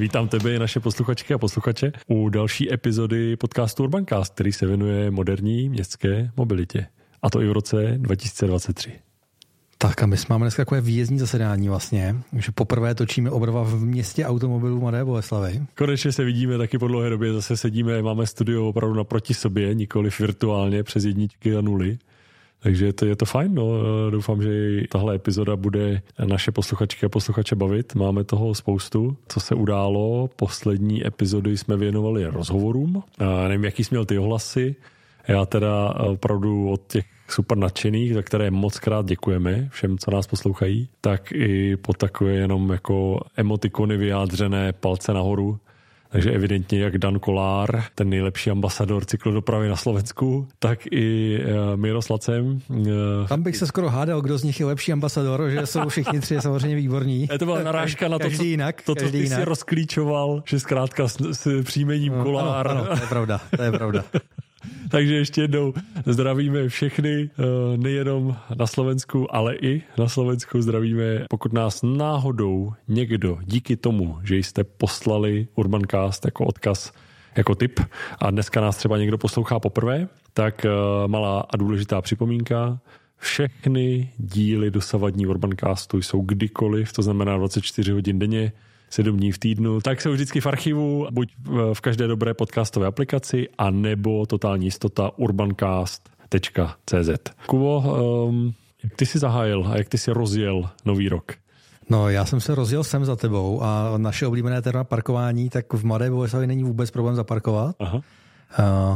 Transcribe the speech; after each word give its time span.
Vítám 0.00 0.28
tebe 0.28 0.54
i 0.54 0.58
naše 0.58 0.80
posluchačky 0.80 1.34
a 1.34 1.38
posluchače 1.38 1.92
u 2.08 2.28
další 2.28 2.72
epizody 2.72 3.36
podcastu 3.36 3.82
Urbancast, 3.82 4.34
který 4.34 4.52
se 4.52 4.66
věnuje 4.66 5.10
moderní 5.10 5.68
městské 5.68 6.30
mobilitě. 6.36 6.86
A 7.22 7.30
to 7.30 7.42
i 7.42 7.48
v 7.48 7.52
roce 7.52 7.94
2023. 7.96 8.92
Tak 9.78 10.02
a 10.02 10.06
my 10.06 10.16
máme 10.28 10.44
dneska 10.44 10.64
takové 10.64 10.80
výjezdní 10.80 11.18
zasedání 11.18 11.68
vlastně, 11.68 12.16
že 12.36 12.52
poprvé 12.52 12.94
točíme 12.94 13.30
obrva 13.30 13.62
v 13.62 13.84
městě 13.84 14.26
automobilů 14.26 14.80
Mladé 14.80 15.04
Boleslavy. 15.04 15.62
Konečně 15.74 16.12
se 16.12 16.24
vidíme 16.24 16.58
taky 16.58 16.78
po 16.78 16.88
dlouhé 16.88 17.10
době, 17.10 17.32
zase 17.32 17.56
sedíme, 17.56 18.02
máme 18.02 18.26
studio 18.26 18.68
opravdu 18.68 18.94
naproti 18.94 19.34
sobě, 19.34 19.74
nikoli 19.74 20.10
virtuálně 20.20 20.82
přes 20.82 21.04
jedničky 21.04 21.56
a 21.56 21.60
nuly. 21.60 21.98
Takže 22.62 22.92
to, 22.92 23.06
je 23.06 23.16
to 23.16 23.24
fajn, 23.24 23.54
no. 23.54 23.72
Doufám, 24.10 24.42
že 24.42 24.80
tahle 24.88 25.14
epizoda 25.14 25.56
bude 25.56 26.02
naše 26.24 26.52
posluchačky 26.52 27.06
a 27.06 27.08
posluchače 27.08 27.56
bavit. 27.56 27.94
Máme 27.94 28.24
toho 28.24 28.54
spoustu, 28.54 29.16
co 29.28 29.40
se 29.40 29.54
událo. 29.54 30.28
Poslední 30.36 31.06
epizody 31.06 31.56
jsme 31.56 31.76
věnovali 31.76 32.26
rozhovorům. 32.26 33.02
A 33.18 33.48
nevím, 33.48 33.64
jaký 33.64 33.84
jsi 33.84 33.88
měl 33.90 34.04
ty 34.04 34.18
ohlasy. 34.18 34.76
Já 35.28 35.46
teda 35.46 35.94
opravdu 35.94 36.70
od 36.70 36.80
těch 36.86 37.04
super 37.28 37.58
nadšených, 37.58 38.14
za 38.14 38.22
které 38.22 38.50
moc 38.50 38.78
krát 38.78 39.06
děkujeme 39.06 39.68
všem, 39.70 39.98
co 39.98 40.10
nás 40.10 40.26
poslouchají, 40.26 40.88
tak 41.00 41.32
i 41.32 41.76
po 41.76 41.92
takové 41.92 42.32
jenom 42.32 42.70
jako 42.70 43.20
emotikony 43.36 43.96
vyjádřené 43.96 44.72
palce 44.72 45.12
nahoru, 45.12 45.58
takže 46.10 46.30
evidentně 46.30 46.80
jak 46.80 46.98
Dan 46.98 47.18
Kolár, 47.18 47.84
ten 47.94 48.08
nejlepší 48.08 48.50
ambasador 48.50 49.04
cyklodopravy 49.04 49.68
na 49.68 49.76
Slovensku, 49.76 50.48
tak 50.58 50.86
i 50.90 51.38
uh, 51.38 51.76
Miro 51.76 52.02
Slacem. 52.02 52.60
Uh, 52.68 52.86
Tam 53.28 53.42
bych 53.42 53.56
se 53.56 53.66
skoro 53.66 53.88
hádal, 53.88 54.20
kdo 54.20 54.38
z 54.38 54.42
nich 54.42 54.60
je 54.60 54.66
lepší 54.66 54.92
ambasador, 54.92 55.50
že 55.50 55.66
jsou 55.66 55.88
všichni 55.88 56.20
tři 56.20 56.40
samozřejmě 56.40 56.76
výborní. 56.76 57.28
Je 57.32 57.38
to 57.38 57.44
byla 57.44 57.62
narážka 57.62 58.08
na 58.08 58.18
to, 58.18 58.22
každý 58.22 58.38
co, 58.38 58.44
jinak, 58.44 58.82
to, 58.82 58.94
co 58.94 59.10
ty 59.10 59.18
jinak. 59.18 59.38
si 59.38 59.44
rozklíčoval, 59.44 60.42
že 60.46 60.60
zkrátka 60.60 61.08
s, 61.08 61.16
s 61.20 61.62
příjmením 61.62 62.12
no, 62.12 62.24
Kolár. 62.24 62.68
Ano, 62.68 62.80
ano, 62.80 62.96
to 62.96 63.02
je 63.02 63.08
pravda, 63.08 63.40
to 63.56 63.62
je 63.62 63.72
pravda. 63.72 64.04
Takže 64.90 65.14
ještě 65.14 65.40
jednou 65.40 65.74
zdravíme 66.06 66.68
všechny, 66.68 67.30
eh, 67.38 67.76
nejenom 67.76 68.36
na 68.54 68.66
Slovensku, 68.66 69.34
ale 69.34 69.56
i 69.56 69.82
na 69.98 70.08
Slovensku 70.08 70.62
zdravíme. 70.62 71.24
Pokud 71.30 71.52
nás 71.52 71.82
náhodou 71.82 72.72
někdo 72.88 73.38
díky 73.44 73.76
tomu, 73.76 74.18
že 74.24 74.36
jste 74.36 74.64
poslali 74.64 75.48
Urbancast 75.54 76.24
jako 76.24 76.44
odkaz, 76.44 76.92
jako 77.36 77.54
tip 77.54 77.80
a 78.18 78.30
dneska 78.30 78.60
nás 78.60 78.76
třeba 78.76 78.98
někdo 78.98 79.18
poslouchá 79.18 79.60
poprvé, 79.60 80.08
tak 80.34 80.64
eh, 80.64 80.68
malá 81.06 81.40
a 81.40 81.56
důležitá 81.56 82.00
připomínka. 82.00 82.80
Všechny 83.18 84.12
díly 84.18 84.70
dosavadní 84.70 85.26
Urbancastu 85.26 86.02
jsou 86.02 86.20
kdykoliv, 86.20 86.92
to 86.92 87.02
znamená 87.02 87.36
24 87.36 87.92
hodin 87.92 88.18
denně, 88.18 88.52
sedm 88.90 89.16
dní 89.16 89.32
v 89.32 89.38
týdnu, 89.38 89.80
tak 89.80 90.00
jsou 90.00 90.12
vždycky 90.12 90.40
v 90.40 90.46
archivu, 90.46 91.06
buď 91.10 91.32
v 91.72 91.80
každé 91.80 92.06
dobré 92.06 92.34
podcastové 92.34 92.86
aplikaci, 92.86 93.48
a 93.58 93.70
nebo 93.70 94.26
totální 94.26 94.64
jistota 94.64 95.10
urbancast.cz. 95.16 97.10
Kubo, 97.46 97.80
um, 98.28 98.52
jak 98.84 98.94
ty 98.96 99.06
jsi 99.06 99.18
zahájil 99.18 99.66
a 99.70 99.76
jak 99.76 99.88
ty 99.88 99.98
jsi 99.98 100.10
rozjel 100.10 100.68
nový 100.84 101.08
rok? 101.08 101.32
No, 101.90 102.08
já 102.08 102.24
jsem 102.24 102.40
se 102.40 102.54
rozjel 102.54 102.84
sem 102.84 103.04
za 103.04 103.16
tebou 103.16 103.62
a 103.62 103.92
naše 103.96 104.26
oblíbené 104.26 104.62
téma 104.62 104.84
parkování, 104.84 105.50
tak 105.50 105.72
v 105.72 105.84
Mladé 105.84 106.10
Boleslavi 106.10 106.46
není 106.46 106.64
vůbec 106.64 106.90
problém 106.90 107.16
zaparkovat. 107.16 107.76
Aha. 107.78 108.00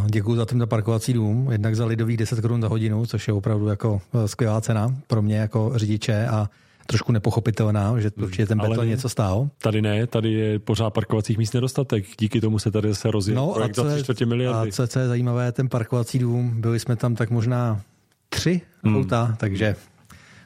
Děkuji 0.07 0.37
za 0.37 0.47
tento 0.47 0.67
parkovací 0.67 1.13
dům, 1.13 1.49
jednak 1.53 1.77
za 1.77 1.87
lidových 1.87 2.17
10 2.17 2.41
korun 2.41 2.63
za 2.63 2.69
hodinu, 2.69 3.07
což 3.07 3.29
je 3.29 3.35
opravdu 3.35 3.69
jako 3.69 4.01
eh, 4.15 4.29
skvělá 4.29 4.61
cena 4.61 4.95
pro 5.07 5.23
mě 5.23 5.37
jako 5.37 5.73
řidiče 5.75 6.27
a 6.27 6.49
trošku 6.87 7.13
nepochopitelná, 7.13 8.01
že 8.01 8.11
určitě 8.17 8.47
ten 8.47 8.59
beton 8.59 8.89
něco 8.89 9.09
stál. 9.09 9.49
Tady 9.63 9.83
ne, 9.83 10.07
tady 10.07 10.33
je 10.33 10.59
pořád 10.59 10.91
parkovacích 10.91 11.39
míst 11.39 11.55
nedostatek, 11.55 12.05
díky 12.21 12.41
tomu 12.41 12.59
se 12.59 12.71
tady 12.71 12.89
zase 12.89 13.11
rozjel 13.11 13.37
no, 13.37 13.53
projekt 13.53 13.79
a 13.79 13.83
co, 13.83 14.15
za 14.15 14.27
miliardy. 14.27 14.71
A 14.71 14.73
co, 14.73 14.87
co 14.87 14.99
je 14.99 15.09
zajímavé, 15.09 15.53
ten 15.53 15.69
parkovací 15.69 16.19
dům, 16.19 16.61
byli 16.61 16.81
jsme 16.81 16.97
tam 16.97 17.15
tak 17.15 17.31
možná 17.31 17.81
tři 18.29 18.61
hmm. 18.83 18.97
auta, 18.97 19.37
takže 19.39 19.77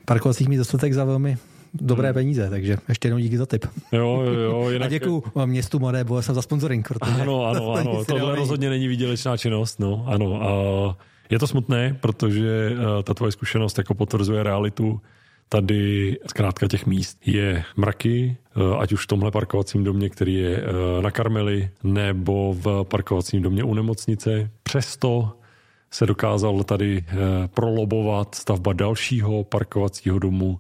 parkovacích 0.05 0.49
míst 0.49 0.59
dostatek 0.59 0.93
za 0.93 1.05
velmi 1.05 1.39
dobré 1.75 2.09
hmm. 2.09 2.15
peníze, 2.15 2.51
takže 2.51 2.77
ještě 2.89 3.09
jednou 3.09 3.19
díky 3.19 3.39
za 3.39 3.47
tip. 3.47 3.67
Jo, 3.93 4.23
jo, 4.25 4.33
jo. 4.33 4.71
Jinak... 4.71 4.87
A 4.87 4.91
děkuji 4.91 5.25
městu 5.45 5.79
Mladé 5.79 6.05
Bolesław 6.05 6.35
za 6.35 6.43
sponsoring. 6.43 6.89
Protože 6.89 7.13
ano, 7.13 7.47
ano, 7.51 7.73
ano. 7.73 8.05
Tohle 8.05 8.37
rozhodně 8.37 8.71
není 8.71 8.89
výdělečná 8.89 9.37
činnost, 9.37 9.81
no, 9.81 10.05
ano. 10.07 10.43
A 10.43 10.97
je 11.31 11.39
to 11.39 11.47
smutné, 11.47 11.97
protože 12.01 12.73
eh, 12.73 13.03
ta 13.03 13.15
tvoje 13.15 13.33
zkušenost 13.33 13.79
jako 13.79 13.95
potvrzuje 13.95 14.43
realitu 14.43 15.01
Tady 15.49 16.17
zkrátka 16.27 16.69
těch 16.69 16.87
míst 16.87 17.29
je 17.29 17.65
mraky, 17.77 18.37
eh, 18.57 18.77
ať 18.79 18.93
už 18.93 19.05
v 19.05 19.07
tomhle 19.07 19.31
parkovacím 19.31 19.85
domě, 19.85 20.09
který 20.09 20.35
je 20.35 20.57
eh, 20.57 21.03
na 21.03 21.11
Karmeli, 21.11 21.71
nebo 21.83 22.55
v 22.59 22.85
parkovacím 22.85 23.43
domě 23.43 23.65
u 23.65 23.75
nemocnice. 23.75 24.51
Přesto 24.63 25.33
se 25.91 26.07
dokázal 26.07 26.63
tady 26.65 27.05
eh, 27.09 27.15
prolobovat 27.49 28.35
stavba 28.35 28.73
dalšího 28.73 29.45
parkovacího 29.45 30.19
domu. 30.19 30.59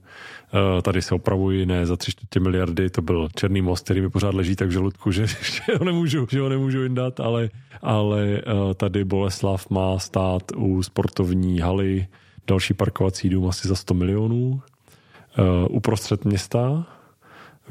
Tady 0.82 1.02
se 1.02 1.14
opravuji, 1.14 1.66
ne 1.66 1.86
za 1.86 1.96
tři 1.96 2.12
čtvrtě 2.12 2.40
miliardy, 2.40 2.90
to 2.90 3.02
byl 3.02 3.28
Černý 3.34 3.62
most, 3.62 3.84
který 3.84 4.00
mi 4.00 4.10
pořád 4.10 4.34
leží 4.34 4.56
tak 4.56 4.68
v 4.68 4.70
žaludku, 4.70 5.12
že, 5.12 5.26
že, 5.26 5.76
ho, 5.78 5.84
nemůžu, 5.84 6.26
že 6.30 6.40
ho 6.40 6.48
nemůžu 6.48 6.82
jindat, 6.82 7.20
ale, 7.20 7.50
ale 7.82 8.42
tady 8.76 9.04
Boleslav 9.04 9.70
má 9.70 9.98
stát 9.98 10.42
u 10.56 10.82
sportovní 10.82 11.58
haly 11.58 12.06
další 12.46 12.74
parkovací 12.74 13.28
dům 13.28 13.48
asi 13.48 13.68
za 13.68 13.74
100 13.74 13.94
milionů. 13.94 14.62
Eh, 15.38 15.66
uprostřed 15.68 16.24
města, 16.24 16.86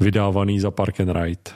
vydávaný 0.00 0.60
za 0.60 0.70
park 0.70 1.00
and 1.00 1.12
ride. 1.12 1.50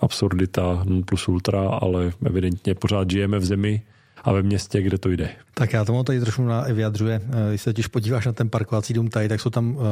Absurdita 0.00 0.82
non 0.84 1.02
plus 1.02 1.28
ultra, 1.28 1.68
ale 1.68 2.12
evidentně 2.26 2.74
pořád 2.74 3.10
žijeme 3.10 3.38
v 3.38 3.44
zemi, 3.44 3.82
a 4.24 4.32
ve 4.32 4.42
městě, 4.42 4.82
kde 4.82 4.98
to 4.98 5.08
jde. 5.08 5.30
Tak 5.54 5.72
já 5.72 5.84
tomu 5.84 6.04
tady 6.04 6.20
trošku 6.20 6.42
vyjadřuje. 6.72 7.20
Eh, 7.24 7.48
když 7.48 7.62
se 7.62 7.70
totiž 7.70 7.86
podíváš 7.86 8.26
na 8.26 8.32
ten 8.32 8.50
parkovací 8.50 8.94
dům 8.94 9.08
tady, 9.08 9.28
tak 9.28 9.40
jsou 9.40 9.50
tam 9.50 9.76
uh, 9.76 9.82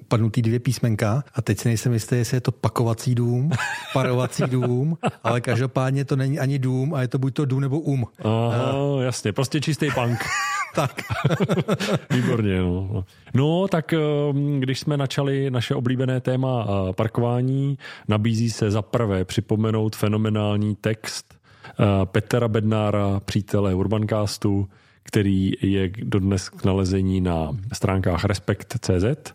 upadnutý 0.00 0.42
dvě 0.42 0.58
písmenka 0.58 1.24
a 1.34 1.42
teď 1.42 1.58
si 1.58 1.68
nejsem 1.68 1.92
jistý, 1.92 2.16
jestli 2.16 2.36
je 2.36 2.40
to 2.40 2.52
pakovací 2.52 3.14
dům, 3.14 3.50
parovací 3.92 4.42
dům, 4.46 4.98
ale 5.22 5.40
každopádně 5.40 6.04
to 6.04 6.16
není 6.16 6.38
ani 6.38 6.58
dům 6.58 6.94
a 6.94 7.02
je 7.02 7.08
to 7.08 7.18
buď 7.18 7.34
to 7.34 7.44
dům 7.44 7.60
nebo 7.60 7.80
um. 7.80 8.06
Aha, 8.24 8.74
uh, 8.74 9.02
jasně, 9.02 9.32
prostě 9.32 9.60
čistý 9.60 9.90
punk. 9.94 10.18
tak. 10.74 11.02
Výborně, 12.10 12.58
no. 12.58 13.04
No, 13.34 13.68
tak 13.68 13.94
když 14.58 14.80
jsme 14.80 14.96
načali 14.96 15.50
naše 15.50 15.74
oblíbené 15.74 16.20
téma 16.20 16.66
parkování, 16.96 17.78
nabízí 18.08 18.50
se 18.50 18.70
za 18.70 18.82
prvé 18.82 19.24
připomenout 19.24 19.96
fenomenální 19.96 20.76
text 20.76 21.34
Eh, 21.34 21.39
Petra 22.04 22.48
Bednára, 22.48 23.20
přítele 23.20 23.74
Urbancastu, 23.74 24.68
který 25.02 25.52
je 25.62 25.90
dodnes 26.02 26.48
k 26.48 26.64
nalezení 26.64 27.20
na 27.20 27.56
stránkách 27.72 28.24
Respekt.cz, 28.24 29.32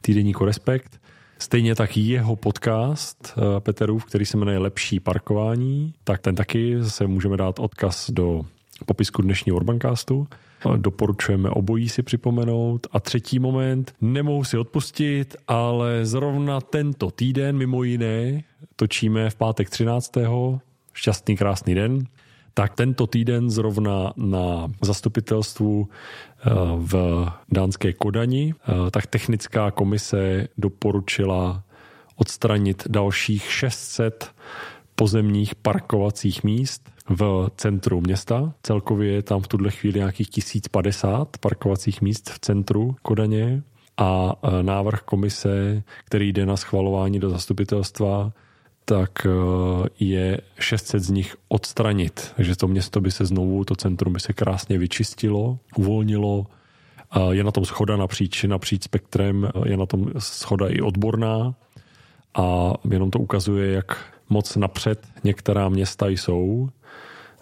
týdeníku 0.00 0.44
Respekt. 0.44 1.00
Stejně 1.38 1.74
tak 1.74 1.96
jeho 1.96 2.36
podcast 2.36 3.34
eh, 3.36 3.60
Peterův, 3.60 4.04
který 4.04 4.26
se 4.26 4.36
jmenuje 4.36 4.58
Lepší 4.58 5.00
parkování, 5.00 5.94
tak 6.04 6.20
ten 6.20 6.34
taky 6.34 6.76
se 6.84 7.06
můžeme 7.06 7.36
dát 7.36 7.58
odkaz 7.58 8.10
do 8.10 8.42
popisku 8.86 9.22
dnešního 9.22 9.56
Urbancastu. 9.56 10.28
Doporučujeme 10.76 11.50
obojí 11.50 11.88
si 11.88 12.02
připomenout. 12.02 12.86
A 12.92 13.00
třetí 13.00 13.38
moment, 13.38 13.94
nemohu 14.00 14.44
si 14.44 14.58
odpustit, 14.58 15.36
ale 15.48 16.06
zrovna 16.06 16.60
tento 16.60 17.10
týden 17.10 17.56
mimo 17.56 17.82
jiné 17.82 18.42
točíme 18.76 19.30
v 19.30 19.34
pátek 19.34 19.70
13 19.70 20.16
šťastný, 20.98 21.36
krásný 21.38 21.74
den, 21.74 22.10
tak 22.58 22.74
tento 22.74 23.06
týden 23.06 23.50
zrovna 23.50 24.10
na 24.18 24.66
zastupitelstvu 24.82 25.86
eh, 25.86 26.50
v 26.76 26.92
dánské 27.46 27.94
Kodani, 27.94 28.50
eh, 28.50 28.90
tak 28.90 29.06
technická 29.06 29.70
komise 29.70 30.48
doporučila 30.58 31.62
odstranit 32.16 32.82
dalších 32.90 33.52
600 33.52 34.34
pozemních 34.94 35.54
parkovacích 35.54 36.44
míst 36.44 36.90
v 37.08 37.50
centru 37.56 38.00
města. 38.00 38.52
Celkově 38.62 39.12
je 39.12 39.22
tam 39.22 39.40
v 39.40 39.48
tuhle 39.48 39.70
chvíli 39.70 39.98
nějakých 39.98 40.30
1050 40.30 41.38
parkovacích 41.38 42.02
míst 42.02 42.30
v 42.30 42.38
centru 42.38 42.96
Kodaně 43.02 43.62
a 43.96 44.32
eh, 44.42 44.62
návrh 44.62 45.00
komise, 45.00 45.82
který 46.04 46.32
jde 46.32 46.46
na 46.46 46.56
schvalování 46.56 47.18
do 47.18 47.30
zastupitelstva, 47.30 48.32
tak 48.88 49.26
eh, 49.26 49.88
je 50.00 50.40
600 50.58 51.02
z 51.02 51.10
nich 51.10 51.36
odstranit. 51.48 52.32
Takže 52.36 52.56
to 52.56 52.68
město 52.68 53.00
by 53.00 53.10
se 53.10 53.24
znovu, 53.24 53.64
to 53.64 53.76
centrum 53.76 54.12
by 54.12 54.20
se 54.20 54.32
krásně 54.32 54.78
vyčistilo, 54.78 55.58
uvolnilo. 55.76 56.46
Je 57.30 57.44
na 57.44 57.50
tom 57.50 57.64
schoda 57.64 57.96
napříč, 57.96 58.44
napříč 58.44 58.82
spektrem, 58.82 59.48
je 59.64 59.76
na 59.76 59.86
tom 59.86 60.12
schoda 60.18 60.68
i 60.68 60.80
odborná 60.80 61.54
a 62.34 62.72
jenom 62.90 63.10
to 63.10 63.18
ukazuje, 63.18 63.72
jak 63.72 64.14
moc 64.28 64.56
napřed 64.56 65.06
některá 65.24 65.68
města 65.68 66.08
jsou. 66.08 66.68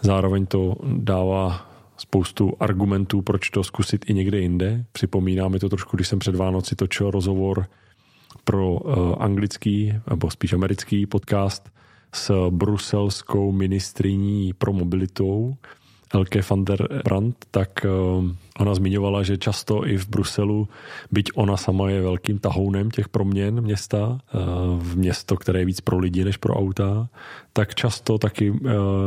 Zároveň 0.01 0.47
to 0.47 0.75
dává 0.85 1.67
spoustu 1.97 2.53
argumentů, 2.61 3.23
proč 3.23 3.51
to 3.51 3.65
zkusit 3.65 4.11
i 4.11 4.15
někde 4.15 4.39
jinde. 4.39 4.85
Připomíná 4.93 5.49
mi 5.49 5.59
to 5.59 5.69
trošku, 5.69 5.97
když 5.97 6.09
jsem 6.09 6.19
před 6.19 6.35
Vánoci 6.35 6.77
točil 6.77 7.11
rozhovor 7.11 7.67
pro 8.47 8.79
anglický, 9.23 9.93
nebo 10.11 10.31
spíš 10.31 10.53
americký 10.53 11.07
podcast 11.07 11.71
s 12.15 12.51
bruselskou 12.51 13.53
ministriní 13.53 14.53
pro 14.55 14.73
mobilitou, 14.73 15.55
Elke 16.15 16.41
van 16.51 16.65
der 16.65 17.03
Brandt, 17.05 17.37
tak 17.51 17.87
ona 18.59 18.75
zmiňovala, 18.75 19.27
že 19.27 19.43
často 19.43 19.83
i 19.83 19.99
v 19.99 20.09
Bruselu, 20.09 20.69
byť 21.11 21.35
ona 21.35 21.59
sama 21.59 21.91
je 21.91 22.01
velkým 22.03 22.39
tahounem 22.39 22.91
těch 22.91 23.09
proměn 23.09 23.61
města, 23.61 24.23
v 24.79 24.97
město, 24.97 25.37
které 25.37 25.59
je 25.59 25.65
víc 25.65 25.81
pro 25.81 25.99
lidi 25.99 26.25
než 26.25 26.37
pro 26.37 26.55
auta, 26.55 27.09
tak 27.53 27.75
často 27.75 28.19
taky 28.19 28.55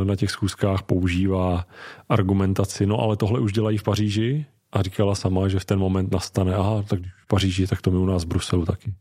na 0.04 0.16
těch 0.16 0.30
schůzkách 0.30 0.82
používá 0.82 1.64
argumentaci, 2.08 2.86
no 2.86 3.00
ale 3.00 3.16
tohle 3.16 3.40
už 3.40 3.52
dělají 3.52 3.78
v 3.78 3.82
Paříži, 3.82 4.46
a 4.72 4.82
říkala 4.82 5.14
sama, 5.14 5.48
že 5.48 5.58
v 5.58 5.64
ten 5.64 5.78
moment 5.78 6.12
nastane, 6.12 6.54
aha, 6.54 6.82
tak 6.82 7.00
v 7.00 7.26
Paříži, 7.26 7.66
tak 7.66 7.82
to 7.82 7.90
my 7.90 7.98
u 7.98 8.06
nás 8.06 8.24
v 8.24 8.28
Bruselu 8.28 8.64
taky. 8.66 8.94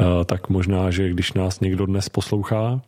E, 0.00 0.24
tak 0.24 0.48
možná, 0.48 0.90
že 0.90 1.10
když 1.10 1.32
nás 1.32 1.60
někdo 1.60 1.86
dnes 1.86 2.08
poslouchá, 2.08 2.80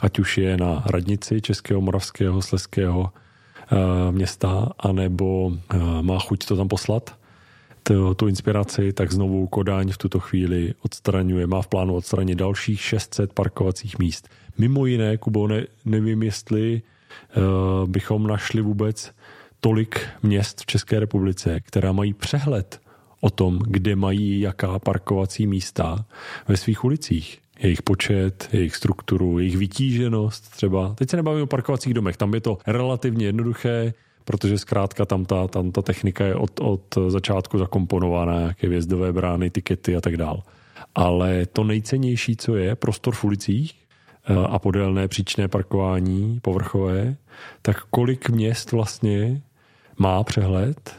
ať 0.00 0.18
už 0.18 0.38
je 0.38 0.56
na 0.56 0.82
radnici 0.86 1.40
Českého, 1.40 1.80
Moravského, 1.80 2.42
Sleského 2.42 3.10
e, 3.10 4.12
města, 4.12 4.68
anebo 4.78 5.52
e, 5.52 5.78
má 6.02 6.18
chuť 6.18 6.46
to 6.46 6.56
tam 6.56 6.68
poslat, 6.68 7.20
tu 8.16 8.28
inspiraci, 8.28 8.92
tak 8.92 9.12
znovu 9.12 9.46
Kodáň 9.46 9.92
v 9.92 9.98
tuto 9.98 10.20
chvíli 10.20 10.74
odstraňuje, 10.82 11.46
má 11.46 11.62
v 11.62 11.68
plánu 11.68 11.94
odstranit 11.94 12.38
dalších 12.38 12.80
600 12.80 13.32
parkovacích 13.32 13.98
míst. 13.98 14.28
Mimo 14.58 14.86
jiné, 14.86 15.16
Kubo, 15.16 15.48
ne, 15.48 15.66
nevím, 15.84 16.22
jestli 16.22 16.82
uh, 16.82 17.88
bychom 17.88 18.26
našli 18.26 18.62
vůbec 18.62 19.12
tolik 19.60 20.00
měst 20.22 20.60
v 20.60 20.66
České 20.66 21.00
republice, 21.00 21.60
která 21.60 21.92
mají 21.92 22.14
přehled 22.14 22.80
o 23.20 23.30
tom, 23.30 23.58
kde 23.66 23.96
mají 23.96 24.40
jaká 24.40 24.78
parkovací 24.78 25.46
místa 25.46 26.04
ve 26.48 26.56
svých 26.56 26.84
ulicích. 26.84 27.38
Jejich 27.58 27.82
počet, 27.82 28.48
jejich 28.52 28.76
strukturu, 28.76 29.38
jejich 29.38 29.56
vytíženost 29.56 30.50
třeba. 30.50 30.94
Teď 30.94 31.10
se 31.10 31.16
nebavím 31.16 31.42
o 31.42 31.46
parkovacích 31.46 31.94
domech, 31.94 32.16
tam 32.16 32.34
je 32.34 32.40
to 32.40 32.58
relativně 32.66 33.26
jednoduché, 33.26 33.94
protože 34.24 34.58
zkrátka 34.58 35.04
tam 35.04 35.24
ta, 35.24 35.48
tam 35.48 35.72
ta 35.72 35.82
technika 35.82 36.24
je 36.24 36.34
od, 36.34 36.60
od 36.60 36.98
začátku 37.08 37.58
zakomponovaná, 37.58 38.38
nějaké 38.38 38.68
vězdové 38.68 39.12
brány, 39.12 39.50
tikety 39.50 39.96
a 39.96 40.00
tak 40.00 40.16
dál. 40.16 40.42
Ale 40.94 41.46
to 41.46 41.64
nejcennější, 41.64 42.36
co 42.36 42.56
je, 42.56 42.76
prostor 42.76 43.14
v 43.14 43.24
ulicích 43.24 43.74
eh, 44.24 44.34
a 44.34 44.58
podélné 44.58 45.08
příčné 45.08 45.48
parkování 45.48 46.40
povrchové, 46.42 47.16
tak 47.62 47.84
kolik 47.90 48.30
měst 48.30 48.72
vlastně 48.72 49.42
má 49.98 50.22
přehled, 50.22 50.96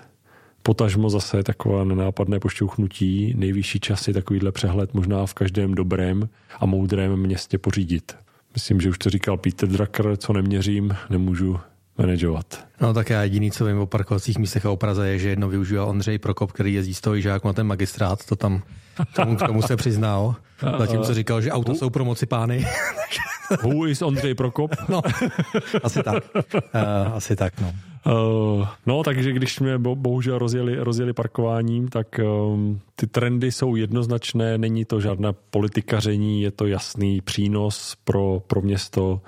potažmo 0.63 1.09
zase 1.09 1.43
taková 1.43 1.83
nenápadné 1.83 2.39
pošťouchnutí, 2.39 3.33
nejvyšší 3.37 3.79
časy 3.79 4.13
takovýhle 4.13 4.51
přehled 4.51 4.93
možná 4.93 5.25
v 5.25 5.33
každém 5.33 5.75
dobrém 5.75 6.29
a 6.59 6.65
moudrém 6.65 7.17
městě 7.17 7.57
pořídit. 7.57 8.15
Myslím, 8.53 8.81
že 8.81 8.89
už 8.89 8.97
to 8.97 9.09
říkal 9.09 9.37
Peter 9.37 9.69
Drucker, 9.69 10.17
co 10.17 10.33
neměřím, 10.33 10.95
nemůžu 11.09 11.59
manažovat. 11.97 12.65
No 12.81 12.93
tak 12.93 13.09
já 13.09 13.23
jediný, 13.23 13.51
co 13.51 13.65
vím 13.65 13.79
o 13.79 13.85
parkovacích 13.85 14.37
místech 14.37 14.65
a 14.65 14.71
o 14.71 14.77
Praze 14.77 15.09
je, 15.09 15.19
že 15.19 15.29
jedno 15.29 15.49
využíval 15.49 15.89
Ondřej 15.89 16.17
Prokop, 16.17 16.51
který 16.51 16.73
jezdí 16.73 16.93
z 16.93 17.01
toho 17.01 17.19
žák 17.19 17.43
na 17.43 17.53
ten 17.53 17.67
magistrát, 17.67 18.25
to 18.25 18.35
tam 18.35 18.61
tomu, 19.15 19.35
tomu 19.35 19.61
se 19.61 19.75
přiznal. 19.75 20.35
Zatímco 20.79 21.13
říkal, 21.13 21.41
že 21.41 21.51
auta 21.51 21.73
jsou 21.73 21.89
pro 21.89 22.05
moci 22.05 22.25
pány. 22.25 22.65
Who 23.63 23.87
is 23.87 24.01
Ondřej 24.01 24.33
Prokop? 24.35 24.71
No, 24.89 25.01
asi 25.83 26.03
tak. 26.03 26.23
Uh, 26.53 27.13
asi 27.13 27.35
tak, 27.35 27.53
no. 27.61 27.73
Uh, 28.05 28.67
no, 28.85 29.03
takže 29.03 29.33
když 29.33 29.53
jsme 29.53 29.77
bohužel 29.77 30.37
rozjeli, 30.37 30.75
rozjeli 30.75 31.13
parkováním, 31.13 31.87
tak 31.87 32.19
um, 32.23 32.79
ty 32.95 33.07
trendy 33.07 33.51
jsou 33.51 33.75
jednoznačné, 33.75 34.57
není 34.57 34.85
to 34.85 35.01
žádná 35.01 35.33
politikaření, 35.33 36.41
je 36.41 36.51
to 36.51 36.67
jasný 36.67 37.21
přínos 37.21 37.95
pro, 38.03 38.41
pro 38.47 38.61
město 38.61 39.21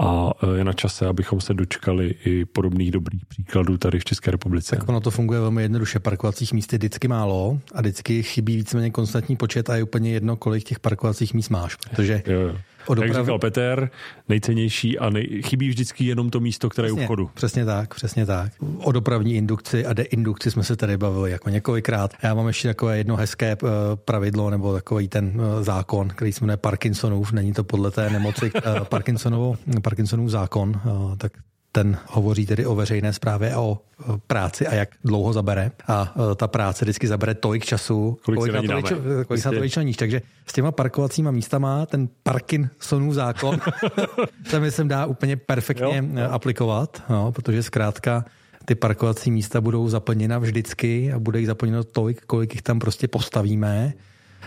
a 0.00 0.32
e, 0.42 0.58
je 0.58 0.64
na 0.64 0.72
čase, 0.72 1.06
abychom 1.06 1.40
se 1.40 1.54
dočkali 1.54 2.14
i 2.24 2.44
podobných 2.44 2.90
dobrých 2.90 3.26
příkladů 3.26 3.78
tady 3.78 3.98
v 3.98 4.04
České 4.04 4.30
republice. 4.30 4.76
Tak 4.76 4.88
ono 4.88 5.00
to 5.00 5.10
funguje 5.10 5.40
velmi 5.40 5.62
jednoduše. 5.62 5.98
Parkovacích 5.98 6.52
míst 6.52 6.72
je 6.72 6.78
vždycky 6.78 7.08
málo 7.08 7.60
a 7.74 7.80
vždycky 7.80 8.22
chybí 8.22 8.56
víceméně 8.56 8.90
konstantní 8.90 9.36
počet 9.36 9.70
a 9.70 9.76
je 9.76 9.82
úplně 9.82 10.12
jedno, 10.12 10.36
kolik 10.36 10.64
těch 10.64 10.80
parkovacích 10.80 11.34
míst 11.34 11.48
máš. 11.48 11.74
Protože 11.74 12.22
jo, 12.26 12.40
jo. 12.40 12.56
O. 12.86 13.02
Jak 13.02 13.14
říkal 13.14 13.38
Peter, 13.38 13.90
nejcennější 14.28 14.98
a 14.98 15.10
nej... 15.10 15.42
chybí 15.44 15.68
vždycky 15.68 16.04
jenom 16.04 16.30
to 16.30 16.40
místo, 16.40 16.68
které 16.68 16.88
přesně, 16.88 17.00
je 17.00 17.04
u 17.04 17.06
vchodu. 17.06 17.30
Přesně 17.34 17.64
tak, 17.64 17.94
přesně 17.94 18.26
tak. 18.26 18.52
O 18.78 18.92
dopravní 18.92 19.34
indukci 19.34 19.86
a 19.86 19.92
deindukci 19.92 20.50
jsme 20.50 20.62
se 20.62 20.76
tady 20.76 20.96
bavili 20.96 21.30
jako 21.30 21.50
několikrát. 21.50 22.14
Já 22.22 22.34
mám 22.34 22.46
ještě 22.46 22.68
takové 22.68 22.98
jedno 22.98 23.16
hezké 23.16 23.46
eh, 23.52 23.66
pravidlo 23.94 24.50
nebo 24.50 24.72
takový 24.72 25.08
ten 25.08 25.40
eh, 25.40 25.64
zákon, 25.64 26.08
který 26.08 26.32
se 26.32 26.44
jmenuje 26.44 26.56
Parkinsonův. 26.56 27.32
Není 27.32 27.52
to 27.52 27.64
podle 27.64 27.90
té 27.90 28.10
nemoci 28.10 28.52
eh, 28.56 28.80
Parkinsonovo, 28.84 29.54
Parkinsonův 29.82 30.30
zákon, 30.30 30.80
tak 31.16 31.32
ten 31.72 31.98
hovoří 32.06 32.46
tedy 32.46 32.66
o 32.66 32.74
veřejné 32.74 33.12
správě 33.12 33.54
a 33.54 33.60
o 33.60 33.78
práci 34.26 34.66
a 34.66 34.74
jak 34.74 34.88
dlouho 35.04 35.32
zabere. 35.32 35.70
A 35.88 36.14
e, 36.32 36.34
ta 36.34 36.48
práce 36.48 36.84
vždycky 36.84 37.08
zabere 37.08 37.34
tolik 37.34 37.64
času, 37.64 38.18
kolik, 38.24 38.38
kolik, 38.38 38.54
na, 38.54 38.62
to 38.62 38.76
vyč, 38.76 38.92
kolik 39.26 39.42
se 39.42 39.48
na 39.48 39.54
to 39.54 39.60
vyčleníš. 39.60 39.96
Takže 39.96 40.22
s 40.46 40.52
těma 40.52 40.72
parkovacíma 40.72 41.30
místama 41.30 41.86
ten 41.86 42.08
Parkinsonův 42.22 43.14
zákon 43.14 43.60
se 44.46 44.60
myslím 44.60 44.88
dá 44.88 45.06
úplně 45.06 45.36
perfektně 45.36 45.96
jo, 46.14 46.20
jo. 46.22 46.30
aplikovat, 46.30 47.02
no, 47.08 47.32
protože 47.32 47.62
zkrátka 47.62 48.24
ty 48.64 48.74
parkovací 48.74 49.30
místa 49.30 49.60
budou 49.60 49.88
zaplněna 49.88 50.38
vždycky 50.38 51.12
a 51.12 51.18
bude 51.18 51.38
jich 51.38 51.46
zaplněno 51.46 51.84
tolik, 51.84 52.20
kolik 52.26 52.54
jich 52.54 52.62
tam 52.62 52.78
prostě 52.78 53.08
postavíme. 53.08 53.92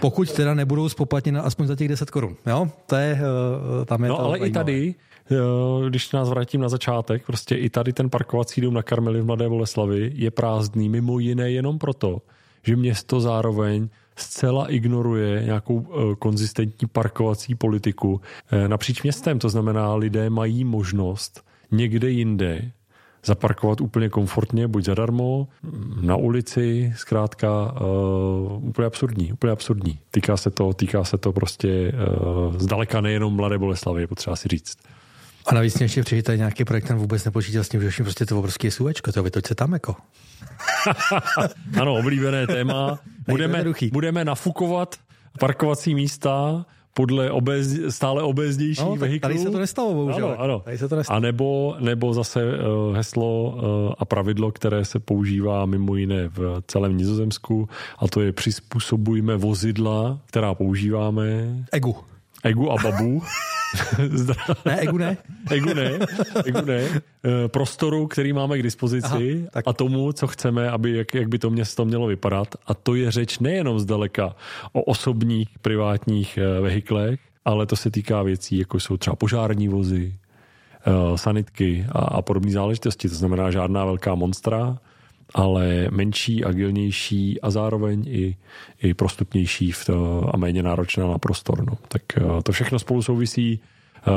Pokud 0.01 0.31
teda 0.31 0.53
nebudou 0.53 0.89
spoplatněna 0.89 1.41
aspoň 1.41 1.67
za 1.67 1.75
těch 1.75 1.87
10 1.87 2.11
korun. 2.11 2.35
Jo? 2.45 2.67
To 2.85 2.95
je, 2.95 3.19
e, 3.81 3.85
tam 3.85 4.03
je 4.03 4.09
no, 4.09 4.19
ale 4.19 4.39
zajímavé. 4.39 4.49
i 4.49 4.51
tady 4.51 4.95
když 5.89 6.11
nás 6.11 6.29
vrátím 6.29 6.61
na 6.61 6.69
začátek, 6.69 7.25
prostě 7.25 7.55
i 7.55 7.69
tady 7.69 7.93
ten 7.93 8.09
parkovací 8.09 8.61
dům 8.61 8.73
na 8.73 8.83
Karmeli 8.83 9.21
v 9.21 9.25
Mladé 9.25 9.49
Boleslavi 9.49 10.11
je 10.15 10.31
prázdný 10.31 10.89
mimo 10.89 11.19
jiné 11.19 11.51
jenom 11.51 11.79
proto, 11.79 12.21
že 12.63 12.75
město 12.75 13.21
zároveň 13.21 13.89
zcela 14.15 14.71
ignoruje 14.71 15.43
nějakou 15.43 15.87
eh, 15.87 16.15
konzistentní 16.15 16.87
parkovací 16.87 17.55
politiku 17.55 18.21
eh, 18.51 18.67
napříč 18.67 19.03
městem. 19.03 19.39
To 19.39 19.49
znamená, 19.49 19.95
lidé 19.95 20.29
mají 20.29 20.63
možnost 20.63 21.43
někde 21.71 22.09
jinde 22.09 22.71
zaparkovat 23.25 23.81
úplně 23.81 24.09
komfortně, 24.09 24.67
buď 24.67 24.85
zadarmo, 24.85 25.47
na 26.01 26.15
ulici, 26.15 26.93
zkrátka 26.95 27.75
uh, 27.81 28.67
úplně 28.67 28.85
absurdní, 28.85 29.33
úplně 29.33 29.53
absurdní. 29.53 29.99
Týká 30.11 30.37
se 30.37 30.51
to, 30.51 30.73
týká 30.73 31.03
se 31.03 31.17
to 31.17 31.31
prostě 31.31 31.93
uh, 31.93 32.57
zdaleka 32.57 33.01
nejenom 33.01 33.33
Mladé 33.33 33.57
Boleslavy, 33.57 34.01
je 34.01 34.07
potřeba 34.07 34.35
si 34.35 34.47
říct. 34.47 34.77
A 35.45 35.53
navíc 35.55 35.77
mě 35.77 35.83
ještě 35.83 36.03
přijde 36.03 36.37
nějaký 36.37 36.65
projekt, 36.65 36.87
ten 36.87 36.97
vůbec 36.97 37.25
nepočítal 37.25 37.63
s 37.63 37.69
tím, 37.69 37.91
že 37.91 38.03
prostě 38.03 38.25
to 38.25 38.39
obrovské 38.39 38.71
SUVčko, 38.71 39.11
to 39.11 39.23
vytoč 39.23 39.47
se 39.47 39.55
tam 39.55 39.73
jako. 39.73 39.95
ano, 41.81 41.95
oblíbené 41.95 42.47
téma. 42.47 42.99
Budeme, 43.27 43.65
budeme 43.91 44.25
nafukovat 44.25 44.95
parkovací 45.39 45.95
místa 45.95 46.65
podle 46.93 47.31
obez, 47.31 47.79
stále 47.89 48.23
obezdější 48.23 48.81
no, 48.81 48.95
vehiklu. 48.95 49.29
Tady 49.29 49.39
se 49.39 49.49
to 49.49 49.59
nestalo, 49.59 49.93
bohužel. 49.93 50.27
Ano, 50.27 50.39
ano. 50.39 50.59
Tady 50.59 50.77
se 50.77 50.89
to 50.89 50.95
nestalo. 50.95 51.17
A 51.17 51.19
nebo, 51.19 51.75
nebo 51.79 52.13
zase 52.13 52.43
uh, 52.45 52.95
heslo 52.95 53.49
uh, 53.49 53.93
a 53.97 54.05
pravidlo, 54.05 54.51
které 54.51 54.85
se 54.85 54.99
používá 54.99 55.65
mimo 55.65 55.95
jiné 55.95 56.27
v 56.27 56.61
celém 56.67 56.97
Nizozemsku, 56.97 57.69
a 57.99 58.07
to 58.07 58.21
je 58.21 58.31
přizpůsobujme 58.31 59.37
vozidla, 59.37 60.19
která 60.25 60.53
používáme. 60.53 61.25
Egu. 61.71 61.95
Egu 62.43 62.71
a 62.71 62.75
babu. 62.83 63.21
ne, 64.65 64.79
egu 64.79 64.97
ne. 64.97 65.17
egu 65.51 65.73
ne, 65.73 65.99
egu 66.45 66.61
ne. 66.65 66.81
Eh, 66.83 67.47
prostoru, 67.47 68.07
který 68.07 68.33
máme 68.33 68.57
k 68.57 68.63
dispozici 68.63 69.07
Aha, 69.41 69.49
tak. 69.51 69.63
a 69.67 69.73
tomu, 69.73 70.11
co 70.11 70.27
chceme, 70.27 70.69
aby, 70.69 70.97
jak, 70.97 71.13
jak 71.13 71.27
by 71.27 71.39
to 71.39 71.49
město 71.49 71.85
mělo 71.85 72.07
vypadat. 72.07 72.55
A 72.67 72.73
to 72.73 72.95
je 72.95 73.11
řeč 73.11 73.39
nejenom 73.39 73.79
zdaleka 73.79 74.35
o 74.73 74.81
osobních, 74.81 75.49
privátních 75.61 76.37
eh, 76.37 76.61
vehiklech, 76.61 77.19
ale 77.45 77.65
to 77.65 77.75
se 77.75 77.91
týká 77.91 78.23
věcí, 78.23 78.57
jako 78.57 78.79
jsou 78.79 78.97
třeba 78.97 79.15
požární 79.15 79.67
vozy, 79.67 80.13
eh, 80.85 81.17
sanitky 81.17 81.85
a, 81.89 81.99
a 81.99 82.21
podobné 82.21 82.51
záležitosti. 82.51 83.09
To 83.09 83.15
znamená 83.15 83.51
žádná 83.51 83.85
velká 83.85 84.15
monstra, 84.15 84.77
ale 85.33 85.87
menší, 85.91 86.43
agilnější 86.43 87.41
a 87.41 87.49
zároveň 87.49 88.05
i, 88.07 88.35
i 88.81 88.93
prostupnější 88.93 89.71
v 89.71 89.85
to, 89.85 90.29
a 90.33 90.37
méně 90.37 90.63
náročná 90.63 91.07
na 91.07 91.17
prostor. 91.17 91.65
No. 91.65 91.77
Tak 91.87 92.01
eh, 92.17 92.41
to 92.43 92.51
všechno 92.51 92.79
spolu 92.79 93.01
souvisí. 93.01 93.59
Eh, 94.07 94.11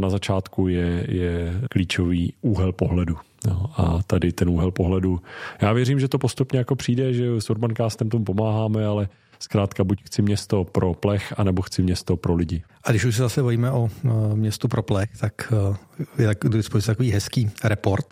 na 0.00 0.10
začátku 0.10 0.68
je, 0.68 1.06
je 1.08 1.60
klíčový 1.70 2.32
úhel 2.40 2.72
pohledu. 2.72 3.16
No, 3.46 3.70
a 3.76 4.02
tady 4.06 4.32
ten 4.32 4.48
úhel 4.48 4.70
pohledu, 4.70 5.20
já 5.60 5.72
věřím, 5.72 6.00
že 6.00 6.08
to 6.08 6.18
postupně 6.18 6.58
jako 6.58 6.76
přijde, 6.76 7.12
že 7.12 7.40
s 7.40 7.50
Urbancastem 7.50 8.08
tomu 8.08 8.24
pomáháme, 8.24 8.86
ale 8.86 9.08
zkrátka 9.38 9.84
buď 9.84 10.02
chci 10.04 10.22
město 10.22 10.64
pro 10.64 10.94
plech, 10.94 11.34
anebo 11.36 11.62
chci 11.62 11.82
město 11.82 12.16
pro 12.16 12.34
lidi. 12.34 12.62
A 12.84 12.90
když 12.90 13.04
už 13.04 13.16
se 13.16 13.22
zase 13.22 13.42
bojíme 13.42 13.70
o 13.70 13.90
městu 14.34 14.68
pro 14.68 14.82
plech, 14.82 15.10
tak 15.20 15.52
je 16.18 16.34
k 16.34 16.44
takový 16.86 17.10
hezký 17.10 17.50
report, 17.64 18.06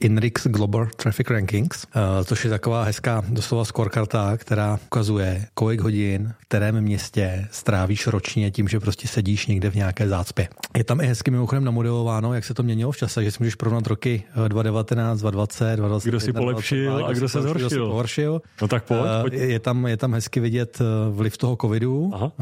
INRIX 0.00 0.46
Global 0.46 0.88
Traffic 0.96 1.30
Rankings, 1.30 1.84
uh, 1.84 2.24
což 2.24 2.44
je 2.44 2.50
taková 2.50 2.82
hezká 2.82 3.24
doslova 3.28 3.64
scorekarta, 3.64 4.36
která 4.36 4.78
ukazuje, 4.86 5.46
kolik 5.54 5.80
hodin 5.80 6.34
v 6.38 6.44
kterém 6.44 6.80
městě 6.80 7.48
strávíš 7.50 8.06
ročně 8.06 8.50
tím, 8.50 8.68
že 8.68 8.80
prostě 8.80 9.08
sedíš 9.08 9.46
někde 9.46 9.70
v 9.70 9.74
nějaké 9.74 10.08
zácpě. 10.08 10.48
Je 10.76 10.84
tam 10.84 11.00
i 11.00 11.06
hezky 11.06 11.30
mimochodem 11.30 11.64
namodelováno, 11.64 12.34
jak 12.34 12.44
se 12.44 12.54
to 12.54 12.62
měnilo 12.62 12.92
v 12.92 12.96
čase, 12.96 13.24
že 13.24 13.30
si 13.30 13.36
můžeš 13.40 13.54
porovnat 13.54 13.86
roky 13.86 14.22
2019, 14.48 15.20
2020, 15.20 15.76
2021. 15.76 16.10
Kdo 16.10 16.20
si 16.20 16.32
polepšil 16.32 16.98
20, 16.98 17.10
a 17.10 17.12
kdo 17.12 17.28
se 17.28 17.42
zhoršil. 17.42 17.68
Kdo 17.68 17.86
pohoršil. 17.86 18.42
No 18.62 18.68
tak 18.68 18.84
pojď, 18.84 19.00
pojď. 19.20 19.32
Je, 19.32 19.60
tam, 19.60 19.86
je 19.86 19.96
tam 19.96 20.14
hezky 20.14 20.40
vidět 20.40 20.78
vliv 21.10 21.38
toho 21.38 21.56
covidu, 21.60 22.10
Aha. 22.14 22.32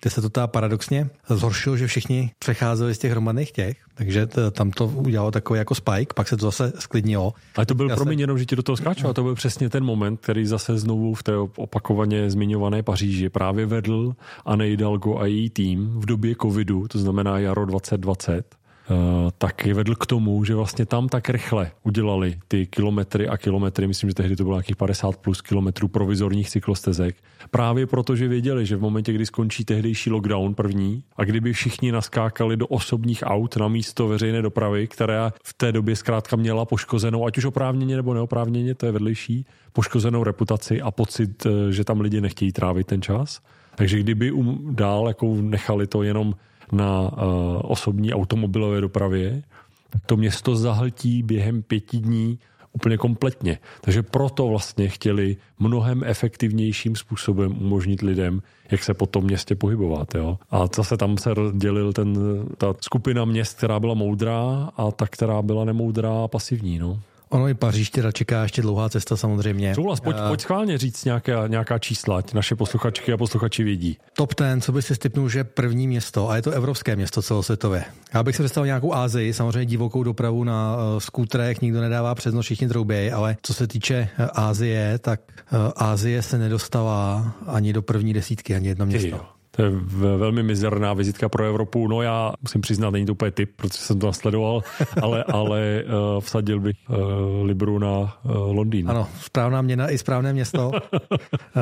kde 0.00 0.10
se 0.10 0.22
to 0.22 0.28
ta 0.28 0.46
paradoxně 0.46 1.10
zhoršilo, 1.28 1.76
že 1.76 1.86
všichni 1.86 2.30
přecházeli 2.38 2.94
z 2.94 2.98
těch 2.98 3.10
hromadných 3.10 3.52
těch, 3.52 3.76
takže 3.98 4.26
to, 4.26 4.50
tam 4.50 4.70
to 4.70 4.86
udělalo 4.86 5.30
takový 5.30 5.58
jako 5.58 5.74
spike, 5.74 6.14
pak 6.14 6.28
se 6.28 6.36
to 6.36 6.46
zase 6.46 6.72
sklidnilo. 6.78 7.32
Ale 7.56 7.66
to 7.66 7.74
byl, 7.74 7.88
promiň, 7.88 8.20
jenom, 8.20 8.38
že 8.38 8.44
ti 8.44 8.56
do 8.56 8.62
toho 8.62 8.76
skáču, 8.76 9.08
a 9.08 9.12
to 9.12 9.22
byl 9.22 9.34
přesně 9.34 9.70
ten 9.70 9.84
moment, 9.84 10.20
který 10.20 10.46
zase 10.46 10.78
znovu 10.78 11.14
v 11.14 11.22
té 11.22 11.36
opakovaně 11.36 12.30
zmiňované 12.30 12.82
Paříži 12.82 13.28
právě 13.28 13.66
vedl 13.66 14.12
Anne 14.44 14.64
Hidalgo 14.64 15.18
a 15.18 15.26
její 15.26 15.50
tým 15.50 15.88
v 15.88 16.06
době 16.06 16.34
covidu, 16.42 16.88
to 16.88 16.98
znamená 16.98 17.38
jaro 17.38 17.66
2020, 17.66 18.57
Eh, 18.90 19.30
tak 19.38 19.66
je 19.66 19.74
vedl 19.74 19.94
k 19.94 20.06
tomu, 20.06 20.44
že 20.44 20.54
vlastně 20.54 20.86
tam 20.86 21.08
tak 21.08 21.28
rychle 21.28 21.70
udělali 21.82 22.38
ty 22.48 22.66
kilometry 22.66 23.28
a 23.28 23.36
kilometry, 23.36 23.86
myslím, 23.86 24.10
že 24.10 24.14
tehdy 24.14 24.36
to 24.36 24.44
bylo 24.44 24.56
nějakých 24.56 24.76
50 24.76 25.16
plus 25.16 25.40
kilometrů 25.40 25.88
provizorních 25.88 26.50
cyklostezek, 26.50 27.16
právě 27.50 27.86
proto, 27.86 28.16
že 28.16 28.28
věděli, 28.28 28.66
že 28.66 28.76
v 28.76 28.80
momentě, 28.80 29.12
kdy 29.12 29.26
skončí 29.26 29.64
tehdejší 29.64 30.10
lockdown 30.10 30.54
první 30.54 31.02
a 31.16 31.24
kdyby 31.24 31.52
všichni 31.52 31.92
naskákali 31.92 32.56
do 32.56 32.66
osobních 32.66 33.22
aut 33.26 33.56
na 33.56 33.68
místo 33.68 34.08
veřejné 34.08 34.42
dopravy, 34.42 34.86
která 34.86 35.32
v 35.44 35.54
té 35.54 35.72
době 35.72 35.96
zkrátka 35.96 36.36
měla 36.36 36.64
poškozenou, 36.64 37.26
ať 37.26 37.38
už 37.38 37.44
oprávněně 37.44 37.96
nebo 37.96 38.14
neoprávněně, 38.14 38.74
to 38.74 38.86
je 38.86 38.92
vedlejší, 38.92 39.46
poškozenou 39.72 40.24
reputaci 40.24 40.82
a 40.82 40.90
pocit, 40.90 41.46
eh, 41.46 41.72
že 41.72 41.84
tam 41.84 42.00
lidi 42.00 42.20
nechtějí 42.20 42.52
trávit 42.52 42.86
ten 42.86 43.02
čas. 43.02 43.40
Takže 43.74 43.98
kdyby 43.98 44.32
um, 44.32 44.58
dál 44.70 45.08
jako 45.08 45.36
nechali 45.40 45.86
to 45.86 46.02
jenom 46.02 46.34
na 46.72 47.00
uh, 47.00 47.08
osobní 47.64 48.14
automobilové 48.14 48.80
dopravě, 48.80 49.42
to 50.06 50.16
město 50.16 50.56
zahltí 50.56 51.22
během 51.22 51.62
pěti 51.62 51.98
dní 51.98 52.38
úplně 52.72 52.96
kompletně. 52.96 53.58
Takže 53.80 54.02
proto 54.02 54.48
vlastně 54.48 54.88
chtěli 54.88 55.36
mnohem 55.58 56.04
efektivnějším 56.04 56.96
způsobem 56.96 57.56
umožnit 57.60 58.02
lidem, 58.02 58.42
jak 58.70 58.84
se 58.84 58.94
po 58.94 59.06
tom 59.06 59.24
městě 59.24 59.54
pohybovat. 59.54 60.14
Jo? 60.14 60.38
A 60.50 60.66
zase 60.76 60.96
tam 60.96 61.18
se 61.18 61.30
dělil 61.54 61.92
ten, 61.92 62.16
ta 62.58 62.74
skupina 62.80 63.24
měst, 63.24 63.56
která 63.56 63.80
byla 63.80 63.94
moudrá 63.94 64.70
a 64.76 64.90
ta, 64.90 65.06
která 65.06 65.42
byla 65.42 65.64
nemoudrá 65.64 66.24
a 66.24 66.28
pasivní. 66.28 66.78
No. 66.78 67.00
Ono 67.28 67.48
i 67.48 67.54
Paříž 67.54 67.90
teda 67.90 68.12
čeká 68.12 68.42
ještě 68.42 68.62
dlouhá 68.62 68.88
cesta 68.88 69.16
samozřejmě. 69.16 69.74
Souhlas, 69.74 70.00
pojď, 70.00 70.16
uh, 70.16 70.28
pojď 70.28 70.40
schválně 70.40 70.78
říct 70.78 71.04
nějaká, 71.04 71.46
nějaká 71.46 71.78
čísla, 71.78 72.18
ať 72.18 72.32
naše 72.34 72.56
posluchačky 72.56 73.12
a 73.12 73.16
posluchači 73.16 73.64
vědí. 73.64 73.98
Top 74.12 74.34
ten, 74.34 74.60
co 74.60 74.72
by 74.72 74.82
si 74.82 74.94
stipnul, 74.94 75.28
že 75.28 75.44
první 75.44 75.88
město, 75.88 76.30
a 76.30 76.36
je 76.36 76.42
to 76.42 76.50
evropské 76.50 76.96
město 76.96 77.22
celosvětové. 77.22 77.84
Já 78.14 78.22
bych 78.22 78.36
si 78.36 78.42
představil 78.42 78.66
nějakou 78.66 78.94
Ázii, 78.94 79.32
samozřejmě 79.32 79.66
divokou 79.66 80.02
dopravu 80.02 80.44
na 80.44 80.76
uh, 80.76 80.98
skútrech, 80.98 81.60
nikdo 81.62 81.80
nedává 81.80 82.14
přednost, 82.14 82.44
všichni 82.44 82.68
troubějí, 82.68 83.10
ale 83.10 83.36
co 83.42 83.54
se 83.54 83.66
týče 83.66 84.08
uh, 84.18 84.26
Ázie, 84.34 84.98
tak 84.98 85.20
uh, 85.52 85.58
Ázie 85.76 86.22
se 86.22 86.38
nedostala 86.38 87.32
ani 87.46 87.72
do 87.72 87.82
první 87.82 88.12
desítky, 88.12 88.54
ani 88.54 88.68
jedno 88.68 88.86
město. 88.86 89.08
Jo. 89.08 89.37
To 89.58 89.64
je 89.64 89.70
velmi 90.16 90.42
mizerná 90.42 90.92
vizitka 90.94 91.28
pro 91.28 91.44
Evropu. 91.44 91.88
No 91.88 92.02
já 92.02 92.32
musím 92.42 92.60
přiznat, 92.60 92.90
není 92.90 93.06
to 93.06 93.12
úplně 93.12 93.30
typ, 93.30 93.50
protože 93.56 93.78
jsem 93.78 93.98
to 93.98 94.06
nasledoval, 94.06 94.62
ale, 95.02 95.24
ale 95.24 95.84
uh, 95.84 96.20
vsadil 96.20 96.60
bych 96.60 96.76
uh, 96.88 96.96
Libru 97.46 97.78
na 97.78 97.98
uh, 97.98 98.10
Londýn. 98.56 98.90
Ano, 98.90 99.08
správná 99.20 99.62
měna 99.62 99.90
i 99.90 99.98
správné 99.98 100.32
město. 100.32 100.70
uh, 100.70 101.02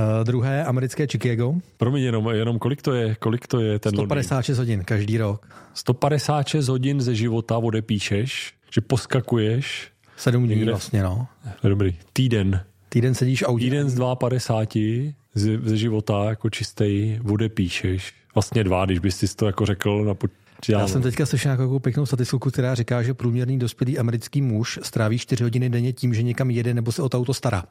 druhé 0.25 0.65
americké 0.65 1.07
Chicago. 1.07 1.55
Promiň, 1.76 2.03
jenom, 2.03 2.29
jenom 2.29 2.59
kolik 2.59 2.83
to 2.83 2.93
je, 2.93 3.15
kolik 3.15 3.47
to 3.47 3.61
je 3.61 3.79
ten 3.79 3.93
156 3.93 4.59
Londýn? 4.59 4.76
hodin 4.76 4.85
každý 4.85 5.19
rok. 5.19 5.47
156 5.75 6.69
hodin 6.69 7.00
ze 7.00 7.15
života 7.15 7.59
odepíšeš, 7.59 8.55
že 8.75 8.81
poskakuješ. 8.81 9.88
Sedm 10.17 10.47
dní 10.47 10.65
vlastně, 10.65 11.03
no. 11.03 11.26
Dobrý. 11.62 11.97
Týden. 12.12 12.61
Týden 12.88 13.15
sedíš 13.15 13.43
autě. 13.43 13.65
Týden 13.65 13.91
z 13.91 14.00
52 14.19 15.25
ze, 15.37 15.59
ze 15.59 15.76
života 15.76 16.25
jako 16.25 16.50
čistý 16.50 17.19
píšeš. 17.49 18.14
Vlastně 18.35 18.64
dva, 18.64 18.85
když 18.85 18.99
bys 18.99 19.16
si 19.16 19.37
to 19.37 19.47
jako 19.47 19.66
řekl 19.66 20.05
na 20.05 20.14
po... 20.14 20.26
Já 20.69 20.88
jsem 20.88 21.02
teďka 21.02 21.26
slyšel 21.26 21.57
nějakou 21.57 21.78
pěknou 21.78 22.07
statistiku, 22.07 22.50
která 22.50 22.75
říká, 22.75 23.02
že 23.02 23.14
průměrný 23.14 23.59
dospělý 23.59 23.99
americký 23.99 24.43
muž 24.43 24.78
stráví 24.83 25.19
4 25.19 25.43
hodiny 25.43 25.71
denně 25.71 25.93
tím, 25.93 26.14
že 26.14 26.23
někam 26.23 26.50
jede 26.50 26.75
nebo 26.75 26.93
se 26.93 27.02
o 27.02 27.09
to 27.09 27.19
auto 27.19 27.35
stará. 27.35 27.64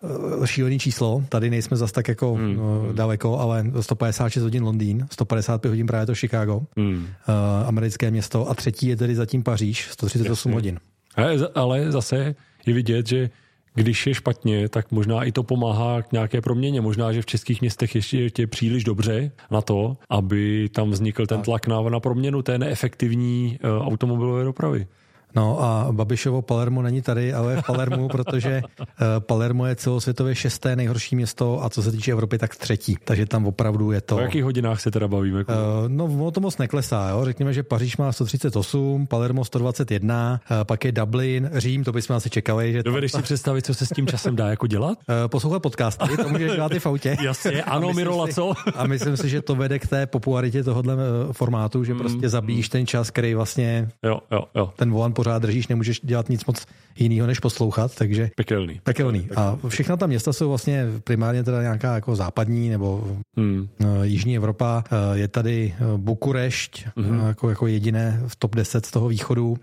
E, 0.43 0.47
šílený 0.47 0.79
číslo, 0.79 1.23
tady 1.29 1.49
nejsme 1.49 1.77
zas 1.77 1.91
tak 1.91 2.07
jako 2.07 2.33
hmm. 2.33 2.55
No, 2.55 2.93
daleko, 2.93 3.39
ale 3.39 3.65
156 3.81 4.43
hodin 4.43 4.63
Londýn, 4.63 5.07
155 5.11 5.69
hodin 5.69 5.87
právě 5.87 6.05
to 6.05 6.15
Chicago, 6.15 6.61
hmm. 6.77 6.93
uh, 6.93 7.67
americké 7.67 8.11
město 8.11 8.49
a 8.49 8.53
třetí 8.53 8.87
je 8.87 8.95
tedy 8.95 9.15
zatím 9.15 9.43
Paříž, 9.43 9.87
138 9.91 10.29
Jasně. 10.29 10.53
hodin. 10.53 10.79
Ale, 11.15 11.37
ale 11.55 11.91
zase 11.91 12.35
je 12.65 12.73
vidět, 12.73 13.07
že 13.07 13.29
když 13.75 14.07
je 14.07 14.13
špatně, 14.13 14.69
tak 14.69 14.91
možná 14.91 15.23
i 15.23 15.31
to 15.31 15.43
pomáhá 15.43 16.01
k 16.01 16.11
nějaké 16.11 16.41
proměně. 16.41 16.81
Možná, 16.81 17.13
že 17.13 17.21
v 17.21 17.25
českých 17.25 17.61
městech 17.61 17.95
ještě 17.95 18.29
je 18.37 18.47
příliš 18.47 18.83
dobře 18.83 19.31
na 19.51 19.61
to, 19.61 19.97
aby 20.09 20.69
tam 20.69 20.91
vznikl 20.91 21.27
ten 21.27 21.41
tlak 21.41 21.67
na, 21.67 21.81
na 21.81 21.99
proměnu 21.99 22.41
té 22.41 22.57
neefektivní 22.57 23.59
uh, 23.63 23.87
automobilové 23.87 24.43
dopravy. 24.43 24.87
No 25.35 25.63
a 25.63 25.87
Babišovo 25.91 26.41
Palermo 26.41 26.81
není 26.81 27.01
tady, 27.01 27.33
ale 27.33 27.53
je 27.53 27.61
v 27.61 27.65
Palermu, 27.65 28.07
protože 28.11 28.61
uh, 28.79 28.85
Palermo 29.19 29.65
je 29.65 29.75
celosvětově 29.75 30.35
šesté 30.35 30.75
nejhorší 30.75 31.15
město 31.15 31.63
a 31.63 31.69
co 31.69 31.83
se 31.83 31.91
týče 31.91 32.11
Evropy, 32.11 32.37
tak 32.37 32.55
třetí. 32.55 32.97
Takže 33.03 33.25
tam 33.25 33.47
opravdu 33.47 33.91
je 33.91 34.01
to. 34.01 34.15
O 34.15 34.19
jakých 34.19 34.43
hodinách 34.43 34.81
se 34.81 34.91
teda 34.91 35.07
bavíme? 35.07 35.39
Uh, 35.39 35.45
no, 35.87 36.05
ono 36.05 36.31
to 36.31 36.39
moc 36.39 36.57
neklesá. 36.57 37.09
Jo? 37.09 37.25
Řekněme, 37.25 37.53
že 37.53 37.63
Paříž 37.63 37.97
má 37.97 38.11
138, 38.11 39.07
Palermo 39.07 39.45
121, 39.45 40.41
uh, 40.51 40.57
pak 40.63 40.85
je 40.85 40.91
Dublin, 40.91 41.49
Řím, 41.53 41.83
to 41.83 41.91
bychom 41.91 42.15
asi 42.15 42.29
čekali. 42.29 42.73
Že 42.73 42.83
Dovedeš 42.83 43.11
si 43.11 43.21
představit, 43.21 43.65
co 43.65 43.73
se 43.73 43.85
s 43.85 43.89
tím 43.89 44.07
časem 44.07 44.35
dá 44.35 44.47
jako 44.47 44.67
dělat? 44.67 44.97
Uh, 45.09 45.15
poslouchat 45.27 45.59
podcasty, 45.59 46.17
to 46.17 46.29
můžeš 46.29 46.51
dělat 46.51 46.71
i 46.71 46.79
v 46.79 46.85
autě. 46.85 47.17
Jasně, 47.23 47.63
ano, 47.75 47.93
Mirola, 47.93 48.27
co? 48.27 48.53
a 48.75 48.87
myslím 48.87 49.17
si, 49.17 49.29
že 49.29 49.41
to 49.41 49.55
vede 49.55 49.79
k 49.79 49.87
té 49.87 50.05
popularitě 50.05 50.63
tohohle 50.63 50.95
formátu, 51.31 51.83
že 51.83 51.93
mm, 51.93 51.99
prostě 51.99 52.29
zabíjíš 52.29 52.69
ten 52.69 52.87
čas, 52.87 53.11
který 53.11 53.35
vlastně 53.35 53.89
jo, 54.03 54.19
jo, 54.31 54.43
jo. 54.55 54.73
ten 54.75 54.91
volan 54.91 55.13
pořád 55.25 55.41
držíš, 55.41 55.67
nemůžeš 55.67 55.99
dělat 56.03 56.29
nic 56.29 56.45
moc 56.45 56.65
jiného, 56.95 57.27
než 57.27 57.39
poslouchat, 57.39 57.95
takže... 57.95 58.29
Pekelný. 58.35 58.79
Pekelný. 58.83 59.27
A 59.35 59.57
všechna 59.67 59.97
ta 59.97 60.07
města 60.07 60.33
jsou 60.33 60.49
vlastně 60.49 60.85
primárně 61.03 61.43
teda 61.43 61.61
nějaká 61.61 61.95
jako 61.95 62.15
západní 62.15 62.69
nebo 62.69 63.17
hmm. 63.37 63.67
Eh, 63.79 63.85
jižní 64.07 64.35
Evropa. 64.35 64.83
Eh, 64.85 65.17
je 65.17 65.27
tady 65.27 65.73
eh, 65.73 65.97
Bukurešť 65.97 66.85
hmm. 66.97 67.19
jako, 67.19 67.49
jako 67.49 67.67
jediné 67.67 68.21
v 68.27 68.35
top 68.35 68.55
10 68.55 68.85
z 68.85 68.91
toho 68.91 69.07
východu. 69.07 69.57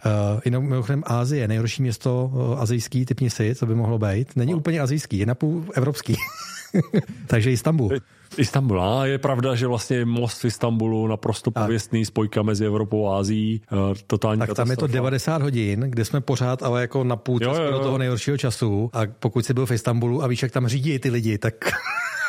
Jenom 0.44 0.64
mimochodem 0.64 1.02
Ázie, 1.06 1.48
nejhorší 1.48 1.82
město 1.82 2.32
azijský, 2.58 3.06
typni 3.06 3.30
si, 3.30 3.54
co 3.54 3.66
by 3.66 3.74
mohlo 3.74 3.98
být. 3.98 4.36
Není 4.36 4.52
no. 4.52 4.58
úplně 4.58 4.80
azijský, 4.80 5.18
je 5.18 5.26
napůl 5.26 5.64
evropský. 5.74 6.14
takže 7.26 7.50
Istanbul. 7.50 7.90
Istanbul. 8.38 8.82
A 8.82 9.06
je 9.06 9.18
pravda, 9.18 9.54
že 9.54 9.66
vlastně 9.66 10.04
most 10.04 10.42
v 10.42 10.44
Istanbulu 10.44 11.06
naprosto 11.06 11.50
pověstný, 11.50 12.04
spojka 12.04 12.42
mezi 12.42 12.66
Evropou 12.66 13.08
a 13.08 13.18
Ázií, 13.18 13.60
eh, 13.72 13.76
totální 14.06 14.38
Tak 14.38 14.54
tam 14.54 14.70
je 14.70 14.76
to 14.76 14.86
90 14.86 15.42
hodin, 15.42 15.80
kde 15.80 16.04
jsme 16.04 16.20
pořád 16.20 16.62
ale 16.62 16.80
jako 16.80 17.04
na 17.04 17.16
půl 17.16 17.38
jo, 17.42 17.54
jo, 17.54 17.62
jo. 17.62 17.70
do 17.70 17.78
toho 17.78 17.98
nejhoršího 17.98 18.38
času 18.38 18.90
a 18.92 19.00
pokud 19.18 19.46
jsi 19.46 19.54
byl 19.54 19.66
v 19.66 19.70
Istanbulu 19.70 20.22
a 20.22 20.26
víš, 20.26 20.42
jak 20.42 20.52
tam 20.52 20.68
řídí 20.68 20.98
ty 20.98 21.10
lidi, 21.10 21.38
tak 21.38 21.54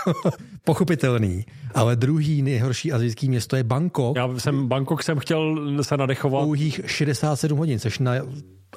pochopitelný. 0.64 1.46
Ale 1.76 1.96
druhý 1.96 2.42
nejhorší 2.42 2.92
azijský 2.92 3.30
město 3.30 3.56
je 3.56 3.64
Bangkok. 3.64 4.16
Já 4.16 4.30
jsem 4.38 4.68
Bangkok 4.68 5.04
jsem 5.04 5.20
chtěl 5.20 5.60
se 5.84 5.98
nadechovat. 5.98 6.44
Pouhých 6.44 6.82
67 6.86 7.58
hodin, 7.58 7.80
což 7.80 8.00
na 8.00 8.14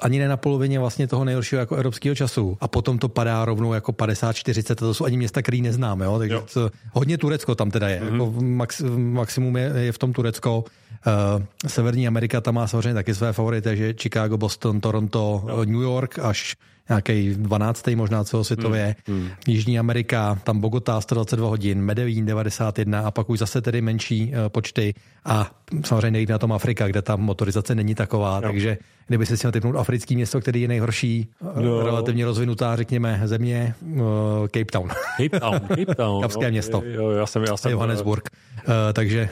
ani 0.01 0.19
ne 0.19 0.27
na 0.27 0.37
polovině 0.37 0.79
vlastně 0.79 1.07
toho 1.07 1.25
nejhoršího 1.25 1.59
jako 1.59 1.75
evropského 1.75 2.15
času. 2.15 2.57
A 2.61 2.67
potom 2.67 2.99
to 2.99 3.09
padá 3.09 3.45
rovnou 3.45 3.73
jako 3.73 3.91
50-40, 3.91 4.75
to 4.75 4.93
jsou 4.93 5.05
ani 5.05 5.17
města, 5.17 5.41
který 5.41 5.61
neznáme, 5.61 6.05
jo? 6.05 6.19
takže 6.19 6.35
jo. 6.35 6.43
To, 6.53 6.71
hodně 6.91 7.17
Turecko 7.17 7.55
tam 7.55 7.71
teda 7.71 7.89
je, 7.89 8.01
mm-hmm. 8.01 8.11
jako 8.11 8.33
max, 8.41 8.81
maximum 8.97 9.57
je, 9.57 9.71
je 9.75 9.91
v 9.91 9.97
tom 9.97 10.13
Turecko. 10.13 10.63
Uh, 11.07 11.43
Severní 11.67 12.07
Amerika 12.07 12.41
tam 12.41 12.55
má 12.55 12.67
samozřejmě 12.67 12.93
taky 12.93 13.15
své 13.15 13.33
favority, 13.33 13.63
takže 13.63 13.93
Chicago, 14.01 14.37
Boston, 14.37 14.81
Toronto, 14.81 15.43
jo. 15.47 15.65
New 15.65 15.81
York 15.81 16.19
až 16.19 16.55
nějaký 16.89 17.35
12. 17.35 17.87
možná 17.87 18.23
celosvětově. 18.23 18.95
Hmm, 19.07 19.19
hmm. 19.19 19.29
Jižní 19.47 19.79
Amerika, 19.79 20.39
tam 20.43 20.59
Bogotá 20.59 21.01
122 21.01 21.47
hodin, 21.47 21.81
Medellín 21.81 22.25
91 22.25 22.99
a 22.99 23.11
pak 23.11 23.29
už 23.29 23.39
zase 23.39 23.61
tedy 23.61 23.81
menší 23.81 24.31
uh, 24.31 24.49
počty 24.49 24.93
a 25.25 25.51
samozřejmě 25.85 26.11
nejde 26.11 26.31
na 26.31 26.37
tom 26.37 26.53
Afrika, 26.53 26.87
kde 26.87 27.01
ta 27.01 27.15
motorizace 27.15 27.75
není 27.75 27.95
taková, 27.95 28.35
jo. 28.35 28.41
takže 28.41 28.77
kdyby 29.07 29.25
si 29.25 29.37
chtěl 29.37 29.51
typnout 29.51 29.75
africký 29.75 30.15
město, 30.15 30.41
který 30.41 30.61
je 30.61 30.67
nejhorší, 30.67 31.27
no. 31.61 31.83
relativně 31.83 32.25
rozvinutá, 32.25 32.75
řekněme, 32.75 33.21
země, 33.25 33.73
uh, 33.81 34.01
Cape 34.47 34.71
Town. 34.71 34.89
Cape 35.17 35.39
Town, 35.39 35.59
Cape 35.59 35.95
Town. 35.95 36.21
Kapské 36.27 36.45
no, 36.45 36.51
město. 36.51 36.81
Jo, 36.85 37.09
já 37.09 37.25
jsem, 37.25 37.43
já 37.43 37.57
jsem, 37.57 37.71
Johannesburg. 37.71 38.29
Uh, 38.57 38.73
takže 38.93 39.29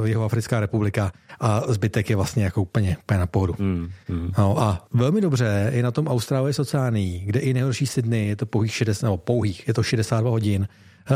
uh, 0.00 0.06
jeho 0.06 0.24
Africká 0.24 0.60
republika 0.60 1.12
a 1.40 1.62
zbytek 1.68 2.10
je 2.10 2.16
vlastně 2.16 2.44
jako 2.44 2.62
úplně, 2.62 2.96
úplně 3.02 3.18
na 3.18 3.26
pohodu. 3.26 3.54
Mm, 3.58 3.90
mm. 4.08 4.32
No, 4.38 4.60
a 4.60 4.86
velmi 4.92 5.20
dobře 5.20 5.70
je 5.74 5.82
na 5.82 5.90
tom 5.90 6.08
Austrálie 6.08 6.52
sociální 6.52 6.97
Británii, 6.98 7.22
kde 7.24 7.40
i 7.40 7.54
nejhorší 7.54 7.86
Sydney 7.86 8.28
je 8.28 8.36
to 8.36 8.46
pouhých 8.46 8.74
60, 8.74 9.06
nebo 9.06 9.16
pouhých, 9.16 9.68
je 9.68 9.74
to 9.74 9.82
62 9.82 10.30
hodin 10.30 10.68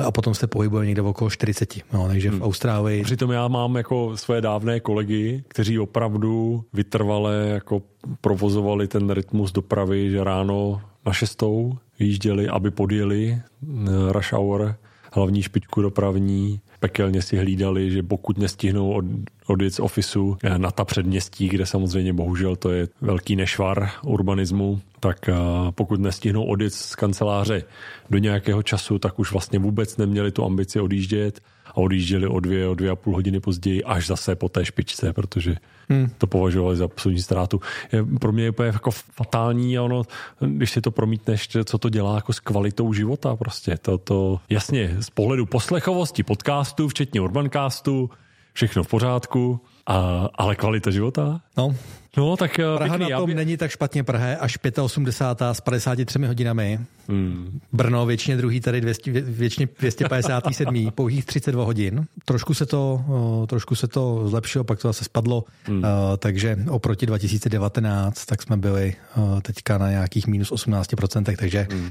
a 0.06 0.10
potom 0.10 0.34
se 0.34 0.46
pohybuje 0.46 0.86
někde 0.86 1.02
okolo 1.02 1.30
40. 1.30 1.74
No, 1.92 2.08
takže 2.08 2.30
v 2.30 2.32
hmm. 2.32 2.42
Austrálii. 2.42 3.02
Přitom 3.02 3.30
já 3.30 3.48
mám 3.48 3.76
jako 3.76 4.16
své 4.16 4.40
dávné 4.40 4.80
kolegy, 4.80 5.44
kteří 5.48 5.78
opravdu 5.78 6.64
vytrvale 6.72 7.34
jako 7.48 7.82
provozovali 8.20 8.88
ten 8.88 9.10
rytmus 9.10 9.52
dopravy, 9.52 10.10
že 10.10 10.24
ráno 10.24 10.80
na 11.06 11.12
šestou 11.12 11.78
vyjížděli, 11.98 12.48
aby 12.48 12.70
podjeli 12.70 13.32
eh, 13.32 14.12
rush 14.12 14.32
hour, 14.32 14.76
hlavní 15.12 15.42
špičku 15.42 15.82
dopravní, 15.82 16.60
pekelně 16.82 17.22
si 17.22 17.36
hlídali, 17.36 17.90
že 17.90 18.02
pokud 18.02 18.38
nestihnou 18.38 18.92
od, 18.92 19.04
odjet 19.46 19.74
z 19.74 19.80
ofisu 19.80 20.36
eh, 20.42 20.58
na 20.58 20.70
ta 20.70 20.84
předměstí, 20.84 21.48
kde 21.48 21.66
samozřejmě 21.66 22.12
bohužel 22.12 22.56
to 22.56 22.70
je 22.70 22.88
velký 23.00 23.36
nešvar 23.36 23.90
urbanismu, 24.02 24.80
tak 25.00 25.28
eh, 25.28 25.34
pokud 25.70 26.00
nestihnou 26.00 26.44
odjet 26.44 26.74
z 26.74 26.94
kanceláře 26.94 27.62
do 28.10 28.18
nějakého 28.18 28.62
času, 28.62 28.98
tak 28.98 29.18
už 29.18 29.32
vlastně 29.32 29.58
vůbec 29.58 29.96
neměli 29.96 30.30
tu 30.32 30.44
ambici 30.44 30.80
odjíždět 30.80 31.40
a 31.66 31.76
odjížděli 31.76 32.26
o 32.26 32.40
dvě, 32.40 32.68
o 32.68 32.74
dvě 32.74 32.90
a 32.90 32.96
půl 32.96 33.14
hodiny 33.14 33.40
později 33.40 33.84
až 33.84 34.06
zase 34.06 34.34
po 34.34 34.48
té 34.48 34.64
špičce, 34.64 35.12
protože 35.12 35.54
hmm. 35.92 36.10
to 36.18 36.26
považovali 36.26 36.76
za 36.76 36.84
absolutní 36.84 37.22
ztrátu. 37.22 37.60
Je, 37.92 38.04
pro 38.20 38.32
mě 38.32 38.44
je 38.44 38.50
úplně 38.50 38.66
jako 38.66 38.90
fatální 38.90 39.78
a 39.78 39.82
ono, 39.82 40.02
když 40.40 40.70
si 40.70 40.80
to 40.80 40.90
promítneš, 40.90 41.48
co 41.64 41.78
to 41.78 41.88
dělá 41.88 42.14
jako 42.14 42.32
s 42.32 42.40
kvalitou 42.40 42.92
života 42.92 43.36
prostě. 43.36 43.76
To, 43.82 43.98
to 43.98 44.40
jasně, 44.50 44.96
z 45.00 45.10
pohledu 45.10 45.46
poslechovosti 45.46 46.22
podcastu, 46.22 46.88
včetně 46.88 47.20
Urbancastu, 47.20 48.10
všechno 48.52 48.82
v 48.82 48.88
pořádku, 48.88 49.60
a, 49.86 50.28
ale 50.34 50.56
kvalita 50.56 50.90
života? 50.90 51.40
No, 51.56 51.74
No, 52.16 52.36
tak 52.36 52.58
eh, 52.58 52.62
Praha 52.76 52.98
pěkný, 52.98 53.12
na 53.12 53.18
tom 53.18 53.26
by... 53.26 53.34
není 53.34 53.56
tak 53.56 53.70
špatně 53.70 54.04
Praha, 54.04 54.26
až 54.40 54.58
85. 54.82 55.48
s 55.52 55.60
53 55.60 56.18
hodinami. 56.18 56.80
Hmm. 57.08 57.60
Brno 57.72 58.06
většině 58.06 58.36
druhý, 58.36 58.60
tady 58.60 58.80
200, 58.80 59.10
většině 59.12 59.68
257. 59.78 60.90
pouhých 60.90 61.24
32 61.24 61.64
hodin. 61.64 62.06
Trošku 62.24 62.54
se 62.54 62.66
to, 62.66 63.04
trošku 63.48 63.74
se 63.74 63.88
to 63.88 64.28
zlepšilo, 64.28 64.64
pak 64.64 64.78
to 64.78 64.88
zase 64.88 65.04
spadlo, 65.04 65.44
hmm. 65.64 65.84
takže 66.18 66.56
oproti 66.70 67.06
2019, 67.06 68.24
tak 68.24 68.42
jsme 68.42 68.56
byli 68.56 68.94
teďka 69.42 69.78
na 69.78 69.90
nějakých 69.90 70.26
minus 70.26 70.52
18%, 70.52 71.36
takže 71.36 71.66
hmm. 71.70 71.90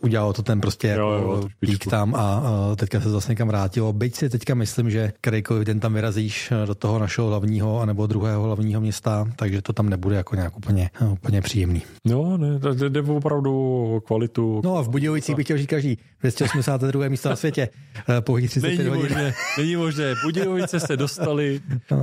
Udělalo 0.00 0.32
to 0.32 0.42
ten 0.42 0.60
prostě 0.60 0.88
jo, 0.98 1.10
jo, 1.10 1.48
pík 1.60 1.86
tam 1.86 2.14
a 2.14 2.42
teďka 2.76 3.00
se 3.00 3.10
zase 3.10 3.32
někam 3.32 3.48
vrátilo. 3.48 3.92
Byť 3.92 4.14
si 4.14 4.30
teďka 4.30 4.54
myslím, 4.54 4.90
že 4.90 5.12
kterýkoliv 5.20 5.64
den 5.64 5.80
tam 5.80 5.94
vyrazíš 5.94 6.52
do 6.66 6.74
toho 6.74 6.98
našeho 6.98 7.28
hlavního 7.28 7.80
anebo 7.80 8.06
druhého 8.06 8.42
hlavního 8.42 8.80
města, 8.80 9.28
takže 9.36 9.62
to 9.62 9.72
tam 9.72 9.88
nebude 9.88 10.16
jako 10.16 10.36
nějak 10.36 10.56
úplně, 10.56 10.90
úplně 11.12 11.42
příjemný. 11.42 11.82
No, 12.04 12.36
ne, 12.36 12.58
jde 12.88 13.02
opravdu 13.02 13.52
o 13.96 14.00
kvalitu. 14.00 14.60
No 14.64 14.76
a 14.76 14.82
v 14.82 14.88
Budějovicích 14.88 15.36
bych 15.36 15.46
chtěl 15.46 15.58
říct 15.58 15.66
každý 15.66 15.98
282. 16.20 17.08
místo 17.08 17.28
na 17.28 17.36
světě, 17.36 17.68
eh, 18.08 18.20
pouhých 18.20 18.50
35 18.50 18.78
není 18.78 18.88
hodin. 18.88 19.02
Možné, 19.02 19.34
není 19.58 19.76
možné. 19.76 20.14
Budějovice 20.24 20.80
se 20.80 20.96
dostali 20.96 21.60
no. 21.90 21.98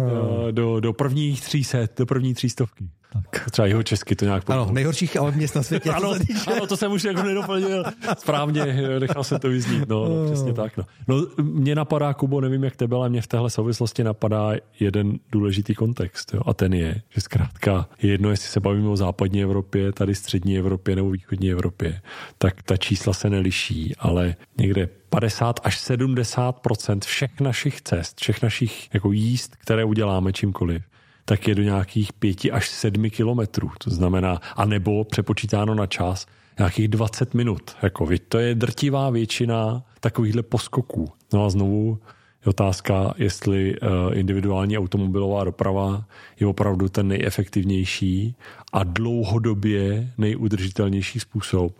Eh, 0.47 0.51
do, 0.51 0.79
do 0.79 0.93
prvních 0.93 1.41
tří 1.41 1.63
set, 1.63 1.91
do 1.97 2.05
první 2.05 2.33
třístovky. 2.33 2.89
Tak. 3.13 3.51
Třeba 3.51 3.67
jeho 3.67 3.83
česky 3.83 4.15
to 4.15 4.25
nějak 4.25 4.43
pokud. 4.43 4.53
Ano, 4.53 4.69
nejhorších 4.71 5.17
ale 5.17 5.31
měst 5.31 5.55
na 5.55 5.63
světě. 5.63 5.91
ano, 5.91 6.13
ano, 6.47 6.67
to 6.67 6.77
jsem 6.77 6.91
už 6.91 7.03
jako 7.03 7.23
nedoplnil. 7.23 7.83
Správně, 8.17 8.65
nechal 8.99 9.23
se 9.23 9.39
to 9.39 9.49
vyznít. 9.49 9.89
No, 9.89 10.09
no, 10.09 10.25
přesně 10.25 10.53
tak. 10.53 10.77
No. 10.77 10.83
no, 11.07 11.27
mě 11.43 11.75
napadá, 11.75 12.13
Kubo, 12.13 12.41
nevím 12.41 12.63
jak 12.63 12.75
tebe, 12.75 12.95
ale 12.95 13.09
mě 13.09 13.21
v 13.21 13.27
téhle 13.27 13.49
souvislosti 13.49 14.03
napadá 14.03 14.51
jeden 14.79 15.19
důležitý 15.31 15.75
kontext. 15.75 16.33
Jo, 16.33 16.41
a 16.45 16.53
ten 16.53 16.73
je, 16.73 17.01
že 17.09 17.21
zkrátka 17.21 17.89
je 18.01 18.11
jedno, 18.11 18.29
jestli 18.29 18.47
se 18.47 18.59
bavíme 18.59 18.89
o 18.89 18.97
západní 18.97 19.43
Evropě, 19.43 19.91
tady 19.91 20.15
střední 20.15 20.57
Evropě 20.57 20.95
nebo 20.95 21.09
východní 21.09 21.51
Evropě, 21.51 22.01
tak 22.37 22.63
ta 22.63 22.77
čísla 22.77 23.13
se 23.13 23.29
neliší, 23.29 23.95
ale 23.99 24.35
někde 24.57 24.89
50 25.09 25.59
až 25.63 25.89
70% 25.89 26.99
všech 27.05 27.41
našich 27.41 27.81
cest, 27.81 28.19
všech 28.19 28.41
našich 28.41 28.93
jako 28.93 29.11
jíst, 29.11 29.55
které 29.55 29.83
uděláme 29.83 30.33
čímkoliv, 30.33 30.83
tak 31.25 31.47
je 31.47 31.55
do 31.55 31.63
nějakých 31.63 32.13
pěti 32.13 32.51
až 32.51 32.69
sedmi 32.69 33.09
kilometrů. 33.09 33.71
To 33.83 33.89
znamená, 33.89 34.41
a 34.55 34.65
nebo 34.65 35.03
přepočítáno 35.03 35.75
na 35.75 35.87
čas, 35.87 36.25
nějakých 36.57 36.87
20 36.87 37.33
minut. 37.33 37.75
Jako, 37.81 38.07
to 38.27 38.39
je 38.39 38.55
drtivá 38.55 39.09
většina 39.09 39.83
takovýchhle 39.99 40.43
poskoků. 40.43 41.09
No 41.33 41.45
a 41.45 41.49
znovu 41.49 41.99
je 42.45 42.49
otázka, 42.49 43.13
jestli 43.17 43.75
eh, 43.75 44.15
individuální 44.15 44.77
automobilová 44.77 45.43
doprava 45.43 46.05
je 46.39 46.47
opravdu 46.47 46.89
ten 46.89 47.07
nejefektivnější 47.07 48.35
a 48.73 48.83
dlouhodobě 48.83 50.11
nejudržitelnější 50.17 51.19
způsob, 51.19 51.73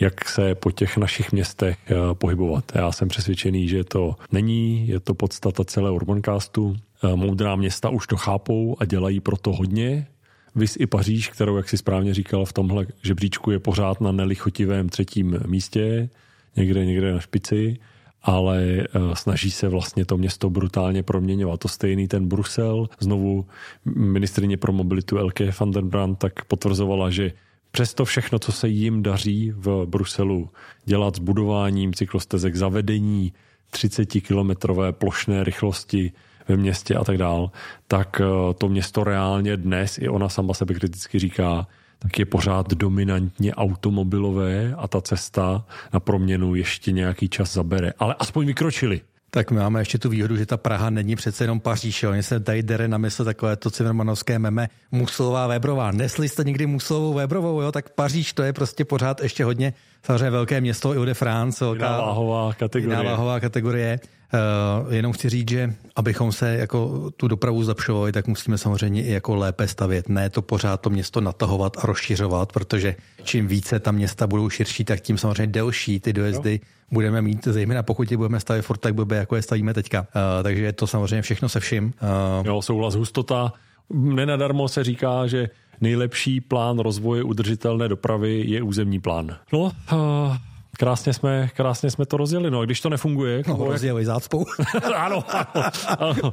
jak 0.00 0.28
se 0.28 0.54
po 0.54 0.70
těch 0.70 0.96
našich 0.96 1.32
městech 1.32 1.78
eh, 1.86 1.94
pohybovat. 2.14 2.64
Já 2.74 2.92
jsem 2.92 3.08
přesvědčený, 3.08 3.68
že 3.68 3.84
to 3.84 4.16
není, 4.32 4.88
je 4.88 5.00
to 5.00 5.14
podstata 5.14 5.64
celé 5.64 5.90
Urbancastu. 5.90 6.76
Eh, 7.04 7.16
moudrá 7.16 7.56
města 7.56 7.88
už 7.88 8.06
to 8.06 8.16
chápou 8.16 8.76
a 8.80 8.84
dělají 8.84 9.20
proto 9.20 9.52
hodně. 9.52 10.06
Vys 10.54 10.76
i 10.80 10.86
Paříž, 10.86 11.28
kterou, 11.28 11.56
jak 11.56 11.68
si 11.68 11.76
správně 11.76 12.14
říkal, 12.14 12.44
v 12.44 12.52
tomhle 12.52 12.86
žebříčku 13.02 13.50
je 13.50 13.58
pořád 13.58 14.00
na 14.00 14.12
nelichotivém 14.12 14.88
třetím 14.88 15.38
místě, 15.46 16.08
někde, 16.56 16.86
někde 16.86 17.12
na 17.12 17.20
špici, 17.20 17.76
ale 18.22 18.62
eh, 18.62 18.86
snaží 19.14 19.50
se 19.50 19.68
vlastně 19.68 20.04
to 20.04 20.16
město 20.16 20.50
brutálně 20.50 21.02
proměňovat. 21.02 21.60
To 21.60 21.68
stejný 21.68 22.08
ten 22.08 22.28
Brusel, 22.28 22.88
znovu 23.00 23.46
ministrině 23.84 24.56
pro 24.56 24.72
mobilitu 24.72 25.18
Elke 25.18 25.50
van 25.60 25.70
der 25.70 25.84
Brandt 25.84 26.18
tak 26.18 26.44
potvrzovala, 26.44 27.10
že 27.10 27.32
Přesto 27.72 28.04
všechno, 28.04 28.38
co 28.38 28.52
se 28.52 28.68
jim 28.68 29.02
daří 29.02 29.52
v 29.56 29.86
Bruselu 29.86 30.50
dělat 30.84 31.16
s 31.16 31.18
budováním 31.18 31.94
cyklostezek, 31.94 32.56
zavedení 32.56 33.32
30-kilometrové 33.72 34.92
plošné 34.92 35.44
rychlosti 35.44 36.12
ve 36.48 36.56
městě 36.56 36.94
a 36.94 37.04
tak 37.04 37.18
dál, 37.18 37.50
tak 37.88 38.20
eh, 38.20 38.54
to 38.54 38.68
město 38.68 39.04
reálně 39.04 39.56
dnes, 39.56 39.98
i 39.98 40.08
ona 40.08 40.28
sama 40.28 40.54
sebe 40.54 40.74
kriticky 40.74 41.18
říká, 41.18 41.66
tak 41.98 42.18
je 42.18 42.26
pořád 42.26 42.74
dominantně 42.74 43.54
automobilové 43.54 44.74
a 44.78 44.88
ta 44.88 45.00
cesta 45.00 45.64
na 45.92 46.00
proměnu 46.00 46.54
ještě 46.54 46.92
nějaký 46.92 47.28
čas 47.28 47.52
zabere. 47.52 47.92
Ale 47.98 48.14
aspoň 48.18 48.46
vykročili. 48.46 49.00
Tak 49.34 49.50
my 49.50 49.60
máme 49.60 49.80
ještě 49.80 49.98
tu 49.98 50.08
výhodu, 50.08 50.36
že 50.36 50.46
ta 50.46 50.56
Praha 50.56 50.90
není 50.90 51.16
přece 51.16 51.44
jenom 51.44 51.60
Paříž. 51.60 52.02
Oni 52.02 52.22
se 52.22 52.40
tady 52.40 52.62
dere 52.62 52.88
na 52.88 52.98
mysl 52.98 53.24
takové 53.24 53.56
to 53.56 53.70
cimermanovské 53.70 54.38
meme 54.38 54.68
Muslová 54.90 55.46
Vébrová. 55.46 55.92
Nesli 55.92 56.28
jste 56.28 56.44
někdy 56.44 56.66
Muslovou 56.66 57.14
Vébrovou, 57.14 57.60
jo? 57.60 57.72
tak 57.72 57.90
Paříž 57.90 58.32
to 58.32 58.42
je 58.42 58.52
prostě 58.52 58.84
pořád 58.84 59.22
ještě 59.22 59.44
hodně 59.44 59.72
samozřejmě 60.06 60.30
velké 60.30 60.60
město 60.60 60.94
Ile 60.94 61.06
de 61.06 61.14
France. 61.14 61.64
Velká, 61.64 61.98
váhová 61.98 62.54
kategorie. 62.54 63.04
váhová 63.04 63.40
kategorie. 63.40 64.00
Uh, 64.32 64.92
jenom 64.94 65.12
chci 65.12 65.28
říct, 65.28 65.48
že 65.48 65.74
abychom 65.96 66.32
se 66.32 66.56
jako 66.56 67.10
tu 67.16 67.28
dopravu 67.28 67.64
zlepšovali, 67.64 68.12
tak 68.12 68.26
musíme 68.26 68.58
samozřejmě 68.58 69.04
i 69.04 69.12
jako 69.12 69.34
lépe 69.34 69.68
stavět. 69.68 70.08
Ne 70.08 70.30
to 70.30 70.42
pořád 70.42 70.80
to 70.80 70.90
město 70.90 71.20
natahovat 71.20 71.76
a 71.78 71.86
rozšiřovat, 71.86 72.52
protože 72.52 72.96
čím 73.22 73.46
více 73.46 73.80
ta 73.80 73.92
města 73.92 74.26
budou 74.26 74.50
širší, 74.50 74.84
tak 74.84 75.00
tím 75.00 75.18
samozřejmě 75.18 75.46
delší 75.46 76.00
ty 76.00 76.12
dojezdy 76.12 76.60
jo. 76.62 76.68
budeme 76.90 77.22
mít, 77.22 77.44
zejména 77.44 77.82
pokud 77.82 78.10
je 78.10 78.16
budeme 78.16 78.40
stavět 78.40 78.62
furt 78.62 78.78
tak 78.78 78.94
blbě, 78.94 79.18
jako 79.18 79.36
je 79.36 79.42
stavíme 79.42 79.74
teďka. 79.74 80.00
Uh, 80.00 80.06
takže 80.42 80.62
je 80.62 80.72
to 80.72 80.86
samozřejmě 80.86 81.22
všechno 81.22 81.48
se 81.48 81.60
vším. 81.60 81.84
Uh, 81.84 82.46
jo, 82.46 82.62
souhlas, 82.62 82.94
hustota. 82.94 83.52
Nenadarmo 83.90 84.68
se 84.68 84.84
říká, 84.84 85.26
že 85.26 85.50
nejlepší 85.80 86.40
plán 86.40 86.78
rozvoje 86.78 87.22
udržitelné 87.22 87.88
dopravy 87.88 88.44
je 88.46 88.62
územní 88.62 89.00
plán. 89.00 89.36
No, 89.52 89.72
uh 89.92 90.36
Krásně 90.78 91.12
jsme, 91.12 91.50
krásně 91.56 91.90
jsme 91.90 92.06
to 92.06 92.16
rozjeli, 92.16 92.50
no 92.50 92.60
a 92.60 92.64
když 92.64 92.80
to 92.80 92.88
nefunguje... 92.88 93.42
No, 93.48 93.64
rozjeli 93.64 94.04
zácpou. 94.04 94.46
ano, 94.94 95.24
ano, 95.32 95.64
ano. 95.98 96.32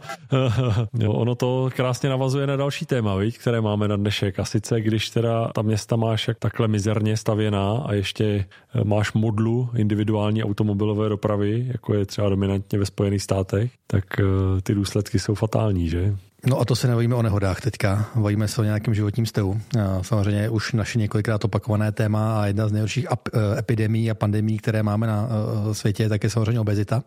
jo, 0.99 1.13
ono 1.13 1.35
to 1.35 1.69
krásně 1.75 2.09
navazuje 2.09 2.47
na 2.47 2.55
další 2.55 2.85
téma, 2.85 3.15
viď, 3.15 3.37
které 3.37 3.61
máme 3.61 3.87
na 3.87 3.95
dnešek. 3.95 4.39
A 4.39 4.45
sice, 4.45 4.81
když 4.81 5.09
teda 5.09 5.47
ta 5.47 5.61
města 5.61 5.95
máš 5.95 6.27
jak 6.27 6.39
takhle 6.39 6.67
mizerně 6.67 7.17
stavěná 7.17 7.83
a 7.85 7.93
ještě 7.93 8.25
eh, 8.25 8.83
máš 8.83 9.13
modlu 9.13 9.69
individuální 9.75 10.43
automobilové 10.43 11.09
dopravy, 11.09 11.65
jako 11.67 11.93
je 11.93 12.05
třeba 12.05 12.29
dominantně 12.29 12.79
ve 12.79 12.85
Spojených 12.85 13.21
státech, 13.21 13.71
tak 13.87 14.05
uh, 14.19 14.59
ty 14.61 14.75
důsledky 14.75 15.19
jsou 15.19 15.35
fatální, 15.35 15.89
že? 15.89 16.15
No 16.45 16.59
a 16.59 16.65
to 16.65 16.75
se 16.75 16.87
nebavíme 16.87 17.15
o 17.15 17.21
nehodách 17.21 17.61
teďka, 17.61 18.05
bavíme 18.15 18.47
se 18.47 18.61
o 18.61 18.63
nějakém 18.63 18.93
životním 18.93 19.25
stylu. 19.25 19.61
Samozřejmě 20.01 20.49
už 20.49 20.73
naše 20.73 20.99
několikrát 20.99 21.45
opakované 21.45 21.91
téma 21.91 22.41
a 22.41 22.45
jedna 22.45 22.67
z 22.67 22.71
nejhorších 22.71 23.05
e, 23.05 23.59
epidemí 23.59 24.11
a 24.11 24.15
pandemí, 24.15 24.57
které 24.57 24.83
máme 24.83 25.07
na 25.07 25.29
e, 25.71 25.73
světě, 25.73 26.09
tak 26.09 26.23
je 26.23 26.29
samozřejmě 26.29 26.59
obezita. 26.59 27.03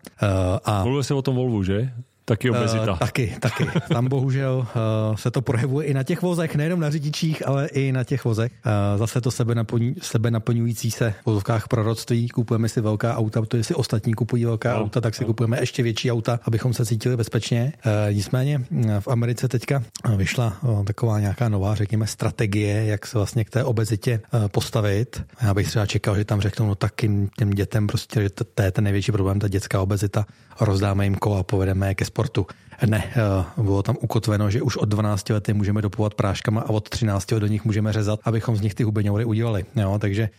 A... 0.65 0.83
Mluvil 0.83 1.03
jsi 1.03 1.13
o 1.13 1.21
tom 1.21 1.35
Volvu, 1.35 1.63
že? 1.63 1.93
Taky 2.25 2.49
obezita. 2.49 2.91
Uh, 2.91 2.97
taky, 2.97 3.35
taky. 3.39 3.67
Tam 3.93 4.07
bohužel 4.07 4.67
uh, 5.09 5.15
se 5.15 5.31
to 5.31 5.41
projevuje 5.41 5.87
i 5.87 5.93
na 5.93 6.03
těch 6.03 6.21
vozech, 6.21 6.55
nejenom 6.55 6.79
na 6.79 6.89
řidičích, 6.89 7.47
ale 7.47 7.67
i 7.67 7.91
na 7.91 8.03
těch 8.03 8.25
vozech. 8.25 8.51
Uh, 8.65 8.99
zase 8.99 9.21
to 9.21 9.31
sebe, 9.31 9.55
naplňu, 9.55 9.93
sebe 10.01 10.31
naplňující 10.31 10.91
se 10.91 11.13
v 11.21 11.25
vozovkách 11.25 11.67
proroctví. 11.67 12.29
Kupujeme 12.29 12.69
si 12.69 12.81
velká 12.81 13.17
auta, 13.17 13.41
protože 13.41 13.63
si 13.63 13.75
ostatní 13.75 14.13
kupují 14.13 14.45
velká 14.45 14.73
no, 14.73 14.83
auta, 14.83 15.01
tak 15.01 15.15
si 15.15 15.23
no. 15.23 15.27
kupujeme 15.27 15.59
ještě 15.59 15.83
větší 15.83 16.11
auta, 16.11 16.39
abychom 16.43 16.73
se 16.73 16.85
cítili 16.85 17.17
bezpečně. 17.17 17.73
Uh, 17.85 18.13
nicméně 18.13 18.61
v 18.99 19.07
Americe 19.07 19.47
teďka 19.47 19.83
vyšla 20.15 20.57
uh, 20.61 20.85
taková 20.85 21.19
nějaká 21.19 21.49
nová, 21.49 21.75
řekněme, 21.75 22.07
strategie, 22.07 22.85
jak 22.85 23.07
se 23.07 23.17
vlastně 23.17 23.45
k 23.45 23.49
té 23.49 23.63
obezitě 23.63 24.21
uh, 24.33 24.47
postavit. 24.47 25.23
Já 25.41 25.53
bych 25.53 25.67
třeba 25.67 25.85
čekal, 25.85 26.15
že 26.15 26.25
tam 26.25 26.41
řeknou, 26.41 26.67
no 26.67 26.75
tak 26.75 26.93
těm 27.37 27.49
dětem 27.49 27.87
prostě, 27.87 28.21
že 28.21 28.29
to, 28.29 28.43
to 28.43 28.61
je 28.61 28.71
ten 28.71 28.83
největší 28.83 29.11
problém, 29.11 29.39
ta 29.39 29.47
dětská 29.47 29.81
obezita, 29.81 30.25
rozdáme 30.59 31.03
jim 31.03 31.15
kola 31.15 31.39
a 31.39 31.43
povedeme 31.43 31.87
je 31.87 31.95
ke 31.95 32.05
sportu. 32.13 32.45
Ne, 32.85 33.03
eh, 33.09 33.61
bylo 33.61 33.83
tam 33.83 33.97
ukotveno, 34.01 34.49
že 34.49 34.61
už 34.61 34.77
od 34.77 34.89
12 34.89 35.33
let 35.33 35.49
můžeme 35.49 35.81
dopovat 35.81 36.13
práškama 36.13 36.61
a 36.61 36.69
od 36.69 36.89
13 36.89 37.39
do 37.39 37.47
nich 37.47 37.65
můžeme 37.65 37.93
řezat, 37.93 38.19
abychom 38.23 38.55
z 38.55 38.61
nich 38.61 38.73
ty 38.73 38.83
hubeňoury 38.83 39.25
udělali. 39.25 39.65
Jo, 39.75 39.97
takže 39.99 40.29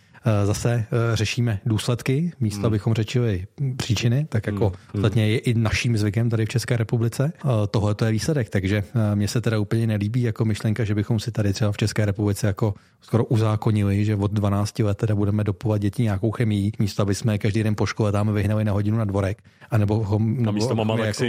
zase 0.44 0.72
eh, 0.72 1.16
řešíme 1.16 1.60
důsledky, 1.66 2.32
místo 2.40 2.58
hmm. 2.58 2.66
abychom 2.66 2.94
řečili 2.94 3.46
příčiny, 3.76 4.26
tak 4.28 4.46
jako 4.46 4.72
hmm. 4.92 5.02
vlastně 5.02 5.28
je 5.28 5.38
i 5.38 5.54
naším 5.54 5.96
zvykem 5.96 6.30
tady 6.30 6.46
v 6.46 6.48
České 6.48 6.76
republice. 6.76 7.32
Eh, 7.44 7.48
tohle 7.70 7.94
to 7.94 8.04
je 8.04 8.12
výsledek, 8.12 8.50
takže 8.50 8.84
mně 9.14 9.28
se 9.28 9.40
teda 9.40 9.58
úplně 9.58 9.86
nelíbí 9.86 10.22
jako 10.22 10.44
myšlenka, 10.44 10.84
že 10.84 10.94
bychom 10.94 11.20
si 11.20 11.32
tady 11.32 11.52
třeba 11.52 11.72
v 11.72 11.76
České 11.76 12.04
republice 12.04 12.46
jako 12.46 12.74
skoro 13.00 13.24
uzákonili, 13.24 14.04
že 14.04 14.16
od 14.16 14.32
12 14.32 14.78
let 14.78 14.98
teda 14.98 15.14
budeme 15.14 15.44
dopovat 15.44 15.80
děti 15.80 16.02
nějakou 16.02 16.30
chemií, 16.30 16.72
místo 16.78 17.02
aby 17.02 17.14
jsme 17.14 17.38
každý 17.38 17.62
den 17.62 17.74
po 17.74 17.86
škole 17.86 18.12
tam 18.12 18.34
vyhnali 18.34 18.64
na 18.64 18.72
hodinu 18.72 18.98
na 18.98 19.04
dvorek, 19.04 19.42
anebo 19.70 20.04
ho 20.04 20.18
na 20.18 20.52
místo 20.52 20.74
mama 20.74 21.04
jako 21.04 21.24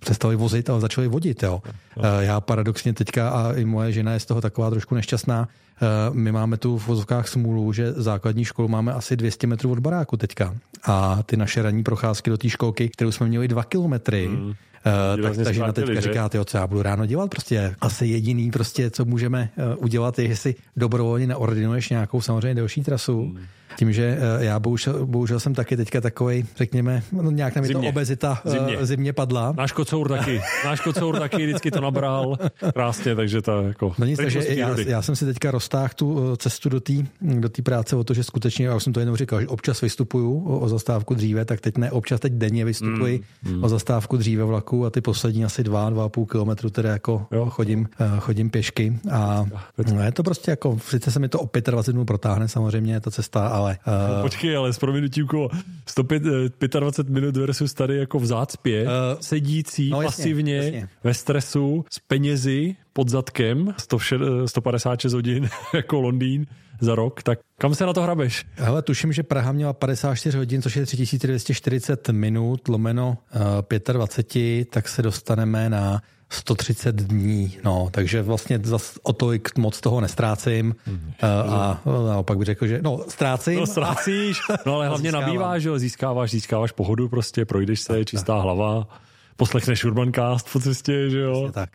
přestali 0.00 0.36
vozit 0.36 0.70
a 0.70 0.80
začali 0.80 1.08
vodit. 1.08 1.42
Jo. 1.42 1.62
No. 1.96 2.02
Já 2.20 2.40
paradoxně 2.40 2.92
teďka 2.92 3.30
a 3.30 3.52
i 3.52 3.64
moje 3.64 3.92
žena 3.92 4.12
je 4.12 4.20
z 4.20 4.26
toho 4.26 4.40
taková 4.40 4.70
trošku 4.70 4.94
nešťastná, 4.94 5.48
Eh, 5.48 5.65
my 6.12 6.32
máme 6.32 6.56
tu 6.56 6.78
v 6.78 6.86
vozovkách 6.86 7.28
smůlu, 7.28 7.72
že 7.72 7.92
základní 7.92 8.44
školu 8.44 8.68
máme 8.68 8.92
asi 8.92 9.16
200 9.16 9.46
metrů 9.46 9.72
od 9.72 9.78
baráku 9.78 10.16
teďka. 10.16 10.54
A 10.84 11.22
ty 11.26 11.36
naše 11.36 11.62
ranní 11.62 11.82
procházky 11.82 12.30
do 12.30 12.38
té 12.38 12.48
školky, 12.48 12.88
kterou 12.88 13.12
jsme 13.12 13.26
měli 13.26 13.48
dva 13.48 13.64
kilometry, 13.64 14.26
hmm. 14.26 14.54
Uh, 15.16 15.22
tak 15.22 15.44
ta 15.44 15.52
žena 15.52 15.72
teďka 15.72 16.00
říká, 16.00 16.28
tyjo, 16.28 16.44
co 16.44 16.56
já 16.58 16.66
budu 16.66 16.82
ráno 16.82 17.06
dělat, 17.06 17.30
prostě 17.30 17.74
asi 17.80 18.06
jediný, 18.06 18.50
prostě, 18.50 18.90
co 18.90 19.04
můžeme 19.04 19.48
uh, 19.56 19.84
udělat, 19.84 20.18
je, 20.18 20.28
že 20.28 20.36
si 20.36 20.54
dobrovolně 20.76 21.26
neordinuješ 21.26 21.90
nějakou 21.90 22.20
samozřejmě 22.20 22.54
delší 22.54 22.82
trasu. 22.82 23.22
Hmm 23.22 23.46
tím, 23.76 23.92
že 23.92 24.18
eh, 24.40 24.44
já 24.44 24.58
bohužel, 24.58 25.06
bohužel 25.06 25.40
jsem 25.40 25.54
taky 25.54 25.76
teďka 25.76 26.00
takový, 26.00 26.44
řekněme, 26.56 27.02
no 27.12 27.30
nějak 27.30 27.56
na 27.56 27.62
mě 27.62 27.72
to 27.72 27.80
obezita 27.80 28.42
eh, 28.44 28.50
zimně. 28.50 28.76
zimně 28.80 29.12
padla. 29.12 29.54
Náš 29.56 29.72
kocour 29.72 30.08
taky. 30.08 30.40
Náš 30.64 30.80
kocour 30.80 31.18
taky 31.18 31.46
vždycky 31.46 31.70
to 31.70 31.80
nabral 31.80 32.38
krásně, 32.74 33.14
takže 33.14 33.42
to 33.42 33.62
jako... 33.62 33.92
No 33.98 34.06
nic, 34.06 34.16
takže 34.16 34.44
já, 34.48 34.80
já, 34.86 35.02
jsem 35.02 35.16
si 35.16 35.24
teďka 35.24 35.50
roztáhl 35.50 35.88
tu 35.94 36.32
eh, 36.32 36.36
cestu 36.36 36.68
do 36.68 36.80
té 36.80 36.92
do 37.20 37.48
práce 37.62 37.96
o 37.96 38.04
to, 38.04 38.14
že 38.14 38.24
skutečně, 38.24 38.66
já 38.66 38.74
už 38.74 38.84
jsem 38.84 38.92
to 38.92 39.00
jenom 39.00 39.16
říkal, 39.16 39.40
že 39.40 39.48
občas 39.48 39.80
vystupuju 39.80 40.44
o, 40.44 40.58
o 40.58 40.68
zastávku 40.68 41.14
dříve, 41.14 41.44
tak 41.44 41.60
teď 41.60 41.78
ne, 41.78 41.90
občas 41.90 42.20
teď 42.20 42.32
denně 42.32 42.64
vystupuji 42.64 43.20
mm, 43.42 43.52
mm. 43.52 43.64
o 43.64 43.68
zastávku 43.68 44.16
dříve 44.16 44.44
vlaku 44.44 44.86
a 44.86 44.90
ty 44.90 45.00
poslední 45.00 45.44
asi 45.44 45.64
dva, 45.64 45.90
dva 45.90 46.04
a 46.04 46.08
půl 46.08 46.26
kilometru 46.26 46.70
teda 46.70 46.90
jako 46.90 47.26
jo. 47.32 47.46
chodím, 47.50 47.88
chodím 48.18 48.50
pěšky 48.50 48.98
a 49.12 49.46
no, 49.92 50.02
je 50.02 50.12
to 50.12 50.22
prostě 50.22 50.50
jako, 50.50 50.78
sice 50.88 51.10
se 51.10 51.18
mi 51.18 51.28
to 51.28 51.40
o 51.40 51.48
25 51.70 51.92
dnů 51.92 52.04
protáhne 52.04 52.48
samozřejmě 52.48 53.00
ta 53.00 53.10
cesta, 53.10 53.48
ale 53.48 53.65
ale... 53.66 53.78
Uh... 54.16 54.22
Počkej, 54.26 54.56
ale 54.56 54.72
s 54.72 54.78
proměnutím 54.78 55.26
105, 55.86 56.22
25 56.80 57.14
minut 57.14 57.36
versus 57.36 57.74
tady 57.74 57.96
jako 57.96 58.18
v 58.18 58.26
zácpě, 58.26 58.82
uh, 58.82 58.90
sedící 59.20 59.90
no, 59.90 60.02
jasně, 60.02 60.22
pasivně 60.22 60.56
jasně. 60.56 60.88
ve 61.04 61.14
stresu 61.14 61.84
s 61.90 61.98
penězi 61.98 62.76
pod 62.92 63.08
zadkem, 63.08 63.74
100, 63.78 63.98
156 64.46 65.12
hodin 65.12 65.48
jako 65.74 66.00
Londýn 66.00 66.46
za 66.80 66.94
rok, 66.94 67.22
tak 67.22 67.38
kam 67.58 67.74
se 67.74 67.86
na 67.86 67.92
to 67.92 68.02
hrabeš? 68.02 68.44
Hele, 68.54 68.82
tuším, 68.82 69.12
že 69.12 69.22
Praha 69.22 69.52
měla 69.52 69.72
54 69.72 70.38
hodin, 70.38 70.62
což 70.62 70.76
je 70.76 70.86
3240 70.86 72.08
minut, 72.08 72.68
lomeno 72.68 73.18
uh, 73.90 73.92
25, 73.92 74.70
tak 74.70 74.88
se 74.88 75.02
dostaneme 75.02 75.70
na 75.70 76.02
130 76.30 76.96
dní, 76.96 77.56
no, 77.64 77.88
takže 77.90 78.22
vlastně 78.22 78.60
zas 78.62 78.98
o 79.02 79.12
tolik 79.12 79.58
moc 79.58 79.80
toho 79.80 80.00
nestrácím 80.00 80.74
mm. 80.86 81.12
a, 81.22 81.26
a 81.26 81.80
naopak 82.06 82.38
bych 82.38 82.46
řekl, 82.46 82.66
že 82.66 82.80
no, 82.82 82.98
ztrácím. 83.08 83.60
No, 83.60 83.66
ztrácíš, 83.66 84.38
no 84.66 84.74
ale 84.74 84.88
hlavně 84.88 85.12
nabýváš, 85.12 85.62
že 85.62 85.78
získáváš, 85.78 86.30
získáváš 86.30 86.72
pohodu 86.72 87.08
prostě, 87.08 87.44
projdeš 87.44 87.80
se, 87.80 87.92
tak, 87.92 88.06
čistá 88.06 88.34
tak. 88.34 88.42
hlava, 88.42 88.88
poslechneš 89.36 89.84
Urbancast 89.84 90.52
po 90.52 90.60
cestě, 90.60 91.10
že 91.10 91.20
jo? 91.20 91.50
tak. 91.52 91.70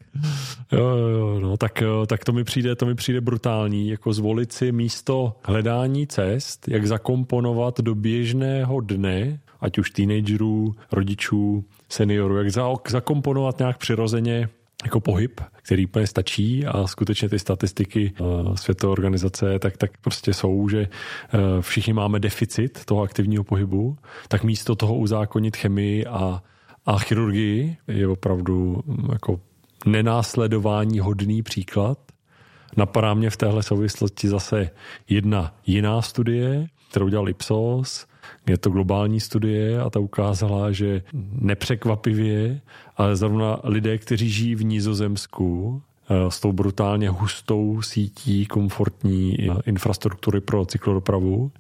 Jo, 0.72 0.86
jo, 0.86 1.40
no, 1.40 1.58
tak, 1.58 1.84
tak 2.08 2.24
to 2.24 2.32
mi 2.32 2.44
přijde, 2.44 2.76
to 2.76 2.86
mi 2.86 2.96
přijde 2.96 3.22
brutální, 3.22 3.90
jako 3.90 4.14
zvolit 4.14 4.54
si 4.54 4.72
místo 4.72 5.36
hledání 5.44 6.08
cest, 6.08 6.68
jak 6.68 6.88
zakomponovat 6.88 7.80
do 7.80 7.96
běžného 7.96 8.82
dne, 8.82 9.40
ať 9.62 9.78
už 9.78 9.92
teenagerů, 9.92 10.76
rodičů, 10.92 11.66
seniorů, 11.90 12.38
jak 12.38 12.50
za, 12.50 12.74
zakomponovat 12.90 13.60
nějak 13.60 13.78
přirozeně 13.78 14.50
jako 14.84 15.00
pohyb, 15.00 15.42
který 15.64 15.86
úplně 15.86 16.08
stačí. 16.08 16.66
A 16.66 16.88
skutečně 16.88 17.30
ty 17.30 17.40
statistiky 17.40 18.14
uh, 18.20 18.56
Světové 18.56 18.92
organizace 18.92 19.60
tak, 19.60 19.78
tak 19.78 19.92
prostě 20.02 20.34
jsou, 20.34 20.70
že 20.70 20.88
uh, 21.34 21.62
všichni 21.62 21.94
máme 21.94 22.20
deficit 22.20 22.86
toho 22.86 23.02
aktivního 23.02 23.44
pohybu, 23.44 23.98
tak 24.28 24.44
místo 24.44 24.76
toho 24.76 24.96
uzákonit 24.96 25.58
chemii 25.58 26.06
a, 26.06 26.44
a 26.86 27.00
chirurgii 27.00 27.78
je 27.88 28.08
opravdu 28.08 28.84
mm, 28.86 29.10
jako 29.12 29.40
nenásledování 29.86 31.00
hodný 31.00 31.44
příklad. 31.44 31.98
Napadá 32.78 33.14
mě 33.14 33.30
v 33.30 33.38
téhle 33.38 33.64
souvislosti 33.64 34.28
zase 34.28 34.70
jedna 35.10 35.56
jiná 35.66 36.02
studie, 36.02 36.68
kterou 36.90 37.08
dělal 37.08 37.30
Ipsos, 37.30 38.06
je 38.50 38.58
to 38.58 38.70
globální 38.70 39.20
studie 39.20 39.82
a 39.82 39.90
ta 39.90 40.00
ukázala, 40.00 40.72
že 40.72 41.04
nepřekvapivě, 41.32 42.62
ale 42.98 43.16
zrovna 43.16 43.60
lidé, 43.64 43.98
kteří 43.98 44.30
žijí 44.30 44.56
v 44.56 44.64
Nizozemsku, 44.64 45.82
eh, 46.10 46.32
s 46.32 46.40
tou 46.40 46.52
brutálně 46.52 47.10
hustou 47.10 47.82
sítí 47.82 48.46
komfortní 48.46 49.38
infrastruktury 49.66 50.42
pro 50.42 50.66
cyklodopravu, 50.66 51.52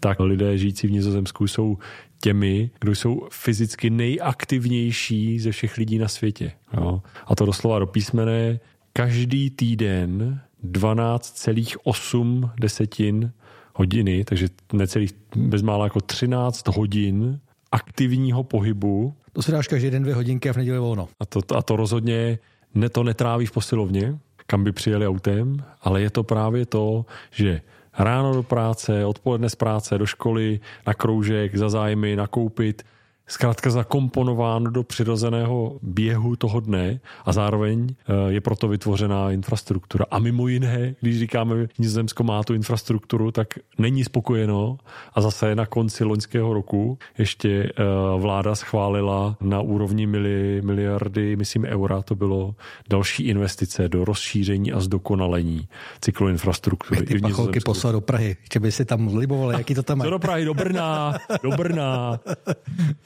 tak 0.00 0.20
lidé 0.20 0.58
žijící 0.58 0.86
v 0.86 0.90
Nizozemsku 0.90 1.46
jsou 1.46 1.78
těmi, 2.20 2.70
kdo 2.80 2.94
jsou 2.94 3.28
fyzicky 3.30 3.90
nejaktivnější 3.90 5.40
ze 5.40 5.52
všech 5.52 5.76
lidí 5.76 5.98
na 5.98 6.08
světě. 6.08 6.52
Jo. 6.76 7.02
A 7.26 7.34
to 7.34 7.46
doslova 7.46 7.78
do 7.78 7.86
písmene 7.86 8.60
každý 8.92 9.50
týden 9.50 10.40
12,8 10.64 12.50
desetin 12.60 13.32
hodiny, 13.80 14.24
takže 14.24 14.48
necelých 14.72 15.12
bezmála 15.36 15.84
jako 15.84 16.00
13 16.00 16.68
hodin 16.68 17.40
aktivního 17.72 18.44
pohybu. 18.44 19.14
To 19.32 19.42
si 19.42 19.52
dáš 19.52 19.68
každý 19.68 19.90
den 19.90 20.02
dvě 20.02 20.14
hodinky 20.14 20.48
a 20.48 20.52
v 20.52 20.56
neděli 20.56 20.78
volno. 20.78 21.08
A 21.20 21.26
to, 21.26 21.40
a 21.56 21.62
to 21.62 21.76
rozhodně 21.76 22.38
ne, 22.74 22.88
to 22.88 23.02
netráví 23.02 23.46
v 23.46 23.52
posilovně, 23.52 24.18
kam 24.46 24.64
by 24.64 24.72
přijeli 24.72 25.06
autem, 25.06 25.64
ale 25.80 26.02
je 26.02 26.10
to 26.10 26.22
právě 26.22 26.66
to, 26.66 27.06
že 27.30 27.60
ráno 27.98 28.34
do 28.34 28.42
práce, 28.42 29.06
odpoledne 29.06 29.48
z 29.48 29.56
práce, 29.56 29.98
do 29.98 30.06
školy, 30.06 30.60
na 30.86 30.94
kroužek, 30.94 31.56
za 31.56 31.68
zájmy, 31.68 32.16
nakoupit, 32.16 32.82
zkrátka 33.30 33.70
zakomponováno 33.70 34.70
do 34.70 34.82
přirozeného 34.82 35.78
běhu 35.82 36.36
toho 36.36 36.60
dne 36.60 37.00
a 37.24 37.32
zároveň 37.32 37.86
eh, 37.88 38.32
je 38.32 38.40
proto 38.40 38.68
vytvořená 38.68 39.30
infrastruktura. 39.30 40.04
A 40.10 40.18
mimo 40.18 40.48
jiné, 40.48 40.94
když 41.00 41.18
říkáme, 41.18 41.56
že 41.56 41.68
Nizozemsko 41.78 42.24
má 42.24 42.42
tu 42.42 42.54
infrastrukturu, 42.54 43.30
tak 43.30 43.48
není 43.78 44.04
spokojeno 44.04 44.78
a 45.14 45.20
zase 45.20 45.54
na 45.54 45.66
konci 45.66 46.04
loňského 46.04 46.54
roku 46.54 46.98
ještě 47.18 47.50
eh, 47.50 47.82
vláda 48.18 48.54
schválila 48.54 49.36
na 49.40 49.60
úrovni 49.60 50.06
mili, 50.06 50.62
miliardy, 50.64 51.36
myslím 51.36 51.64
eura, 51.64 52.02
to 52.02 52.14
bylo 52.14 52.54
další 52.88 53.22
investice 53.22 53.88
do 53.88 54.04
rozšíření 54.04 54.72
a 54.72 54.80
zdokonalení 54.80 55.68
cykloinfrastruktury. 56.00 57.06
Ty 57.06 57.18
pacholky 57.18 57.60
poslal 57.60 57.92
do 57.92 58.00
Prahy, 58.00 58.36
že 58.52 58.60
by 58.60 58.72
si 58.72 58.84
tam 58.84 59.16
libovali, 59.16 59.54
jaký 59.54 59.74
to 59.74 59.82
tam 59.82 59.98
má. 59.98 60.04
do 60.04 60.18
Prahy, 60.18 60.44
do 60.44 60.54
Brna, 60.54 61.14
do 61.42 61.50
Brna. 61.50 62.20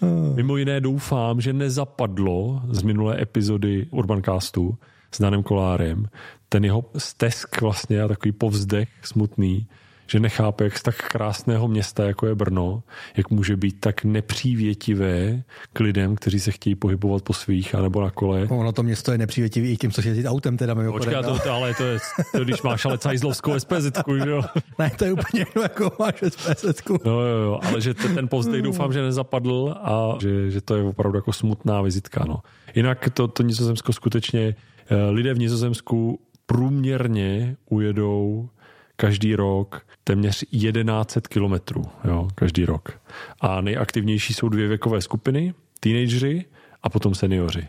Mimo 0.34 0.56
jiné 0.56 0.80
doufám, 0.80 1.40
že 1.40 1.52
nezapadlo 1.52 2.62
z 2.68 2.82
minulé 2.82 3.22
epizody 3.22 3.86
Urbancastu 3.90 4.78
s 5.12 5.20
Danem 5.20 5.42
Kolárem 5.42 6.08
ten 6.48 6.64
jeho 6.64 6.84
stesk 6.98 7.60
vlastně 7.60 8.02
a 8.02 8.08
takový 8.08 8.32
povzdech 8.32 8.88
smutný, 9.02 9.66
že 10.06 10.20
nechápe, 10.20 10.64
jak 10.64 10.78
z 10.78 10.82
tak 10.82 11.08
krásného 11.08 11.68
města, 11.68 12.04
jako 12.04 12.26
je 12.26 12.34
Brno, 12.34 12.82
jak 13.16 13.30
může 13.30 13.56
být 13.56 13.80
tak 13.80 14.04
nepřívětivé 14.04 15.42
k 15.72 15.80
lidem, 15.80 16.16
kteří 16.16 16.40
se 16.40 16.50
chtějí 16.50 16.74
pohybovat 16.74 17.22
po 17.22 17.32
svých 17.32 17.74
anebo 17.74 18.00
na 18.00 18.10
kole. 18.10 18.46
Ono 18.50 18.72
to 18.72 18.82
město 18.82 19.12
je 19.12 19.18
nepřívětivé 19.18 19.66
i 19.66 19.76
tím, 19.76 19.90
co 19.90 20.00
jezdit 20.04 20.26
autem 20.26 20.56
teda 20.56 20.74
Počká, 20.74 21.22
to, 21.22 21.38
to, 21.38 21.52
ale 21.52 21.74
to 21.74 21.82
je, 21.82 21.98
to, 22.32 22.44
když 22.44 22.62
máš 22.62 22.84
ale 22.84 22.98
cajzlovskou 22.98 23.58
SPZ, 23.58 23.90
jo. 24.26 24.42
ne, 24.78 24.90
to 24.98 25.04
je 25.04 25.12
úplně 25.12 25.46
jako 25.62 25.92
máš 25.98 26.14
SPZ. 26.28 26.82
No, 27.04 27.20
jo, 27.20 27.38
jo, 27.38 27.60
ale 27.62 27.80
že 27.80 27.94
ten 27.94 28.28
povzdech 28.28 28.62
doufám, 28.62 28.92
že 28.92 29.02
nezapadl 29.02 29.74
a 29.82 30.16
že, 30.20 30.50
že 30.50 30.60
to 30.60 30.76
je 30.76 30.82
opravdu 30.82 31.18
jako 31.18 31.32
smutná 31.32 31.82
vizitka. 31.82 32.24
No. 32.28 32.36
Jinak 32.74 33.08
to, 33.14 33.28
to 33.28 33.42
Nizozemsko 33.42 33.92
skutečně, 33.92 34.54
eh, 34.90 35.10
lidé 35.10 35.34
v 35.34 35.38
Nizozemsku 35.38 36.20
průměrně 36.46 37.56
ujedou 37.70 38.48
každý 38.96 39.34
rok 39.34 39.86
téměř 40.04 40.44
1100 40.50 41.20
kilometrů, 41.20 41.82
jo, 42.04 42.28
každý 42.34 42.64
rok. 42.64 43.00
A 43.40 43.60
nejaktivnější 43.60 44.34
jsou 44.34 44.48
dvě 44.48 44.68
věkové 44.68 45.00
skupiny, 45.00 45.54
teenagery 45.80 46.44
a 46.82 46.88
potom 46.88 47.14
seniori. 47.14 47.68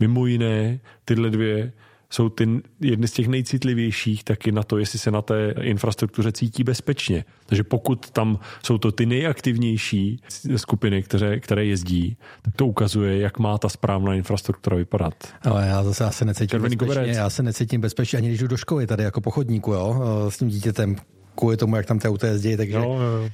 Mimo 0.00 0.26
jiné, 0.26 0.80
tyhle 1.04 1.30
dvě 1.30 1.72
jsou 2.10 2.28
ty 2.28 2.48
jedny 2.80 3.08
z 3.08 3.12
těch 3.12 3.28
nejcitlivějších 3.28 4.24
taky 4.24 4.52
na 4.52 4.62
to, 4.62 4.78
jestli 4.78 4.98
se 4.98 5.10
na 5.10 5.22
té 5.22 5.54
infrastruktuře 5.60 6.32
cítí 6.32 6.64
bezpečně. 6.64 7.24
Takže 7.46 7.64
pokud 7.64 8.10
tam 8.10 8.38
jsou 8.62 8.78
to 8.78 8.92
ty 8.92 9.06
nejaktivnější 9.06 10.22
skupiny, 10.56 11.02
které, 11.02 11.40
které 11.40 11.64
jezdí, 11.64 12.16
tak 12.42 12.56
to 12.56 12.66
ukazuje, 12.66 13.18
jak 13.18 13.38
má 13.38 13.58
ta 13.58 13.68
správná 13.68 14.14
infrastruktura 14.14 14.76
vypadat. 14.76 15.14
Ale 15.42 15.66
já 15.66 15.84
zase 15.84 16.04
já 16.04 16.10
se 16.10 16.24
necítím 16.24 16.48
Červený 16.48 16.76
bezpečně. 16.76 16.94
Koberec. 16.94 17.16
Já 17.16 17.30
se 17.30 17.42
necítím 17.42 17.80
bezpečně, 17.80 18.16
ani 18.16 18.28
když 18.28 18.40
jdu 18.40 18.46
do 18.46 18.56
školy 18.56 18.86
tady 18.86 19.02
jako 19.02 19.20
pochodníku, 19.20 19.72
jo, 19.72 19.96
s 20.28 20.38
tím 20.38 20.48
dítětem, 20.48 20.96
kvůli 21.34 21.56
tomu, 21.56 21.76
jak 21.76 21.86
tam 21.86 21.98
ty 21.98 22.08
auta 22.08 22.26
jezdí, 22.26 22.56
takže... 22.56 22.76
Jo, 22.76 22.82
jo. 22.82 23.30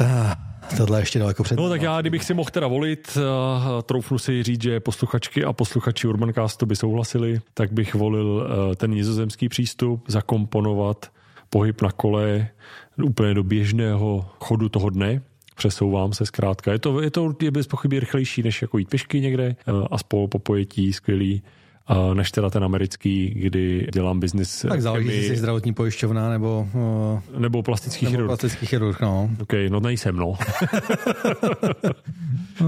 Ah, 0.00 0.34
tohle 0.76 1.00
ještě 1.00 1.18
daleko 1.18 1.42
před. 1.42 1.56
No 1.58 1.68
tak 1.68 1.82
já, 1.82 2.00
kdybych 2.00 2.24
si 2.24 2.34
mohl 2.34 2.50
teda 2.50 2.66
volit, 2.66 3.18
uh, 3.18 3.82
troufnu 3.82 4.18
si 4.18 4.42
říct, 4.42 4.62
že 4.62 4.80
posluchačky 4.80 5.44
a 5.44 5.52
posluchači 5.52 6.08
Urbancastu 6.08 6.66
by 6.66 6.76
souhlasili, 6.76 7.40
tak 7.54 7.72
bych 7.72 7.94
volil 7.94 8.26
uh, 8.26 8.74
ten 8.74 8.90
nizozemský 8.90 9.48
přístup, 9.48 10.04
zakomponovat 10.08 11.10
pohyb 11.50 11.82
na 11.82 11.92
kole 11.92 12.48
úplně 13.02 13.34
do 13.34 13.44
běžného 13.44 14.30
chodu 14.40 14.68
toho 14.68 14.90
dne, 14.90 15.22
přesouvám 15.56 16.12
se 16.12 16.26
zkrátka. 16.26 16.72
Je 16.72 16.78
to, 16.78 17.00
je 17.00 17.10
to 17.10 17.34
je 17.42 17.50
bez 17.50 17.66
pochyby 17.66 18.00
rychlejší, 18.00 18.42
než 18.42 18.62
jako 18.62 18.78
jít 18.78 18.88
pěšky 18.88 19.20
někde 19.20 19.56
a 19.90 19.98
spolu 19.98 20.28
po 20.28 20.38
pojetí 20.38 20.92
skvělý 20.92 21.42
než 22.14 22.30
teda 22.30 22.50
ten 22.50 22.64
americký, 22.64 23.28
kdy 23.28 23.88
dělám 23.92 24.20
biznis. 24.20 24.66
Tak 24.68 24.82
záleží, 24.82 25.08
jestli 25.08 25.28
jsi 25.28 25.36
zdravotní 25.36 25.74
pojišťovna 25.74 26.30
nebo... 26.30 26.68
Uh, 26.74 27.40
nebo 27.40 27.62
plastický 27.62 28.04
nebo 28.04 28.10
chirurg. 28.10 28.28
plastický 28.28 28.66
chirurg, 28.66 29.00
no. 29.00 29.30
OK, 29.40 29.52
no 29.68 29.80
nejsem, 29.80 30.16
no. 30.20 30.38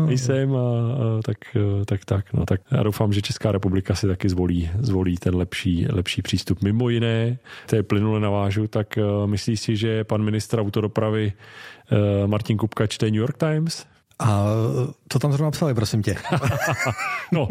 nejsem, 0.06 0.56
a, 0.56 0.58
a, 0.58 1.22
tak, 1.24 1.36
tak, 1.84 2.04
tak, 2.04 2.32
no. 2.32 2.46
Tak 2.46 2.60
já 2.70 2.82
doufám, 2.82 3.12
že 3.12 3.22
Česká 3.22 3.52
republika 3.52 3.94
si 3.94 4.06
taky 4.06 4.28
zvolí, 4.28 4.70
zvolí 4.78 5.16
ten 5.16 5.36
lepší, 5.36 5.86
lepší 5.90 6.22
přístup. 6.22 6.62
Mimo 6.62 6.88
jiné, 6.88 7.38
to 7.66 7.76
je 7.76 7.82
plynule 7.82 8.20
navážu, 8.20 8.66
tak 8.66 8.98
uh, 8.98 9.26
myslíš 9.26 9.60
si, 9.60 9.76
že 9.76 10.04
pan 10.04 10.22
ministr 10.22 10.58
autodopravy 10.58 11.32
uh, 11.92 12.28
Martin 12.28 12.56
Kupka 12.56 12.86
čte 12.86 13.06
New 13.06 13.20
York 13.20 13.36
Times? 13.36 13.86
A 14.20 14.44
co 15.08 15.18
tam 15.18 15.32
zrovna 15.32 15.50
psali, 15.50 15.74
prosím 15.74 16.02
tě? 16.02 16.16
no, 17.32 17.48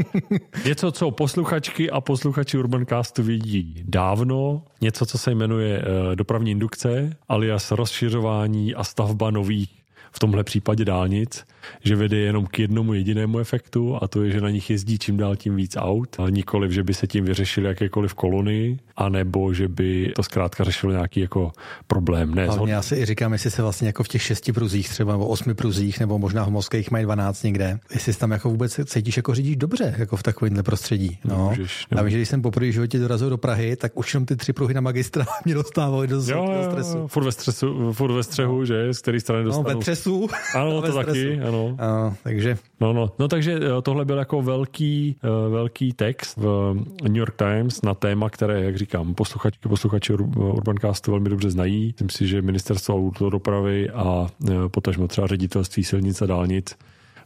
něco, 0.65 0.91
co 0.91 1.11
posluchačky 1.11 1.91
a 1.91 2.01
posluchači 2.01 2.57
Urbancastu 2.57 3.23
vidí 3.23 3.83
dávno, 3.87 4.61
něco, 4.81 5.05
co 5.05 5.17
se 5.17 5.31
jmenuje 5.31 5.81
eh, 5.81 6.15
dopravní 6.15 6.51
indukce, 6.51 7.17
alias 7.29 7.71
rozšiřování 7.71 8.75
a 8.75 8.83
stavba 8.83 9.31
nových 9.31 9.86
v 10.11 10.19
tomhle 10.19 10.43
případě 10.43 10.85
dálnic, 10.85 11.45
že 11.83 11.95
vede 11.95 12.17
jenom 12.17 12.45
k 12.45 12.59
jednomu 12.59 12.93
jedinému 12.93 13.39
efektu 13.39 13.97
a 14.01 14.07
to 14.07 14.23
je, 14.23 14.31
že 14.31 14.41
na 14.41 14.49
nich 14.49 14.69
jezdí 14.69 14.99
čím 14.99 15.17
dál 15.17 15.35
tím 15.35 15.55
víc 15.55 15.75
aut, 15.79 16.15
a 16.19 16.29
nikoliv, 16.29 16.71
že 16.71 16.83
by 16.83 16.93
se 16.93 17.07
tím 17.07 17.25
vyřešili 17.25 17.67
jakékoliv 17.67 18.13
kolony, 18.13 18.79
anebo 18.95 19.53
že 19.53 19.67
by 19.67 20.13
to 20.15 20.23
zkrátka 20.23 20.63
řešilo 20.63 20.91
nějaký 20.91 21.19
jako 21.19 21.51
problém. 21.87 22.35
Ne, 22.35 22.47
Ale 22.47 22.69
já 22.69 22.81
si 22.81 22.95
i 22.95 23.05
říkám, 23.05 23.33
jestli 23.33 23.51
se 23.51 23.61
vlastně 23.61 23.87
jako 23.87 24.03
v 24.03 24.07
těch 24.07 24.21
šesti 24.21 24.53
pruzích 24.53 24.89
třeba, 24.89 25.11
nebo 25.11 25.27
osmi 25.27 25.53
pruzích, 25.53 25.99
nebo 25.99 26.19
možná 26.19 26.45
v 26.45 26.49
Moskvě 26.49 26.83
mají 26.91 27.05
12 27.05 27.43
někde, 27.43 27.79
jestli 27.93 28.13
tam 28.13 28.31
jako 28.31 28.49
vůbec 28.49 28.79
cítíš 28.85 29.17
jako 29.17 29.35
řidíš 29.35 29.55
dobře, 29.55 29.95
jako 29.97 30.17
v 30.17 30.23
takovémhle 30.23 30.63
prostředí. 30.63 31.19
No. 31.25 31.35
Nemůžeš, 31.37 31.85
nemůžeš. 31.91 32.07
A 32.07 32.09
že 32.09 32.17
když 32.17 32.29
jsem 32.29 32.41
poprvé 32.41 32.67
v 32.69 32.73
životě 32.73 32.99
dorazil 32.99 33.29
do 33.29 33.37
Prahy, 33.37 33.75
tak 33.75 33.97
už 33.97 34.13
jenom 34.13 34.25
ty 34.25 34.35
tři 34.35 34.53
pruhy 34.53 34.73
na 34.73 34.81
magistra 34.81 35.25
mě 35.45 35.53
dostávaly 35.53 36.07
do, 36.07 36.15
jo, 36.15 36.53
do 36.57 36.71
stresu. 36.71 37.07
Furt 37.07 37.23
ve, 37.23 37.31
stresu, 37.31 37.93
furt 37.93 38.13
ve 38.13 38.23
střehu, 38.23 38.65
že? 38.65 38.93
Z 38.93 38.99
který 38.99 39.19
strany 39.19 39.43
dostanu. 39.43 39.63
No, 39.63 39.79
ve 39.97 40.01
třesu. 40.01 40.27
Ano, 40.55 40.81
to 40.81 40.93
taky, 40.93 41.39
ano. 41.41 41.75
A, 41.79 42.15
takže... 42.23 42.57
No, 42.81 42.93
no. 42.93 43.11
no, 43.19 43.27
takže 43.27 43.55
eh, 43.55 43.81
tohle 43.81 44.05
byl 44.05 44.17
jako 44.17 44.41
velký, 44.41 45.15
eh, 45.23 45.49
velký 45.49 45.93
text 45.93 46.37
v 46.37 46.75
New 47.03 47.17
York 47.17 47.35
Times 47.35 47.81
na 47.81 47.93
téma, 47.93 48.29
které, 48.29 48.63
jak 48.63 48.77
říkám, 48.77 49.13
posluchačky, 49.13 49.69
posluchači 49.69 50.13
Urbancastu 50.13 51.11
velmi 51.11 51.29
dobře 51.29 51.49
znají. 51.49 51.85
Myslím 51.87 52.09
si, 52.09 52.27
že 52.27 52.41
ministerstvo 52.41 53.11
dopravy 53.29 53.89
a 53.89 54.27
eh, 54.49 54.53
potažmo 54.67 55.07
třeba 55.07 55.27
ředitelství 55.27 55.83
silnic 55.83 56.21
a 56.21 56.25
dálnic 56.25 56.75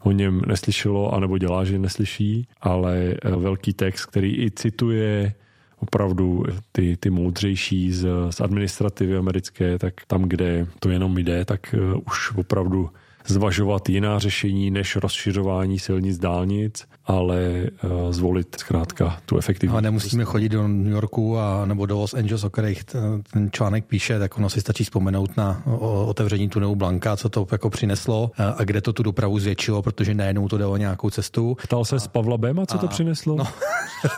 o 0.04 0.12
něm 0.12 0.42
neslyšelo, 0.48 1.14
anebo 1.14 1.38
dělá, 1.38 1.64
že 1.64 1.80
neslyší, 1.80 2.48
ale 2.62 3.16
velký 3.24 3.74
text, 3.74 4.06
který 4.06 4.44
i 4.46 4.52
cituje 4.52 5.34
opravdu 5.82 6.44
ty, 6.72 6.98
ty 6.98 7.10
moudřejší 7.10 7.92
z, 7.92 8.08
z 8.30 8.42
administrativy 8.42 9.18
americké, 9.18 9.80
tak 9.80 9.94
tam, 10.08 10.22
kde 10.24 10.68
to 10.80 10.90
jenom 10.90 11.18
jde, 11.18 11.46
tak 11.46 11.76
uh, 11.94 12.02
už 12.08 12.32
opravdu 12.36 12.90
zvažovat 13.28 13.90
jiná 13.90 14.20
řešení 14.20 14.72
než 14.72 14.96
rozšiřování 14.96 15.80
silnic 15.80 16.18
dálnic, 16.18 16.86
ale 17.06 17.68
uh, 17.84 18.12
zvolit 18.12 18.56
zkrátka 18.60 19.18
tu 19.26 19.38
efektivní. 19.38 19.78
A 19.78 19.82
nemusíme 19.82 20.26
chodit 20.26 20.50
do 20.50 20.68
New 20.68 20.94
Yorku 20.94 21.38
a, 21.38 21.66
nebo 21.66 21.86
do 21.86 22.00
Los 22.00 22.14
Angeles, 22.14 22.44
o 22.44 22.50
kterých 22.50 22.84
ten 22.84 23.50
článek 23.52 23.86
píše, 23.86 24.20
tak 24.20 24.38
ono 24.38 24.50
si 24.50 24.62
stačí 24.62 24.84
vzpomenout 24.84 25.38
na 25.38 25.64
otevření 26.06 26.50
tunelu 26.50 26.76
Blanka, 26.76 27.18
co 27.18 27.30
to 27.30 27.48
jako 27.52 27.70
přineslo 27.70 28.32
a 28.58 28.64
kde 28.64 28.82
to 28.82 28.94
tu 28.94 29.04
dopravu 29.04 29.40
zvětšilo, 29.40 29.82
protože 29.82 30.14
najednou 30.14 30.48
to 30.48 30.58
dalo 30.58 30.78
nějakou 30.78 31.10
cestu. 31.10 31.58
Ptal 31.64 31.86
se 31.86 32.00
z 32.00 32.08
Pavla 32.08 32.38
Bema, 32.38 32.66
co 32.66 32.76
a, 32.76 32.78
to 32.78 32.88
přineslo? 32.88 33.36
No. 33.36 33.48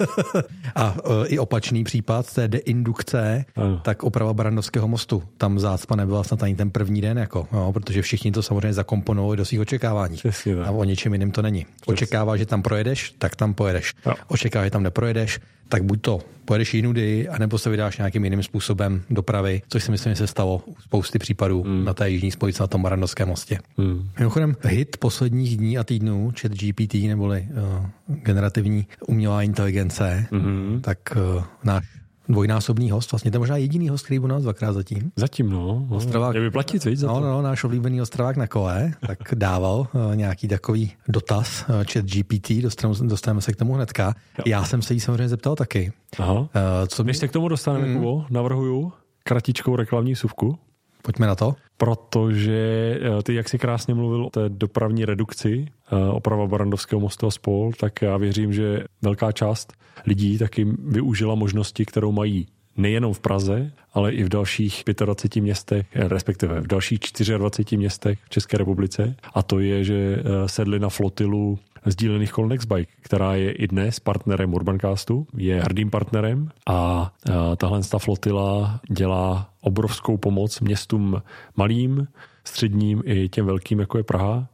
a 0.76 0.92
uh, 0.92 1.26
i 1.28 1.40
opačný 1.40 1.84
případ 1.84 2.34
té 2.34 2.48
deindukce, 2.48 3.46
ano. 3.56 3.80
tak 3.84 4.04
oprava 4.04 4.34
Barandovského 4.34 4.88
mostu. 4.88 5.24
Tam 5.38 5.60
zácpa 5.60 5.96
nebyla 5.96 6.24
snad 6.24 6.44
ani 6.44 6.56
ten 6.56 6.72
první 6.72 7.02
den, 7.02 7.18
jako, 7.18 7.48
jo, 7.54 7.72
protože 7.74 8.02
všichni 8.02 8.32
to 8.32 8.44
samozřejmě 8.44 8.74
zakomponovali 8.74 8.93
do 9.36 9.46
svých 9.46 9.60
očekávání. 9.60 10.18
Přesně, 10.18 10.56
a 10.56 10.72
o 10.72 10.84
ničem 10.84 11.14
jiném 11.14 11.32
to 11.32 11.42
není. 11.42 11.66
Očekává, 11.86 12.38
že 12.38 12.46
tam 12.46 12.62
projedeš, 12.62 13.16
tak 13.18 13.36
tam 13.36 13.54
pojedeš. 13.54 13.94
Očekává, 14.28 14.66
že 14.66 14.72
tam 14.72 14.84
neprojedeš, 14.84 15.40
tak 15.70 15.84
buď 15.84 16.02
to 16.02 16.20
pojedeš 16.46 16.74
jinudy, 16.74 17.30
anebo 17.30 17.58
se 17.58 17.70
vydáš 17.70 17.98
nějakým 17.98 18.24
jiným 18.24 18.44
způsobem 18.44 19.02
dopravy, 19.10 19.62
což 19.68 19.84
si 19.84 19.92
myslím, 19.92 20.12
že 20.12 20.18
se 20.18 20.28
stalo 20.28 20.62
u 20.66 20.76
spousty 20.82 21.20
případů 21.20 21.64
mm. 21.64 21.86
na 21.86 21.94
té 21.94 22.10
jižní 22.10 22.32
spojici 22.32 22.62
na 22.62 22.68
tom 22.68 22.82
Marandovském 22.82 23.28
mostě. 23.28 23.60
Mm. 23.78 24.10
Mimochodem, 24.20 24.56
hit 24.64 24.98
posledních 24.98 25.58
dní 25.58 25.78
a 25.78 25.84
týdnů, 25.84 26.32
chat 26.42 26.52
GPT, 26.52 26.94
neboli 26.94 27.48
uh, 27.52 27.86
generativní 28.08 28.88
umělá 29.08 29.42
inteligence, 29.42 30.26
mm-hmm. 30.32 30.82
tak 30.82 30.98
uh, 31.16 31.44
náš 31.64 31.86
dvojnásobný 32.30 32.92
host, 32.92 33.12
vlastně 33.12 33.32
to 33.32 33.36
je 33.36 33.40
možná 33.40 33.58
jediný 33.58 33.90
host, 33.90 34.06
který 34.06 34.20
byl 34.20 34.30
nás 34.30 34.44
dvakrát 34.44 34.74
zatím. 34.74 35.12
Zatím, 35.16 35.50
no. 35.50 35.86
no. 35.90 35.98
Ostravák, 35.98 36.36
je 36.36 36.42
vyplatit, 36.42 36.86
víc 36.86 37.00
za 37.00 37.08
no, 37.08 37.14
to. 37.14 37.22
No, 37.22 37.42
náš 37.42 37.64
oblíbený 37.64 38.02
Ostravák 38.02 38.38
na 38.38 38.48
kole, 38.48 38.92
tak 39.08 39.20
dával 39.36 39.88
uh, 39.94 40.16
nějaký 40.16 40.48
takový 40.48 40.92
dotaz, 41.08 41.66
uh, 41.70 41.76
chat 41.92 42.06
GPT, 42.06 42.52
dostaneme, 42.52 43.00
dostaneme 43.02 43.42
se 43.42 43.54
k 43.54 43.56
tomu 43.56 43.74
hnedka. 43.74 44.16
Jo. 44.38 44.44
Já 44.48 44.64
jsem 44.64 44.82
se 44.82 44.94
jí 44.94 45.00
samozřejmě 45.00 45.30
zeptal 45.30 45.56
taky. 45.56 45.92
Aha. 46.20 46.34
Uh, 46.34 46.48
co 46.88 47.04
Než 47.04 47.18
se 47.18 47.28
k 47.28 47.32
tomu 47.32 47.48
dostaneme, 47.48 47.88
mm. 47.88 47.96
Kubo, 47.96 48.26
navrhuju 48.30 48.92
kratičkou 49.24 49.76
reklamní 49.76 50.16
suvku. 50.16 50.58
Pojďme 51.04 51.28
na 51.28 51.36
to. 51.36 51.56
Protože 51.78 53.00
eh, 53.02 53.24
ty, 53.24 53.34
jak 53.34 53.50
si 53.50 53.58
krásně 53.58 53.94
mluvil 53.94 54.26
o 54.26 54.30
té 54.30 54.50
dopravní 54.50 55.06
redukci, 55.06 55.66
eh, 55.68 55.83
oprava 56.12 56.48
Barandovského 56.48 57.00
mostu 57.00 57.28
a 57.28 57.32
spol, 57.32 57.72
tak 57.80 58.02
já 58.02 58.18
věřím, 58.18 58.54
že 58.54 58.84
velká 59.02 59.32
část 59.32 59.74
lidí 60.06 60.38
taky 60.38 60.68
využila 60.88 61.36
možnosti, 61.36 61.86
kterou 61.86 62.12
mají 62.12 62.48
nejenom 62.78 63.14
v 63.14 63.20
Praze, 63.20 63.72
ale 63.94 64.12
i 64.12 64.24
v 64.24 64.30
dalších 64.30 64.84
25 65.06 65.42
městech, 65.42 65.86
eh, 65.94 66.08
respektive 66.08 66.62
v 66.62 66.68
dalších 66.68 67.00
24 67.38 67.78
městech 67.78 68.20
v 68.24 68.30
České 68.30 68.58
republice. 68.58 69.16
A 69.34 69.44
to 69.44 69.60
je, 69.60 69.84
že 69.84 70.24
sedli 70.46 70.80
na 70.80 70.90
flotilu 70.90 71.60
sdílených 71.86 72.32
kol 72.32 72.48
Nextbike, 72.48 72.92
která 73.02 73.36
je 73.36 73.52
i 73.52 73.68
dnes 73.68 74.00
partnerem 74.00 74.54
Urbancastu, 74.54 75.28
je 75.38 75.62
hrdým 75.62 75.90
partnerem 75.90 76.50
a 76.68 77.12
tahle 77.58 77.82
ta 77.84 78.00
flotila 78.00 78.80
dělá 78.90 79.50
obrovskou 79.62 80.18
pomoc 80.18 80.60
městům 80.60 81.22
malým, 81.56 82.08
středním 82.44 83.04
i 83.06 83.30
těm 83.30 83.46
velkým, 83.46 83.80
jako 83.80 83.98
je 83.98 84.04
Praha. 84.04 84.48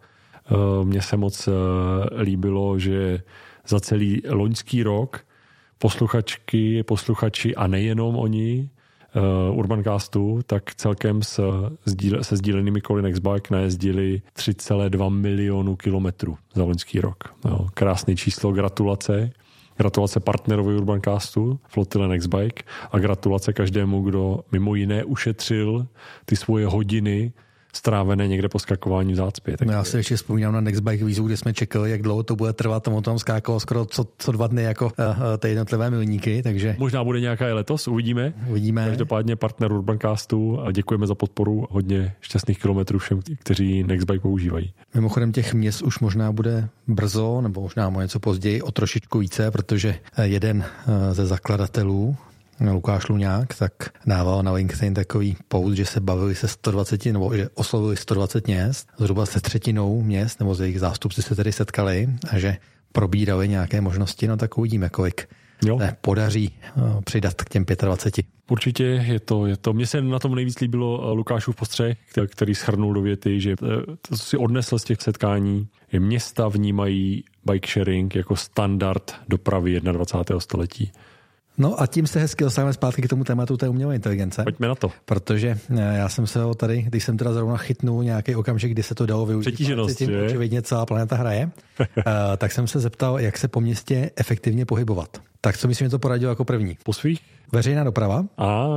Mně 0.83 1.01
se 1.01 1.17
moc 1.17 1.49
líbilo, 2.21 2.79
že 2.79 3.21
za 3.67 3.79
celý 3.79 4.21
loňský 4.29 4.83
rok 4.83 5.25
posluchačky, 5.77 6.83
posluchači 6.83 7.55
a 7.55 7.67
nejenom 7.67 8.15
oni 8.15 8.69
Urbancastu, 9.51 10.39
tak 10.45 10.75
celkem 10.75 11.23
s, 11.23 11.41
se 12.21 12.37
sdílenými 12.37 12.81
koly 12.81 13.01
Nextbike 13.01 13.53
najezdili 13.53 14.21
3,2 14.37 15.09
milionu 15.09 15.75
kilometrů 15.75 16.37
za 16.53 16.63
loňský 16.63 17.01
rok. 17.01 17.23
Jo, 17.45 17.67
krásný 17.73 18.15
číslo, 18.15 18.51
gratulace. 18.51 19.31
Gratulace 19.77 20.19
partnerovi 20.19 20.75
Urbancastu, 20.75 21.59
Flotile 21.67 22.07
Nextbike 22.07 22.63
a 22.91 22.99
gratulace 22.99 23.53
každému, 23.53 24.01
kdo 24.01 24.39
mimo 24.51 24.75
jiné 24.75 25.03
ušetřil 25.03 25.87
ty 26.25 26.35
svoje 26.35 26.67
hodiny 26.67 27.31
strávené 27.73 28.27
někde 28.27 28.49
po 28.49 28.59
skakování 28.59 29.13
v 29.13 29.15
zácpě. 29.15 29.57
Tak... 29.57 29.67
No 29.67 29.73
já 29.73 29.83
si 29.83 29.97
ještě 29.97 30.15
vzpomínám 30.15 30.53
na 30.53 30.61
Nextbike 30.61 31.05
výzvu, 31.05 31.27
kde 31.27 31.37
jsme 31.37 31.53
čekali, 31.53 31.91
jak 31.91 32.01
dlouho 32.01 32.23
to 32.23 32.35
bude 32.35 32.53
trvat, 32.53 32.83
tomu 32.83 33.01
tam 33.01 33.19
skákalo 33.19 33.59
skoro 33.59 33.85
co, 33.85 34.07
co 34.17 34.31
dva 34.31 34.47
dny 34.47 34.63
jako 34.63 34.85
uh, 34.85 34.91
ty 35.39 35.49
jednotlivé 35.49 35.89
milníky, 35.89 36.43
takže... 36.43 36.75
Možná 36.79 37.03
bude 37.03 37.19
nějaká 37.19 37.47
i 37.47 37.51
letos, 37.51 37.87
uvidíme. 37.87 38.33
Uvidíme. 38.49 38.85
Každopádně 38.87 39.35
partner 39.35 39.71
Urbancastu 39.71 40.61
a 40.61 40.71
děkujeme 40.71 41.07
za 41.07 41.15
podporu, 41.15 41.67
hodně 41.69 42.15
šťastných 42.21 42.59
kilometrů 42.59 42.99
všem, 42.99 43.19
kteří 43.39 43.83
Nextbike 43.83 44.21
používají. 44.21 44.73
Mimochodem 44.93 45.31
těch 45.31 45.53
měst 45.53 45.81
už 45.81 45.99
možná 45.99 46.31
bude 46.31 46.69
brzo, 46.87 47.41
nebo 47.41 47.61
možná 47.61 47.89
něco 47.89 48.19
později, 48.19 48.61
o 48.61 48.71
trošičku 48.71 49.19
více, 49.19 49.51
protože 49.51 49.95
jeden 50.23 50.65
ze 51.11 51.25
zakladatelů 51.25 52.15
Lukáš 52.59 53.07
Luňák, 53.07 53.55
tak 53.55 53.73
dával 54.05 54.43
na 54.43 54.51
LinkedIn 54.51 54.93
takový 54.93 55.37
post, 55.47 55.73
že 55.73 55.85
se 55.85 55.99
bavili 55.99 56.35
se 56.35 56.47
120, 56.47 57.05
nebo 57.05 57.35
že 57.35 57.49
oslovili 57.53 57.97
120 57.97 58.47
měst, 58.47 58.89
zhruba 58.97 59.25
se 59.25 59.41
třetinou 59.41 60.01
měst, 60.01 60.39
nebo 60.39 60.55
z 60.55 60.61
jejich 60.61 60.79
zástupci 60.79 61.21
se 61.21 61.35
tedy 61.35 61.51
setkali 61.51 62.09
a 62.29 62.39
že 62.39 62.57
probírali 62.91 63.47
nějaké 63.47 63.81
možnosti, 63.81 64.27
no 64.27 64.37
tak 64.37 64.57
uvidíme, 64.57 64.89
kolik 64.89 65.27
jo. 65.65 65.77
Ne, 65.77 65.97
podaří 66.01 66.53
uh, 66.75 67.01
přidat 67.01 67.33
k 67.33 67.49
těm 67.49 67.65
25. 67.81 68.25
Určitě 68.49 68.83
je 68.83 69.19
to, 69.19 69.45
je 69.45 69.57
to. 69.57 69.73
Mně 69.73 69.87
se 69.87 70.01
na 70.01 70.19
tom 70.19 70.35
nejvíc 70.35 70.59
líbilo 70.59 71.01
eh, 71.03 71.11
Lukášův 71.11 71.55
postřeh, 71.55 71.97
který 72.27 72.55
schrnul 72.55 72.93
do 72.93 73.01
věty, 73.01 73.41
že 73.41 73.51
eh, 73.51 73.55
to, 73.85 74.17
co 74.17 74.23
si 74.23 74.37
odnesl 74.37 74.79
z 74.79 74.83
těch 74.83 75.01
setkání, 75.01 75.67
je 75.91 75.99
města 75.99 76.47
vnímají 76.47 77.23
bike 77.45 77.67
sharing 77.67 78.15
jako 78.15 78.35
standard 78.35 79.15
dopravy 79.27 79.81
21. 79.81 80.39
století. 80.39 80.91
No 81.59 81.81
a 81.81 81.87
tím 81.87 82.07
se 82.07 82.19
hezky 82.19 82.43
dostáváme 82.43 82.73
zpátky 82.73 83.01
k 83.01 83.07
tomu 83.07 83.23
tématu 83.23 83.57
té 83.57 83.69
umělé 83.69 83.95
inteligence. 83.95 84.43
Pojďme 84.43 84.67
na 84.67 84.75
to. 84.75 84.91
Protože 85.05 85.59
eh, 85.69 85.97
já 85.97 86.09
jsem 86.09 86.27
se 86.27 86.41
ho 86.41 86.55
tady, 86.55 86.81
když 86.81 87.03
jsem 87.03 87.17
teda 87.17 87.33
zrovna 87.33 87.57
chytnul 87.57 88.03
nějaký 88.03 88.35
okamžik, 88.35 88.71
kdy 88.71 88.83
se 88.83 88.95
to 88.95 89.05
dalo 89.05 89.25
využít, 89.25 89.55
tím 89.95 90.09
očividně 90.25 90.61
celá 90.61 90.85
planeta 90.85 91.15
hraje, 91.15 91.51
eh, 91.79 92.03
tak 92.37 92.51
jsem 92.51 92.67
se 92.67 92.79
zeptal, 92.79 93.19
jak 93.19 93.37
se 93.37 93.47
po 93.47 93.61
městě 93.61 94.11
efektivně 94.15 94.65
pohybovat. 94.65 95.17
Tak 95.41 95.57
co 95.57 95.67
myslím, 95.67 95.85
že 95.85 95.89
to 95.89 95.99
poradil 95.99 96.29
jako 96.29 96.45
první? 96.45 96.77
Po 96.83 96.93
svých? 96.93 97.21
Veřejná 97.51 97.83
doprava. 97.83 98.25
A. 98.37 98.67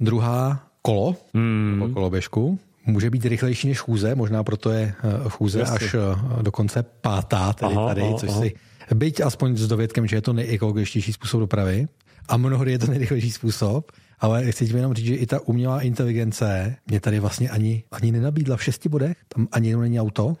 Druhá 0.00 0.66
kolo, 0.82 1.16
hmm. 1.34 1.78
nebo 1.80 1.88
koloběžku. 1.88 2.58
Může 2.86 3.10
být 3.10 3.24
rychlejší 3.24 3.68
než 3.68 3.78
chůze, 3.78 4.14
možná 4.14 4.44
proto 4.44 4.70
je 4.70 4.94
eh, 5.04 5.28
chůze 5.28 5.58
Jasně. 5.58 5.86
až 5.86 5.96
dokonce 6.42 6.82
pátá, 6.82 7.52
tedy 7.52 7.74
aha, 7.74 7.88
tady, 7.88 8.02
aha, 8.02 8.14
což 8.14 8.30
aha. 8.30 8.40
si 8.40 8.54
Byť 8.94 9.20
aspoň 9.20 9.56
s 9.56 9.68
dovědkem, 9.68 10.06
že 10.06 10.16
je 10.16 10.22
to 10.22 10.32
nejekologičtější 10.32 11.12
způsob 11.12 11.40
dopravy 11.40 11.88
a 12.28 12.36
mnohdy 12.36 12.72
je 12.72 12.78
to 12.78 12.86
nejrychlejší 12.86 13.30
způsob, 13.30 13.92
ale 14.20 14.52
chci 14.52 14.66
ti 14.66 14.76
jenom 14.76 14.94
říct, 14.94 15.06
že 15.06 15.14
i 15.14 15.26
ta 15.26 15.40
umělá 15.40 15.80
inteligence 15.80 16.76
mě 16.86 17.00
tady 17.00 17.20
vlastně 17.20 17.50
ani, 17.50 17.84
ani 17.92 18.12
nenabídla 18.12 18.56
v 18.56 18.62
šesti 18.62 18.88
bodech, 18.88 19.16
tam 19.28 19.48
ani 19.52 19.68
jednou 19.68 19.82
není 19.82 20.00
auto, 20.00 20.36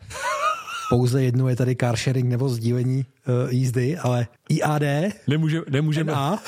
pouze 0.90 1.22
jednu 1.22 1.48
je 1.48 1.56
tady 1.56 1.76
car 1.76 1.96
sharing 1.96 2.28
nebo 2.28 2.48
sdílení 2.48 3.06
uh, 3.44 3.52
jízdy, 3.52 3.98
ale 3.98 4.26
IAD, 4.48 4.82
Nemůže, 5.28 5.60
nemůžeme, 5.70 6.12
NA, 6.12 6.42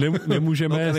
ne, 0.00 0.18
nemůžeme, 0.26 0.92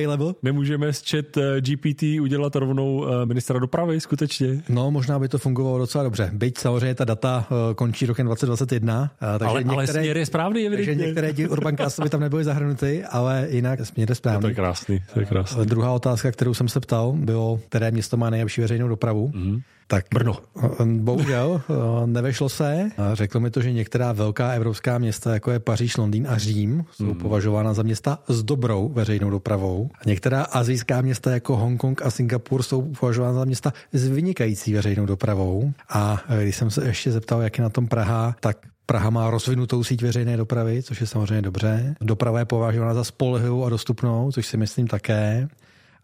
nemůžeme 0.43 0.93
z 0.93 1.09
chat 1.09 1.37
eh, 1.37 1.61
GPT 1.61 2.03
udělat 2.21 2.55
rovnou 2.55 3.07
eh, 3.07 3.25
ministra 3.25 3.59
dopravy, 3.59 3.99
skutečně. 3.99 4.63
No, 4.69 4.91
možná 4.91 5.19
by 5.19 5.27
to 5.27 5.37
fungovalo 5.37 5.77
docela 5.77 6.03
dobře. 6.03 6.29
Byť 6.33 6.57
samozřejmě 6.57 6.95
ta 6.95 7.05
data 7.05 7.47
eh, 7.51 7.73
končí 7.73 8.05
rokem 8.05 8.25
2021. 8.25 9.11
Takže 9.19 9.45
ale, 9.45 9.59
některé, 9.59 9.75
ale 9.75 9.87
směr 9.87 10.17
je 10.17 10.25
správný, 10.25 10.67
evidentně. 10.67 11.13
Takže 11.13 11.21
některé 11.21 11.49
Urbancasty 11.49 12.01
by 12.01 12.09
tam 12.09 12.19
nebyly 12.21 12.43
zahrnuty, 12.43 13.03
ale 13.03 13.47
jinak 13.49 13.85
směr 13.85 14.09
je 14.09 14.15
správný. 14.15 14.41
To 14.41 14.47
je 14.47 14.53
krásný, 14.53 14.99
to 15.13 15.19
je 15.19 15.25
krásný. 15.25 15.65
Druhá 15.65 15.91
otázka, 15.91 16.31
kterou 16.31 16.53
jsem 16.53 16.69
se 16.69 16.79
ptal, 16.79 17.11
bylo, 17.11 17.59
které 17.69 17.91
město 17.91 18.17
má 18.17 18.29
nejlepší 18.29 18.61
veřejnou 18.61 18.87
dopravu. 18.87 19.27
Mm-hmm. 19.27 19.61
Tak 19.87 20.05
Brno. 20.13 20.37
Bohužel 20.85 21.61
nevešlo 22.05 22.49
se. 22.49 22.89
Řeklo 23.13 23.41
mi 23.41 23.51
to, 23.51 23.61
že 23.61 23.71
některá 23.71 24.11
velká 24.11 24.51
evropská 24.51 24.97
města, 24.97 25.33
jako 25.33 25.51
je 25.51 25.59
Paříž, 25.59 25.97
Londýn 25.97 26.27
a 26.29 26.37
Řím, 26.37 26.85
jsou 26.91 27.03
mm. 27.05 27.15
považována 27.15 27.73
za 27.73 27.83
města 27.83 28.19
s 28.27 28.43
dobrou 28.43 28.89
veřejnou 28.89 29.29
dopravou. 29.29 29.89
A 30.01 30.01
některá 30.05 30.43
azijská 30.43 31.01
města, 31.01 31.31
jako 31.31 31.57
Hongkong 31.57 32.01
a 32.01 32.11
Singapur, 32.11 32.63
jsou 32.63 32.81
považována 32.99 33.33
za 33.33 33.45
města 33.45 33.73
s 33.93 34.07
vynikající 34.07 34.73
veřejnou 34.73 35.05
dopravou. 35.05 35.71
A 35.89 36.23
když 36.41 36.55
jsem 36.55 36.71
se 36.71 36.87
ještě 36.87 37.11
zeptal, 37.11 37.41
jak 37.41 37.57
je 37.57 37.61
na 37.61 37.69
tom 37.69 37.87
Praha, 37.87 38.35
tak 38.39 38.57
Praha 38.85 39.09
má 39.09 39.29
rozvinutou 39.29 39.83
síť 39.83 40.01
veřejné 40.01 40.37
dopravy, 40.37 40.83
což 40.83 41.01
je 41.01 41.07
samozřejmě 41.07 41.41
dobře. 41.41 41.95
Doprava 42.01 42.39
je 42.39 42.45
považována 42.45 42.93
za 42.93 43.03
spolehlivou 43.03 43.65
a 43.65 43.69
dostupnou, 43.69 44.31
což 44.31 44.47
si 44.47 44.57
myslím 44.57 44.87
také 44.87 45.47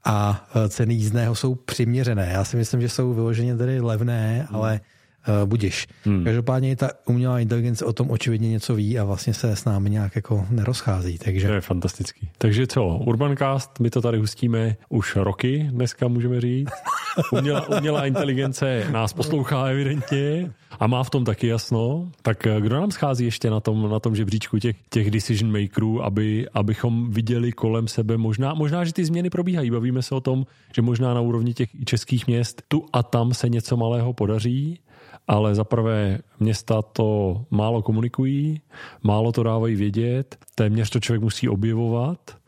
a 0.06 0.48
e, 0.56 0.70
ceny 0.70 0.94
jízdného 0.94 1.36
jsou 1.36 1.56
přiměřené. 1.56 2.30
Já 2.34 2.44
si 2.44 2.58
myslím, 2.58 2.82
že 2.82 2.90
jsou 2.90 3.14
vyloženě 3.14 3.58
tedy 3.58 3.82
levné, 3.82 4.48
ale 4.52 4.82
uh, 5.28 5.50
budiš. 5.50 5.88
Hmm. 6.04 6.24
Každopádně 6.24 6.76
ta 6.76 6.90
umělá 7.06 7.40
inteligence 7.40 7.86
o 7.86 7.94
tom 7.94 8.12
očividně 8.12 8.50
něco 8.50 8.76
ví 8.76 9.00
a 9.00 9.04
vlastně 9.04 9.34
se 9.34 9.56
s 9.56 9.66
námi 9.66 9.90
nějak 9.90 10.16
jako 10.16 10.46
nerozchází. 10.50 11.18
Takže... 11.18 11.48
To 11.48 11.54
je 11.54 11.62
fantastický. 11.62 12.30
Takže 12.38 12.68
co, 12.68 12.86
Urbancast, 12.86 13.80
my 13.80 13.90
to 13.90 14.02
tady 14.02 14.18
hustíme 14.18 14.76
už 14.90 15.16
roky, 15.16 15.68
dneska 15.72 16.08
můžeme 16.08 16.42
říct. 16.42 16.70
Umělá, 17.32 17.78
umělá 17.78 18.06
inteligence 18.06 18.88
nás 18.92 19.14
poslouchá 19.14 19.66
evidentně 19.66 20.52
a 20.80 20.88
má 20.88 21.04
v 21.04 21.10
tom 21.10 21.26
taky 21.26 21.48
jasno. 21.48 22.12
Tak 22.22 22.48
eh, 22.48 22.62
kdo 22.62 22.76
nám 22.76 22.92
schází 22.92 23.26
ještě 23.26 23.50
na 23.50 23.60
tom, 23.60 23.90
na 23.90 24.00
tom 24.00 24.16
žebříčku 24.16 24.60
těch, 24.60 24.76
těch 24.90 25.12
decision 25.12 25.62
makerů, 25.62 26.04
aby, 26.04 26.48
abychom 26.54 27.12
viděli 27.12 27.52
kolem 27.52 27.88
sebe, 27.88 28.18
možná, 28.18 28.54
možná, 28.54 28.86
že 28.86 28.94
ty 28.94 29.06
změny 29.06 29.30
probíhají. 29.30 29.72
Bavíme 29.72 30.02
se 30.02 30.16
o 30.16 30.22
tom, 30.22 30.46
že 30.76 30.82
možná 30.82 31.14
na 31.14 31.22
úrovni 31.22 31.54
těch 31.54 31.70
českých 31.86 32.28
měst 32.28 32.62
tu 32.68 32.86
a 32.94 33.04
tam 33.04 33.34
se 33.34 33.50
něco 33.50 33.78
malého 33.78 34.14
podaří, 34.14 34.80
ale 35.28 35.56
za 35.56 35.64
prvé 35.64 36.20
města 36.40 36.82
to 36.82 37.42
málo 37.50 37.82
komunikují, 37.82 38.62
málo 39.04 39.32
to 39.32 39.44
dávají 39.44 39.76
vědět, 39.76 40.38
téměř 40.56 40.90
to 40.90 41.00
člověk 41.00 41.22
musí 41.22 41.50
objevovat 41.50 42.43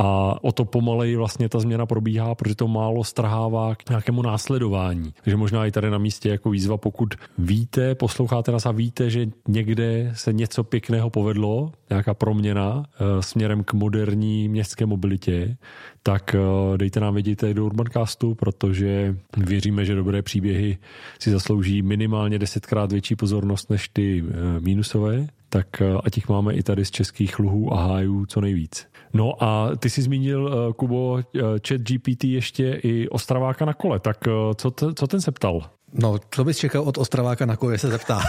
a 0.00 0.38
o 0.42 0.52
to 0.52 0.64
pomaleji 0.64 1.16
vlastně 1.16 1.48
ta 1.48 1.60
změna 1.60 1.86
probíhá, 1.86 2.34
protože 2.34 2.54
to 2.54 2.68
málo 2.68 3.04
strhává 3.04 3.74
k 3.74 3.88
nějakému 3.88 4.22
následování. 4.22 5.14
Takže 5.22 5.36
možná 5.36 5.66
i 5.66 5.70
tady 5.70 5.90
na 5.90 5.98
místě 5.98 6.28
jako 6.28 6.50
výzva, 6.50 6.76
pokud 6.76 7.14
víte, 7.38 7.94
posloucháte 7.94 8.52
nás 8.52 8.66
a 8.66 8.72
víte, 8.72 9.10
že 9.10 9.26
někde 9.48 10.12
se 10.14 10.32
něco 10.32 10.64
pěkného 10.64 11.10
povedlo, 11.10 11.72
nějaká 11.90 12.14
proměna 12.14 12.82
e, 12.82 13.22
směrem 13.22 13.64
k 13.64 13.72
moderní 13.72 14.48
městské 14.48 14.86
mobilitě, 14.86 15.56
tak 16.02 16.34
e, 16.34 16.38
dejte 16.78 17.00
nám 17.00 17.14
vědět 17.14 17.42
do 17.42 17.66
Urbancastu, 17.66 18.34
protože 18.34 19.16
věříme, 19.36 19.84
že 19.84 19.94
dobré 19.94 20.22
příběhy 20.22 20.78
si 21.18 21.30
zaslouží 21.30 21.82
minimálně 21.82 22.38
desetkrát 22.38 22.92
větší 22.92 23.16
pozornost 23.16 23.70
než 23.70 23.88
ty 23.88 24.24
e, 24.28 24.60
mínusové, 24.60 25.26
tak 25.48 25.82
ať 26.04 26.16
jich 26.16 26.28
máme 26.28 26.54
i 26.54 26.62
tady 26.62 26.84
z 26.84 26.90
českých 26.90 27.38
luhů 27.38 27.72
a 27.74 27.86
hájů 27.86 28.26
co 28.26 28.40
nejvíc. 28.40 28.86
No 29.12 29.42
a 29.42 29.70
ty 29.78 29.90
jsi 29.90 30.02
zmínil, 30.02 30.50
eh, 30.52 30.72
Kubo, 30.72 31.18
eh, 31.18 31.40
chat 31.68 31.80
GPT 31.80 32.24
ještě 32.24 32.80
i 32.82 33.08
Ostraváka 33.08 33.64
na 33.64 33.74
kole, 33.74 34.00
tak 34.00 34.16
eh, 34.26 34.30
co, 34.54 34.70
t, 34.70 34.86
co 34.94 35.06
ten 35.06 35.20
se 35.20 35.32
ptal? 35.32 35.62
No, 35.92 36.16
co 36.30 36.44
bys 36.44 36.58
čekal 36.58 36.82
od 36.82 36.98
Ostraváka 36.98 37.46
na 37.46 37.56
kole, 37.56 37.78
se 37.78 37.88
zeptá. 37.88 38.20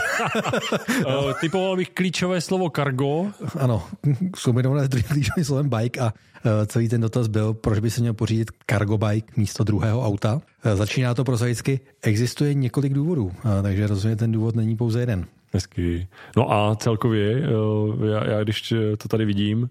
Typoval 1.41 1.75
bych 1.75 1.89
klíčové 1.89 2.41
slovo 2.41 2.69
cargo. 2.75 3.27
Ano, 3.59 3.83
kombinované 4.43 4.85
s 4.85 4.89
druhým 4.89 5.07
klíčovým 5.07 5.45
slovem 5.45 5.69
bike 5.69 5.99
a 5.99 6.13
celý 6.65 6.89
ten 6.89 7.01
dotaz 7.01 7.27
byl, 7.27 7.53
proč 7.53 7.79
by 7.79 7.89
se 7.89 8.01
měl 8.01 8.13
pořídit 8.13 8.51
cargo 8.69 8.97
bike 8.97 9.33
místo 9.37 9.63
druhého 9.63 10.05
auta. 10.05 10.41
Začíná 10.75 11.13
to 11.13 11.23
prozaicky. 11.23 11.79
Existuje 12.01 12.53
několik 12.53 12.93
důvodů, 12.93 13.31
takže 13.61 13.87
rozhodně 13.87 14.15
ten 14.15 14.31
důvod 14.31 14.55
není 14.55 14.75
pouze 14.75 14.99
jeden. 14.99 15.25
Hezky. 15.53 16.07
No 16.37 16.51
a 16.53 16.75
celkově, 16.75 17.43
já, 18.11 18.29
já 18.29 18.43
když 18.43 18.73
to 18.97 19.07
tady 19.07 19.25
vidím, 19.25 19.69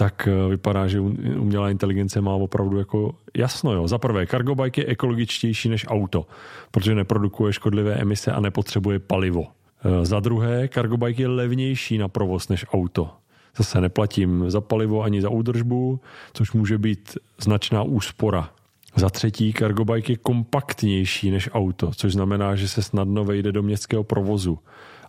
tak 0.00 0.28
eh, 0.28 0.48
vypadá, 0.48 0.86
že 0.86 1.00
umělá 1.00 1.70
inteligence 1.70 2.20
má 2.20 2.34
opravdu 2.34 2.78
jako 2.78 3.14
jasno. 3.36 3.72
Jo. 3.72 3.88
Za 3.88 3.98
prvé, 3.98 4.26
cargo 4.26 4.54
bike 4.54 4.80
je 4.80 4.86
ekologičtější 4.86 5.68
než 5.68 5.86
auto, 5.88 6.26
protože 6.70 6.94
neprodukuje 6.94 7.52
škodlivé 7.52 7.94
emise 7.94 8.32
a 8.32 8.40
nepotřebuje 8.40 8.98
palivo. 8.98 9.46
Eh, 9.84 10.06
za 10.06 10.20
druhé, 10.20 10.68
cargo 10.68 10.96
bike 10.96 11.22
je 11.22 11.28
levnější 11.28 11.98
na 11.98 12.08
provoz 12.08 12.48
než 12.48 12.66
auto. 12.72 13.10
Zase 13.56 13.80
neplatím 13.80 14.44
za 14.50 14.60
palivo 14.60 15.02
ani 15.02 15.22
za 15.22 15.28
údržbu, 15.28 16.00
což 16.32 16.52
může 16.52 16.78
být 16.78 17.18
značná 17.40 17.82
úspora. 17.82 18.50
Za 18.96 19.10
třetí, 19.10 19.52
cargo 19.52 19.84
bike 19.84 20.12
je 20.12 20.16
kompaktnější 20.16 21.30
než 21.30 21.50
auto, 21.52 21.90
což 21.94 22.12
znamená, 22.12 22.56
že 22.56 22.68
se 22.68 22.82
snadno 22.82 23.24
vejde 23.24 23.52
do 23.52 23.62
městského 23.62 24.04
provozu 24.04 24.58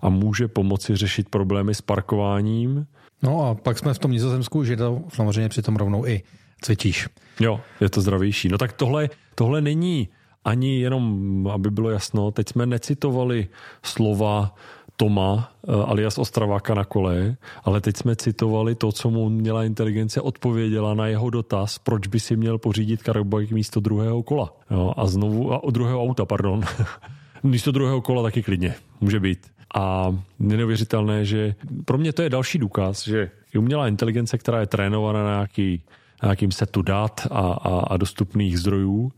může 0.09 0.47
pomoci 0.47 0.95
řešit 0.95 1.29
problémy 1.29 1.75
s 1.75 1.81
parkováním, 1.81 2.87
No 3.23 3.45
a 3.45 3.55
pak 3.55 3.77
jsme 3.77 3.93
v 3.93 3.99
tom 3.99 4.11
Nizozemsku, 4.11 4.63
že 4.63 4.77
to 4.77 5.01
samozřejmě 5.09 5.49
přitom 5.49 5.75
rovnou 5.75 6.05
i 6.05 6.21
cvičíš. 6.61 7.09
Jo, 7.39 7.59
je 7.81 7.89
to 7.89 8.01
zdravější. 8.01 8.49
No 8.49 8.57
tak 8.57 8.73
tohle, 8.73 9.09
tohle 9.35 9.61
není 9.61 10.09
ani 10.45 10.79
jenom, 10.79 11.47
aby 11.47 11.71
bylo 11.71 11.89
jasno, 11.89 12.31
teď 12.31 12.49
jsme 12.49 12.65
necitovali 12.65 13.47
slova 13.83 14.55
Toma 14.95 15.51
eh, 15.67 15.71
alias 15.71 16.17
Ostraváka 16.17 16.73
na 16.73 16.85
kole, 16.85 17.37
ale 17.63 17.81
teď 17.81 17.97
jsme 17.97 18.15
citovali 18.15 18.75
to, 18.75 18.91
co 18.91 19.09
mu 19.09 19.29
měla 19.29 19.63
inteligence 19.63 20.21
odpověděla 20.21 20.93
na 20.93 21.07
jeho 21.07 21.29
dotaz, 21.29 21.77
proč 21.77 22.07
by 22.07 22.19
si 22.19 22.35
měl 22.35 22.57
pořídit 22.57 23.03
karabajk 23.03 23.51
místo 23.51 23.79
druhého 23.79 24.23
kola. 24.23 24.53
Jo, 24.71 24.93
a 24.97 25.07
znovu, 25.07 25.53
a 25.53 25.71
druhého 25.71 26.03
auta, 26.03 26.25
pardon. 26.25 26.61
místo 27.43 27.71
druhého 27.71 28.01
kola 28.01 28.23
taky 28.23 28.43
klidně, 28.43 28.75
může 29.01 29.19
být. 29.19 29.60
A 29.75 30.15
neuvěřitelné, 30.39 31.25
že 31.25 31.55
pro 31.85 31.97
mě 31.97 32.13
to 32.13 32.21
je 32.21 32.29
další 32.29 32.57
důkaz, 32.57 33.07
že 33.07 33.31
umělá 33.57 33.87
inteligence, 33.87 34.37
která 34.37 34.59
je 34.59 34.65
trénovaná 34.65 35.23
na 35.23 35.35
nějaký, 35.35 35.83
na 36.23 36.27
nějakým 36.27 36.51
setu 36.51 36.81
dat 36.81 37.27
a, 37.31 37.39
a, 37.39 37.79
a 37.79 37.97
dostupných 37.97 38.59
zdrojů, 38.59 39.11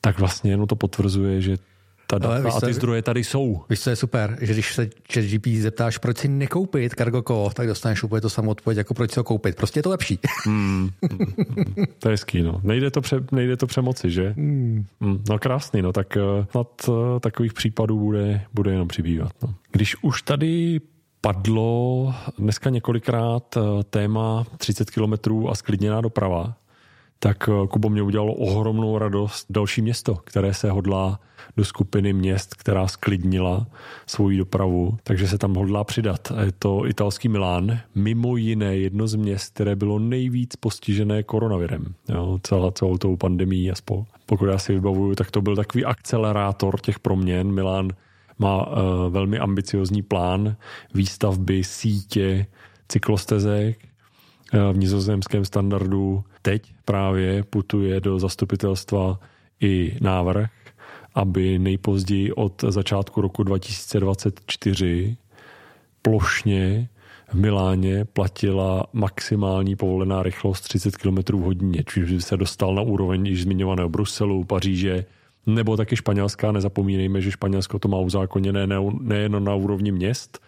tak 0.00 0.18
vlastně 0.18 0.50
jenom 0.50 0.66
to 0.66 0.76
potvrzuje, 0.76 1.40
že 1.40 1.56
ta 2.10 2.18
data 2.18 2.56
a 2.56 2.60
ty 2.60 2.74
zdroje 2.74 3.02
tady 3.02 3.24
jsou. 3.24 3.62
Víš, 3.70 3.80
co 3.80 3.90
je 3.90 3.96
super, 3.96 4.38
že 4.40 4.52
když 4.52 4.74
se 4.74 4.90
ChatGPT 5.12 5.48
zeptáš, 5.48 5.98
proč 5.98 6.18
si 6.18 6.28
nekoupit 6.28 6.94
cargo 6.94 7.50
tak 7.54 7.66
dostaneš 7.66 8.02
úplně 8.02 8.20
to 8.20 8.30
samou 8.30 8.50
odpověď, 8.50 8.78
jako 8.78 8.94
proč 8.94 9.10
si 9.10 9.20
ho 9.20 9.24
koupit. 9.24 9.56
Prostě 9.56 9.78
je 9.78 9.82
to 9.82 9.90
lepší. 9.90 10.18
Hmm, 10.44 10.90
to 11.98 12.08
je 12.08 12.12
hezký, 12.12 12.42
no. 12.42 12.60
Nejde 12.62 12.90
to, 12.90 13.00
pře, 13.00 13.20
nejde 13.32 13.56
to 13.56 13.66
přemoci, 13.66 14.10
že? 14.10 14.34
Hmm. 14.36 14.86
Hmm, 15.00 15.24
no 15.28 15.38
krásný, 15.38 15.82
no. 15.82 15.92
Tak 15.92 16.16
uh, 16.16 16.44
snad 16.50 16.88
uh, 16.88 16.94
takových 17.20 17.52
případů 17.52 17.98
bude, 17.98 18.40
bude 18.54 18.70
jenom 18.70 18.88
přibývat. 18.88 19.32
No. 19.42 19.54
Když 19.70 19.96
už 20.02 20.22
tady 20.22 20.80
padlo 21.20 22.14
dneska 22.38 22.70
několikrát 22.70 23.56
uh, 23.56 23.82
téma 23.82 24.46
30 24.58 24.90
kilometrů 24.90 25.50
a 25.50 25.54
sklidněná 25.54 26.00
doprava, 26.00 26.56
tak 27.22 27.48
Kubo 27.70 27.88
mě 27.88 28.02
udělalo 28.02 28.34
ohromnou 28.34 28.98
radost 28.98 29.46
další 29.50 29.82
město, 29.82 30.14
které 30.14 30.54
se 30.54 30.70
hodlá 30.70 31.20
do 31.56 31.64
skupiny 31.64 32.12
měst, 32.12 32.54
která 32.54 32.88
sklidnila 32.88 33.66
svoji 34.06 34.38
dopravu, 34.38 34.98
takže 35.02 35.28
se 35.28 35.38
tam 35.38 35.54
hodlá 35.54 35.84
přidat. 35.84 36.32
Je 36.44 36.52
to 36.58 36.86
italský 36.86 37.28
Milán, 37.28 37.80
mimo 37.94 38.36
jiné 38.36 38.76
jedno 38.76 39.06
z 39.06 39.14
měst, 39.14 39.54
které 39.54 39.76
bylo 39.76 39.98
nejvíc 39.98 40.56
postižené 40.56 41.22
koronavirem, 41.22 41.94
jo, 42.08 42.40
celá, 42.42 42.70
celou 42.70 42.98
tou 42.98 43.16
pandemí 43.16 43.70
a 43.70 43.74
spol. 43.74 44.04
Pokud 44.26 44.46
já 44.46 44.58
si 44.58 44.74
vybavuju, 44.74 45.14
tak 45.14 45.30
to 45.30 45.42
byl 45.42 45.56
takový 45.56 45.84
akcelerátor 45.84 46.80
těch 46.80 46.98
proměn. 46.98 47.52
Milán 47.52 47.88
má 48.38 48.66
uh, 48.66 48.74
velmi 49.08 49.38
ambiciozní 49.38 50.02
plán 50.02 50.56
výstavby 50.94 51.64
sítě 51.64 52.46
cyklostezek 52.88 53.89
v 54.72 54.76
nizozemském 54.76 55.44
standardu. 55.44 56.24
Teď 56.42 56.72
právě 56.84 57.44
putuje 57.44 58.00
do 58.00 58.18
zastupitelstva 58.18 59.20
i 59.60 59.96
návrh 60.00 60.50
aby 61.14 61.58
nejpozději 61.58 62.32
od 62.32 62.64
začátku 62.68 63.20
roku 63.20 63.42
2024 63.42 65.16
plošně 66.02 66.88
v 67.28 67.34
Miláně 67.34 68.04
platila 68.04 68.86
maximální 68.92 69.76
povolená 69.76 70.22
rychlost 70.22 70.60
30 70.60 70.96
km 70.96 71.18
hodině, 71.32 71.84
čímž 71.86 72.12
by 72.12 72.22
se 72.22 72.36
dostal 72.36 72.74
na 72.74 72.82
úroveň 72.82 73.26
již 73.26 73.42
zmiňovaného 73.42 73.88
Bruselu, 73.88 74.44
Paříže, 74.44 75.04
nebo 75.46 75.76
taky 75.76 75.96
Španělská. 75.96 76.52
Nezapomínejme, 76.52 77.20
že 77.20 77.30
Španělsko 77.30 77.78
to 77.78 77.88
má 77.88 77.98
uzákoněné 77.98 78.66
nejen 79.00 79.44
na 79.44 79.54
úrovni 79.54 79.92
měst, 79.92 80.38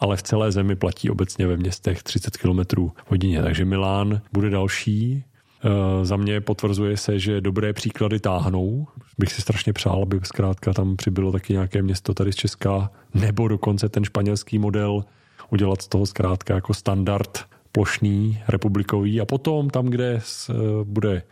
ale 0.00 0.16
v 0.16 0.22
celé 0.22 0.52
zemi 0.52 0.76
platí 0.76 1.10
obecně 1.10 1.46
ve 1.46 1.56
městech 1.56 2.02
30 2.02 2.36
km 2.36 2.90
hodině. 3.06 3.42
Takže 3.42 3.64
Milán 3.64 4.20
bude 4.32 4.50
další 4.50 5.24
Eh, 5.64 6.04
za 6.04 6.16
mě 6.16 6.40
potvrzuje 6.40 6.96
se, 6.96 7.18
že 7.18 7.40
dobré 7.40 7.72
příklady 7.72 8.20
táhnou. 8.20 8.86
Bych 9.18 9.32
si 9.32 9.42
strašně 9.42 9.72
přál, 9.72 10.02
aby 10.02 10.20
zkrátka 10.22 10.72
tam 10.72 10.96
přibylo 10.96 11.32
taky 11.32 11.52
nějaké 11.52 11.82
město 11.82 12.14
tady 12.14 12.32
z 12.32 12.36
Česka, 12.36 12.90
nebo 13.14 13.48
dokonce 13.48 13.88
ten 13.88 14.04
španělský 14.04 14.58
model 14.58 15.04
udělat 15.50 15.82
z 15.82 15.88
toho 15.88 16.06
zkrátka 16.06 16.54
jako 16.54 16.74
standard 16.74 17.44
plošný, 17.72 18.38
republikový 18.48 19.20
a 19.20 19.24
potom 19.24 19.70
tam, 19.70 19.86
kde 19.86 20.20
eh, 20.50 20.54
bude 20.84 21.22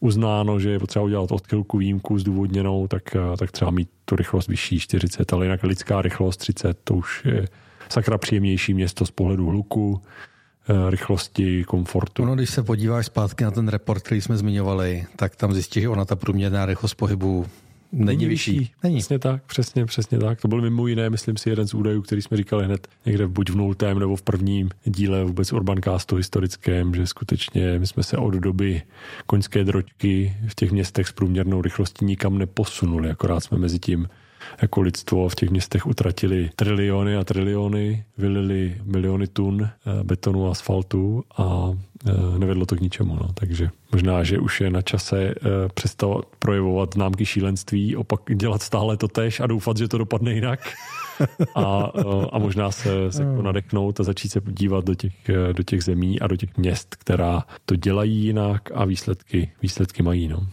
uznáno, 0.00 0.60
že 0.60 0.70
je 0.70 0.78
potřeba 0.78 1.04
udělat 1.04 1.32
odchylku 1.32 1.78
výjimku 1.78 2.18
zdůvodněnou, 2.18 2.88
tak, 2.88 3.16
eh, 3.16 3.36
tak 3.36 3.52
třeba 3.52 3.70
mít 3.70 3.88
tu 4.04 4.16
rychlost 4.16 4.48
vyšší 4.48 4.78
40, 4.78 5.32
ale 5.32 5.44
jinak 5.44 5.62
lidská 5.62 6.02
rychlost 6.02 6.36
30, 6.36 6.78
to 6.84 6.94
už 6.94 7.24
je 7.24 7.46
sakra 7.90 8.18
příjemnější 8.18 8.74
město 8.74 9.06
z 9.06 9.10
pohledu 9.10 9.46
hluku, 9.46 10.02
Eh, 10.70 10.90
rychlosti, 10.90 11.64
komfortu. 11.64 12.22
Ono, 12.22 12.34
když 12.34 12.50
se 12.50 12.62
podíváš 12.62 13.06
zpátky 13.06 13.44
na 13.44 13.50
ten 13.50 13.68
report, 13.68 14.02
který 14.02 14.20
jsme 14.20 14.36
zmiňovali, 14.36 15.06
tak 15.16 15.36
tam 15.36 15.52
zjistíš, 15.52 15.82
že 15.82 15.88
ona 15.88 16.04
ta 16.04 16.16
průměrná 16.16 16.66
rychlost 16.66 16.94
pohybu 16.94 17.46
není, 17.92 18.06
není 18.06 18.26
vyšší. 18.26 18.72
Není. 18.82 18.96
Přesně 18.96 19.18
tak, 19.18 19.42
přesně, 19.42 19.86
přesně 19.86 20.18
tak. 20.18 20.40
To 20.40 20.48
byl 20.48 20.60
mimo 20.60 20.86
jiné, 20.86 21.10
myslím 21.10 21.36
si, 21.36 21.50
jeden 21.50 21.68
z 21.68 21.74
údajů, 21.74 22.02
který 22.02 22.22
jsme 22.22 22.36
říkali 22.36 22.64
hned 22.64 22.88
někde 23.06 23.28
buď 23.28 23.50
v 23.50 23.56
nultém 23.56 23.98
nebo 23.98 24.16
v 24.16 24.22
prvním 24.22 24.70
díle 24.84 25.24
vůbec 25.24 25.52
Urbancastu 25.52 26.16
historickém, 26.16 26.94
že 26.94 27.06
skutečně 27.06 27.78
my 27.78 27.86
jsme 27.86 28.02
se 28.02 28.16
od 28.16 28.34
doby 28.34 28.82
koňské 29.26 29.64
dročky 29.64 30.36
v 30.48 30.54
těch 30.54 30.72
městech 30.72 31.08
s 31.08 31.12
průměrnou 31.12 31.62
rychlostí 31.62 32.04
nikam 32.04 32.38
neposunuli, 32.38 33.10
akorát 33.10 33.40
jsme 33.40 33.58
mezi 33.58 33.78
tím 33.78 34.08
jako 34.62 34.80
lidstvo 34.80 35.28
v 35.28 35.34
těch 35.34 35.50
městech 35.50 35.86
utratili 35.86 36.50
triliony 36.56 37.16
a 37.16 37.24
triliony, 37.24 38.04
vylili 38.18 38.76
miliony 38.84 39.26
tun 39.26 39.62
eh, 39.62 40.04
betonu 40.04 40.48
a 40.48 40.50
asfaltu 40.50 41.24
a 41.36 41.70
eh, 42.08 42.38
nevedlo 42.38 42.66
to 42.66 42.76
k 42.76 42.80
ničemu. 42.80 43.14
No. 43.14 43.28
Takže 43.34 43.70
možná, 43.92 44.24
že 44.24 44.38
už 44.38 44.60
je 44.60 44.70
na 44.70 44.82
čase 44.82 45.22
eh, 45.22 45.34
přestat 45.74 46.24
projevovat 46.38 46.94
známky 46.94 47.26
šílenství, 47.26 47.96
opak 47.96 48.20
dělat 48.34 48.62
stále 48.62 48.96
to 48.96 49.08
tež 49.08 49.40
a 49.40 49.46
doufat, 49.46 49.76
že 49.76 49.88
to 49.88 49.98
dopadne 49.98 50.32
jinak. 50.32 50.60
A, 51.54 51.92
a 52.32 52.38
možná 52.38 52.70
se, 52.70 53.12
se 53.12 53.22
jako 53.22 53.42
nadechnout 53.42 54.00
a 54.00 54.02
začít 54.02 54.28
se 54.28 54.40
podívat 54.40 54.84
do 54.84 54.94
těch, 54.94 55.12
do 55.52 55.62
těch 55.62 55.84
zemí 55.84 56.20
a 56.20 56.26
do 56.26 56.36
těch 56.36 56.56
měst, 56.56 56.96
která 56.96 57.44
to 57.66 57.76
dělají 57.76 58.24
jinak 58.24 58.68
a 58.74 58.84
výsledky, 58.84 59.52
výsledky 59.62 60.02
mají. 60.02 60.28
No. 60.28 60.46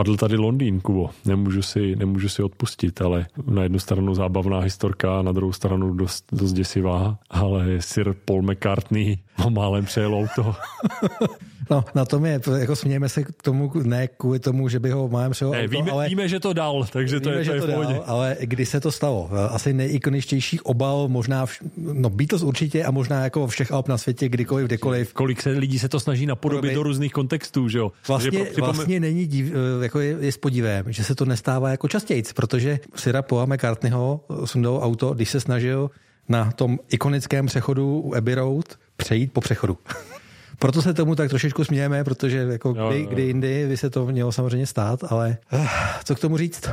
Padl 0.00 0.16
tady 0.16 0.36
Londýn, 0.36 0.80
Kubo. 0.80 1.10
Nemůžu 1.24 1.62
si, 1.62 1.96
nemůžu 1.96 2.28
si 2.28 2.42
odpustit, 2.42 3.02
ale 3.02 3.26
na 3.46 3.62
jednu 3.62 3.78
stranu 3.78 4.14
zábavná 4.14 4.60
historka, 4.60 5.22
na 5.22 5.32
druhou 5.32 5.52
stranu 5.52 5.94
dost, 5.94 6.24
dost 6.32 6.52
děsivá, 6.52 7.18
ale 7.30 7.76
Sir 7.80 8.14
Paul 8.24 8.42
McCartney 8.42 9.18
málem 9.48 9.84
přejel 9.84 10.14
auto. 10.14 10.54
No, 11.70 11.84
na 11.94 12.04
tom 12.04 12.26
je, 12.26 12.40
jako 12.58 12.76
smějeme 12.76 13.08
se 13.08 13.24
k 13.24 13.42
tomu, 13.42 13.72
ne 13.82 14.08
kvůli 14.08 14.38
tomu, 14.38 14.68
že 14.68 14.78
by 14.78 14.90
ho 14.90 15.08
máme 15.08 15.30
přeho 15.30 15.52
ne, 15.52 15.68
víme, 15.68 15.90
ale... 15.90 16.08
Víme, 16.08 16.28
že 16.28 16.40
to 16.40 16.52
dal, 16.52 16.86
takže 16.92 17.16
víme, 17.18 17.32
to 17.32 17.38
je, 17.38 17.44
to 17.44 17.52
je 17.54 17.60
to 17.60 17.66
dal, 17.66 18.02
ale 18.06 18.36
kdy 18.40 18.66
se 18.66 18.80
to 18.80 18.92
stalo? 18.92 19.30
Asi 19.50 19.72
nejikoničtější 19.72 20.60
obal, 20.60 21.08
možná, 21.08 21.46
v, 21.46 21.52
no 21.76 22.10
Beatles 22.10 22.42
určitě 22.42 22.84
a 22.84 22.90
možná 22.90 23.24
jako 23.24 23.46
všech 23.46 23.72
Alp 23.72 23.88
na 23.88 23.98
světě, 23.98 24.28
kdykoliv, 24.28 24.66
kdekoliv. 24.66 25.12
Kolik 25.12 25.42
se 25.42 25.50
lidí 25.50 25.78
se 25.78 25.88
to 25.88 26.00
snaží 26.00 26.26
napodobit 26.26 26.74
do 26.74 26.82
různých 26.82 27.12
kontextů, 27.12 27.68
že 27.68 27.78
jo? 27.78 27.92
Vlastně, 28.08 28.38
že 28.38 28.44
pro, 28.44 28.64
vlastně 28.64 29.00
není 29.00 29.26
div, 29.26 29.52
jako 29.90 30.00
je, 30.00 30.16
je 30.20 30.32
s 30.32 30.36
podívem, 30.36 30.92
že 30.92 31.04
se 31.04 31.14
to 31.14 31.24
nestává 31.24 31.70
jako 31.70 31.88
častějc, 31.88 32.32
protože 32.32 32.78
Sira 32.94 33.22
Paula 33.22 33.46
McCartneyho 33.46 34.20
sundal 34.44 34.80
auto, 34.82 35.14
když 35.14 35.30
se 35.30 35.40
snažil 35.40 35.90
na 36.28 36.52
tom 36.52 36.78
ikonickém 36.88 37.46
přechodu 37.46 38.00
u 38.00 38.14
Abbey 38.14 38.34
Road 38.34 38.64
přejít 38.96 39.32
po 39.32 39.40
přechodu. 39.40 39.78
Proto 40.58 40.82
se 40.82 40.94
tomu 40.94 41.14
tak 41.14 41.30
trošičku 41.30 41.64
smějeme, 41.64 42.04
protože 42.04 42.38
jako 42.38 42.74
jo, 42.76 42.88
kdy, 42.88 43.02
jo. 43.02 43.08
kdy 43.10 43.22
jindy 43.22 43.66
by 43.68 43.76
se 43.76 43.90
to 43.90 44.06
mělo 44.06 44.32
samozřejmě 44.32 44.66
stát, 44.66 45.00
ale 45.08 45.36
uh, 45.52 45.66
co 46.04 46.14
k 46.14 46.20
tomu 46.20 46.36
říct? 46.36 46.70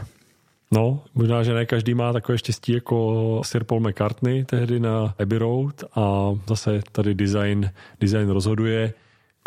No, 0.72 1.03
možná, 1.15 1.43
že 1.43 1.53
ne 1.53 1.65
každý 1.65 1.93
má 1.93 2.13
takové 2.13 2.38
štěstí 2.38 2.74
jako 2.74 3.41
Sir 3.45 3.63
Paul 3.63 3.80
McCartney 3.80 4.45
tehdy 4.45 4.80
na 4.80 5.15
Abbey 5.20 5.39
Road 5.39 5.84
a 5.95 6.34
zase 6.47 6.82
tady 6.91 7.13
design, 7.13 7.72
design 7.99 8.30
rozhoduje. 8.30 8.93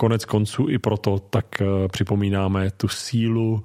Konec 0.00 0.24
konců 0.24 0.68
i 0.68 0.78
proto 0.78 1.18
tak 1.18 1.46
uh, 1.60 1.88
připomínáme 1.88 2.70
tu 2.70 2.88
sílu 2.88 3.62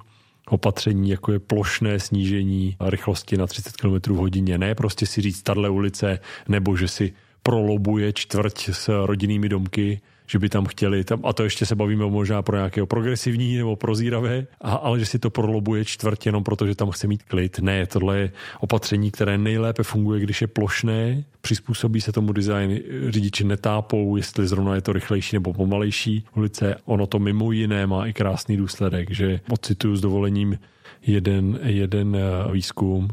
opatření, 0.48 1.10
jako 1.10 1.32
je 1.32 1.38
plošné 1.38 2.00
snížení 2.00 2.76
rychlosti 2.80 3.36
na 3.36 3.46
30 3.46 3.76
km 3.76 4.12
v 4.12 4.16
hodině. 4.16 4.58
Ne 4.58 4.74
prostě 4.74 5.06
si 5.06 5.20
říct 5.20 5.42
tahle 5.42 5.68
ulice, 5.68 6.18
nebo 6.48 6.76
že 6.76 6.88
si 6.88 7.12
prolobuje 7.42 8.12
čtvrť 8.12 8.68
s 8.68 9.06
rodinnými 9.06 9.48
domky, 9.48 10.00
že 10.26 10.38
by 10.38 10.48
tam 10.48 10.66
chtěli, 10.66 11.04
tam, 11.04 11.20
a 11.24 11.32
to 11.32 11.44
ještě 11.44 11.66
se 11.66 11.74
bavíme 11.74 12.06
možná 12.06 12.42
pro 12.42 12.56
nějakého 12.56 12.86
progresivní 12.86 13.56
nebo 13.56 13.76
prozíravé, 13.76 14.46
a, 14.60 14.70
ale 14.70 14.98
že 14.98 15.06
si 15.06 15.18
to 15.18 15.30
prolobuje 15.30 15.84
čtvrt 15.84 16.26
jenom 16.26 16.44
proto, 16.44 16.66
že 16.66 16.74
tam 16.74 16.90
chce 16.90 17.06
mít 17.06 17.22
klid. 17.22 17.58
Ne, 17.58 17.86
tohle 17.86 18.18
je 18.18 18.32
opatření, 18.60 19.10
které 19.10 19.38
nejlépe 19.38 19.82
funguje, 19.82 20.20
když 20.20 20.40
je 20.40 20.46
plošné, 20.46 21.24
přizpůsobí 21.40 22.00
se 22.00 22.12
tomu 22.12 22.32
design, 22.32 22.80
řidiči 23.08 23.44
netápou, 23.44 24.16
jestli 24.16 24.46
zrovna 24.46 24.74
je 24.74 24.80
to 24.80 24.92
rychlejší 24.92 25.36
nebo 25.36 25.52
pomalejší 25.52 26.24
ulice. 26.36 26.76
Ono 26.84 27.06
to 27.06 27.18
mimo 27.18 27.52
jiné 27.52 27.86
má 27.86 28.06
i 28.06 28.12
krásný 28.12 28.56
důsledek, 28.56 29.10
že 29.10 29.40
ocituju 29.50 29.96
s 29.96 30.00
dovolením 30.00 30.58
jeden, 31.06 31.58
jeden 31.62 32.16
eh, 32.16 32.52
výzkum 32.52 33.08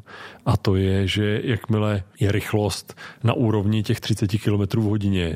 a 0.46 0.58
to 0.58 0.76
je, 0.76 1.08
že 1.08 1.42
jakmile 1.44 2.04
je 2.20 2.32
rychlost 2.32 2.98
na 3.24 3.34
úrovni 3.34 3.84
těch 3.84 4.00
30 4.00 4.28
km 4.28 4.80
v 4.80 4.84
hodině, 4.84 5.36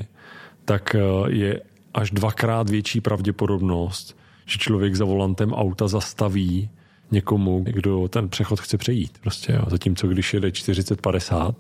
tak 0.68 0.96
eh, 0.96 1.02
je 1.28 1.62
až 1.94 2.12
dvakrát 2.12 2.70
větší 2.70 3.02
pravděpodobnost, 3.02 4.18
že 4.46 4.60
člověk 4.60 4.96
za 4.96 5.06
volantem 5.06 5.54
auta 5.54 5.88
zastaví 5.88 6.70
někomu, 7.12 7.64
kdo 7.64 8.08
ten 8.08 8.30
přechod 8.30 8.60
chce 8.60 8.78
přejít. 8.78 9.18
Prostě, 9.22 9.52
jo. 9.54 9.62
Zatímco 9.68 10.08
když 10.08 10.34
jede 10.34 10.48
40-50, 10.48 11.54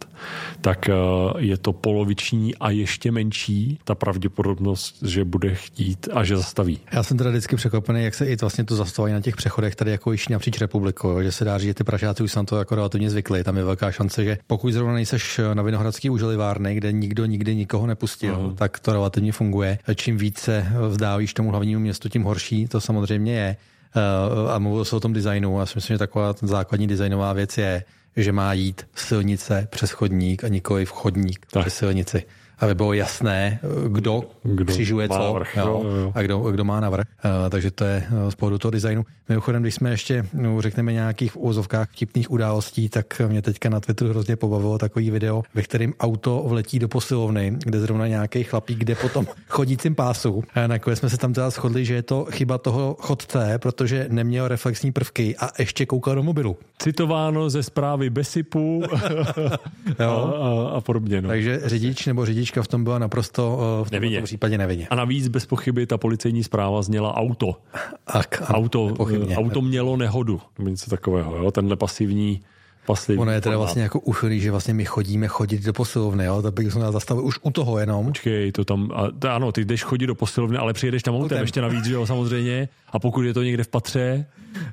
tak 0.61 0.89
eh, 0.89 0.93
je 1.37 1.57
to 1.57 1.73
poloviční 1.73 2.55
a 2.55 2.69
ještě 2.69 3.11
menší 3.11 3.79
ta 3.83 3.95
pravděpodobnost, 3.95 5.03
že 5.03 5.25
bude 5.25 5.55
chtít 5.55 6.07
a 6.13 6.23
že 6.23 6.37
zastaví. 6.37 6.79
Já 6.91 7.03
jsem 7.03 7.17
teda 7.17 7.29
vždycky 7.29 7.55
překvapený, 7.55 8.03
jak 8.03 8.15
se 8.15 8.25
i 8.25 8.35
vlastně 8.35 8.63
to 8.63 8.75
zastavování 8.75 9.13
na 9.13 9.21
těch 9.21 9.35
přechodech 9.35 9.75
tady 9.75 9.91
jako 9.91 10.11
již 10.11 10.27
napříč 10.27 10.59
republikou, 10.59 11.21
že 11.21 11.31
se 11.31 11.45
dá 11.45 11.57
říct, 11.57 11.67
že 11.67 11.73
ty 11.73 11.83
Pražáci 11.83 12.23
už 12.23 12.31
jsou 12.31 12.39
na 12.39 12.43
to 12.43 12.57
jako 12.57 12.75
relativně 12.75 13.09
zvykli. 13.09 13.43
Tam 13.43 13.57
je 13.57 13.63
velká 13.63 13.91
šance, 13.91 14.23
že 14.23 14.37
pokud 14.47 14.73
zrovna 14.73 14.93
nejseš 14.93 15.39
na 15.53 15.63
Vinohradský 15.63 16.09
uželivárny, 16.09 16.75
kde 16.75 16.91
nikdo 16.91 17.25
nikdy 17.25 17.55
nikoho 17.55 17.87
nepustil, 17.87 18.35
uh-huh. 18.35 18.55
tak 18.55 18.79
to 18.79 18.93
relativně 18.93 19.31
funguje. 19.31 19.79
Čím 19.95 20.17
více 20.17 20.67
vzdávíš 20.89 21.33
tomu 21.33 21.49
hlavnímu 21.49 21.81
městu, 21.81 22.09
tím 22.09 22.23
horší 22.23 22.67
to 22.67 22.81
samozřejmě 22.81 23.33
je. 23.33 23.57
Eh, 23.97 24.51
a 24.51 24.59
mluvil 24.59 24.85
se 24.85 24.95
o 24.95 24.99
tom 24.99 25.13
designu. 25.13 25.59
Já 25.59 25.65
si 25.65 25.73
myslím, 25.75 25.93
že 25.93 25.97
taková 25.97 26.35
základní 26.41 26.87
designová 26.87 27.33
věc 27.33 27.57
je, 27.57 27.83
že 28.17 28.31
má 28.31 28.53
jít 28.53 28.87
silnice 28.95 29.67
přes 29.71 29.91
chodník 29.91 30.43
a 30.43 30.47
nikoli 30.47 30.85
v 30.85 30.91
chodník 30.91 31.45
tak. 31.51 31.61
přes 31.63 31.75
silnici 31.75 32.23
aby 32.59 32.75
bylo 32.75 32.93
jasné, 32.93 33.59
kdo, 33.87 34.23
kdo 34.43 34.73
křižuje 34.73 35.09
co 35.09 35.19
navrch, 35.19 35.55
jo, 35.57 35.83
jo, 35.85 36.11
a 36.15 36.21
kdo, 36.21 36.39
kdo 36.39 36.63
má 36.63 36.79
navrh. 36.79 37.05
Uh, 37.25 37.49
takže 37.49 37.71
to 37.71 37.83
je 37.83 38.03
z 38.29 38.35
pohledu 38.35 38.57
toho 38.57 38.71
designu. 38.71 39.05
Mimochodem, 39.29 39.61
když 39.61 39.75
jsme 39.75 39.89
ještě, 39.89 40.25
no, 40.33 40.61
řekneme, 40.61 40.93
nějakých 40.93 41.41
úzovkách 41.41 41.89
vtipných 41.91 42.31
událostí, 42.31 42.89
tak 42.89 43.21
mě 43.27 43.41
teďka 43.41 43.69
na 43.69 43.79
Twitteru 43.79 44.09
hrozně 44.09 44.35
pobavilo 44.35 44.77
takový 44.77 45.11
video, 45.11 45.43
ve 45.53 45.61
kterém 45.61 45.93
auto 45.99 46.43
vletí 46.47 46.79
do 46.79 46.87
posilovny, 46.87 47.57
kde 47.65 47.79
zrovna 47.79 48.07
nějaký 48.07 48.43
chlapík 48.43 48.83
jde 48.83 48.95
potom 48.95 49.27
chodícím 49.47 49.95
pásu. 49.95 50.43
A 50.55 50.67
nakonec 50.67 50.99
jsme 50.99 51.09
se 51.09 51.17
tam 51.17 51.33
teda 51.33 51.49
shodli, 51.49 51.85
že 51.85 51.93
je 51.93 52.03
to 52.03 52.25
chyba 52.31 52.57
toho 52.57 52.95
chodce, 52.99 53.57
protože 53.57 54.07
neměl 54.09 54.47
reflexní 54.47 54.91
prvky 54.91 55.35
a 55.39 55.49
ještě 55.59 55.85
koukal 55.85 56.15
do 56.15 56.23
mobilu. 56.23 56.57
Citováno 56.79 57.49
ze 57.49 57.63
zprávy 57.63 58.09
Besipu 58.09 58.83
a, 59.99 60.03
a, 60.05 60.69
a 60.73 60.81
podobně. 60.81 61.21
No. 61.21 61.27
Takže 61.27 61.61
řidič 61.65 62.05
nebo 62.05 62.25
řidička 62.47 62.63
v 62.63 62.67
tom 62.67 62.83
byla 62.83 62.99
naprosto 62.99 63.59
v 63.83 63.89
tomto 63.89 64.21
případě 64.23 64.57
nevině. 64.57 64.87
A 64.87 64.95
navíc 64.95 65.27
bez 65.27 65.45
pochyby 65.45 65.85
ta 65.87 65.97
policejní 65.97 66.43
zpráva 66.43 66.81
zněla 66.81 67.15
auto. 67.15 67.59
Ak, 68.07 68.41
auto, 68.45 68.95
auto 69.35 69.61
mělo 69.61 69.97
nehodu, 69.97 70.41
něco 70.59 70.89
takového, 70.89 71.37
jo? 71.37 71.51
tenhle 71.51 71.75
pasivní 71.75 72.41
pasivní. 72.85 73.21
Ono 73.21 73.31
je 73.31 73.41
teda 73.41 73.57
vlastně 73.57 73.83
jako 73.83 73.99
uchylý, 73.99 74.39
že 74.39 74.51
vlastně 74.51 74.73
my 74.73 74.85
chodíme 74.85 75.27
chodit 75.27 75.65
do 75.65 75.73
posilovny, 75.73 76.25
jo? 76.25 76.41
tak 76.41 76.53
bych 76.53 76.73
se 76.73 76.79
zastavil 76.79 77.25
už 77.25 77.39
u 77.41 77.51
toho 77.51 77.79
jenom. 77.79 78.05
Počkej, 78.05 78.51
to 78.51 78.65
tam, 78.65 78.91
a, 78.95 79.11
to, 79.19 79.29
ano, 79.29 79.51
ty 79.51 79.65
jdeš 79.65 79.83
chodit 79.83 80.07
do 80.07 80.15
posilovny, 80.15 80.57
ale 80.57 80.73
přijedeš 80.73 81.03
tam 81.03 81.15
autem 81.15 81.41
ještě 81.41 81.61
navíc, 81.61 81.85
že 81.85 81.93
jo, 81.93 82.05
samozřejmě, 82.05 82.69
a 82.89 82.99
pokud 82.99 83.21
je 83.21 83.33
to 83.33 83.43
někde 83.43 83.63
v 83.63 83.67
patře. 83.67 84.25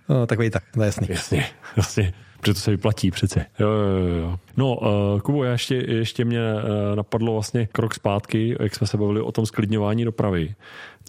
No, 0.08 0.26
tak 0.26 0.38
tak, 0.50 0.62
to 0.74 0.82
je 0.82 0.86
jasný. 0.86 1.06
Jasně, 1.10 1.46
jasně 1.76 2.12
protože 2.44 2.54
to 2.54 2.60
se 2.60 2.70
vyplatí 2.70 3.10
přece. 3.10 3.46
Jo, 3.58 3.68
jo, 3.68 4.14
jo. 4.16 4.38
No, 4.56 4.76
uh, 4.76 5.20
Kubo, 5.20 5.44
já 5.44 5.52
ještě, 5.52 5.74
ještě 5.74 6.24
mě 6.24 6.40
uh, 6.40 6.96
napadlo 6.96 7.32
vlastně 7.32 7.66
krok 7.72 7.94
zpátky, 7.94 8.56
jak 8.60 8.74
jsme 8.74 8.86
se 8.86 8.96
bavili 8.96 9.20
o 9.20 9.32
tom 9.32 9.46
sklidňování 9.46 10.04
dopravy. 10.04 10.54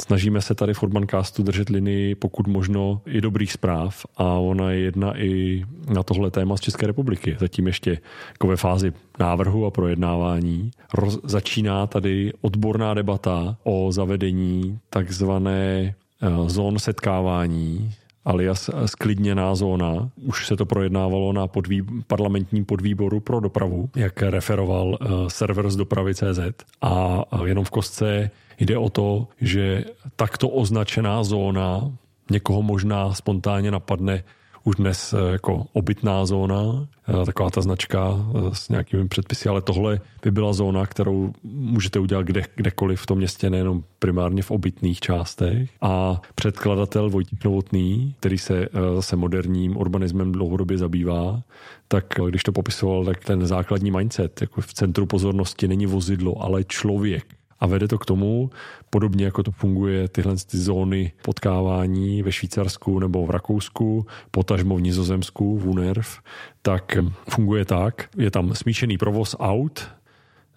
Snažíme 0.01 0.41
se 0.41 0.55
tady 0.55 0.73
v 0.73 0.83
Urbancastu 0.83 1.43
držet 1.43 1.69
linii 1.69 2.15
pokud 2.15 2.47
možno 2.47 3.01
i 3.05 3.21
dobrých 3.21 3.51
zpráv 3.51 4.05
a 4.17 4.23
ona 4.23 4.71
je 4.71 4.79
jedna 4.79 5.19
i 5.19 5.63
na 5.93 6.03
tohle 6.03 6.31
téma 6.31 6.57
z 6.57 6.59
České 6.59 6.87
republiky. 6.87 7.37
Zatím 7.39 7.67
ještě 7.67 7.97
jako 8.31 8.47
ve 8.47 8.57
fázi 8.57 8.93
návrhu 9.19 9.65
a 9.65 9.71
projednávání. 9.71 10.71
Roz, 10.93 11.19
začíná 11.23 11.87
tady 11.87 12.33
odborná 12.41 12.93
debata 12.93 13.57
o 13.63 13.91
zavedení 13.91 14.79
takzvané 14.89 15.95
uh, 16.21 16.49
zón 16.49 16.79
setkávání 16.79 17.91
alias 18.25 18.69
sklidněná 18.85 19.55
zóna. 19.55 20.09
Už 20.15 20.47
se 20.47 20.55
to 20.55 20.65
projednávalo 20.65 21.33
na 21.33 21.47
podvý, 21.47 21.83
parlamentním 22.07 22.65
podvýboru 22.65 23.19
pro 23.19 23.39
dopravu, 23.39 23.89
jak 23.95 24.21
referoval 24.21 24.87
uh, 24.87 25.27
server 25.27 25.69
z 25.69 25.75
dopravy 25.75 26.15
CZ. 26.15 26.39
A 26.81 27.21
jenom 27.45 27.65
v 27.65 27.69
kostce 27.69 28.31
jde 28.59 28.77
o 28.77 28.89
to, 28.89 29.27
že 29.41 29.85
takto 30.15 30.49
označená 30.49 31.23
zóna 31.23 31.91
někoho 32.31 32.61
možná 32.61 33.13
spontánně 33.13 33.71
napadne 33.71 34.23
už 34.65 34.75
dnes 34.75 35.13
eh, 35.13 35.31
jako 35.31 35.65
obytná 35.73 36.25
zóna, 36.25 36.87
eh, 37.07 37.25
taková 37.25 37.49
ta 37.49 37.61
značka 37.61 38.13
eh, 38.17 38.55
s 38.55 38.69
nějakými 38.69 39.07
předpisy, 39.07 39.49
ale 39.49 39.61
tohle 39.61 39.99
by 40.23 40.31
byla 40.31 40.53
zóna, 40.53 40.85
kterou 40.85 41.33
můžete 41.43 41.99
udělat 41.99 42.25
kde, 42.25 42.41
kdekoliv 42.55 43.01
v 43.01 43.05
tom 43.05 43.17
městě, 43.17 43.49
nejenom 43.49 43.83
primárně 43.99 44.43
v 44.43 44.51
obytných 44.51 44.99
částech. 44.99 45.69
A 45.81 46.21
předkladatel 46.35 47.09
Vojtík 47.09 47.43
Novotný, 47.43 48.15
který 48.19 48.37
se 48.37 48.67
zase 48.95 49.15
moderním 49.15 49.77
urbanismem 49.77 50.31
dlouhodobě 50.31 50.77
zabývá, 50.77 51.41
tak 51.87 52.05
když 52.29 52.43
to 52.43 52.51
popisoval, 52.51 53.05
tak 53.05 53.25
ten 53.25 53.47
základní 53.47 53.91
mindset, 53.91 54.41
jako 54.41 54.61
v 54.61 54.73
centru 54.73 55.05
pozornosti 55.05 55.67
není 55.67 55.85
vozidlo, 55.85 56.43
ale 56.43 56.63
člověk 56.63 57.25
a 57.59 57.65
vede 57.67 57.87
to 57.87 57.97
k 57.97 58.05
tomu, 58.05 58.49
podobně 58.89 59.25
jako 59.25 59.43
to 59.43 59.51
funguje 59.51 60.07
tyhle 60.07 60.35
ty 60.35 60.57
zóny 60.57 61.11
potkávání 61.21 62.23
ve 62.23 62.31
Švýcarsku 62.31 62.99
nebo 62.99 63.25
v 63.25 63.29
Rakousku, 63.29 64.05
potažmo 64.31 64.77
v 64.77 64.81
Nizozemsku, 64.81 65.57
v 65.57 65.67
UNERV, 65.67 66.19
tak 66.61 66.97
funguje 67.29 67.65
tak, 67.65 68.09
je 68.17 68.31
tam 68.31 68.55
smíšený 68.55 68.97
provoz 68.97 69.35
aut, 69.39 69.87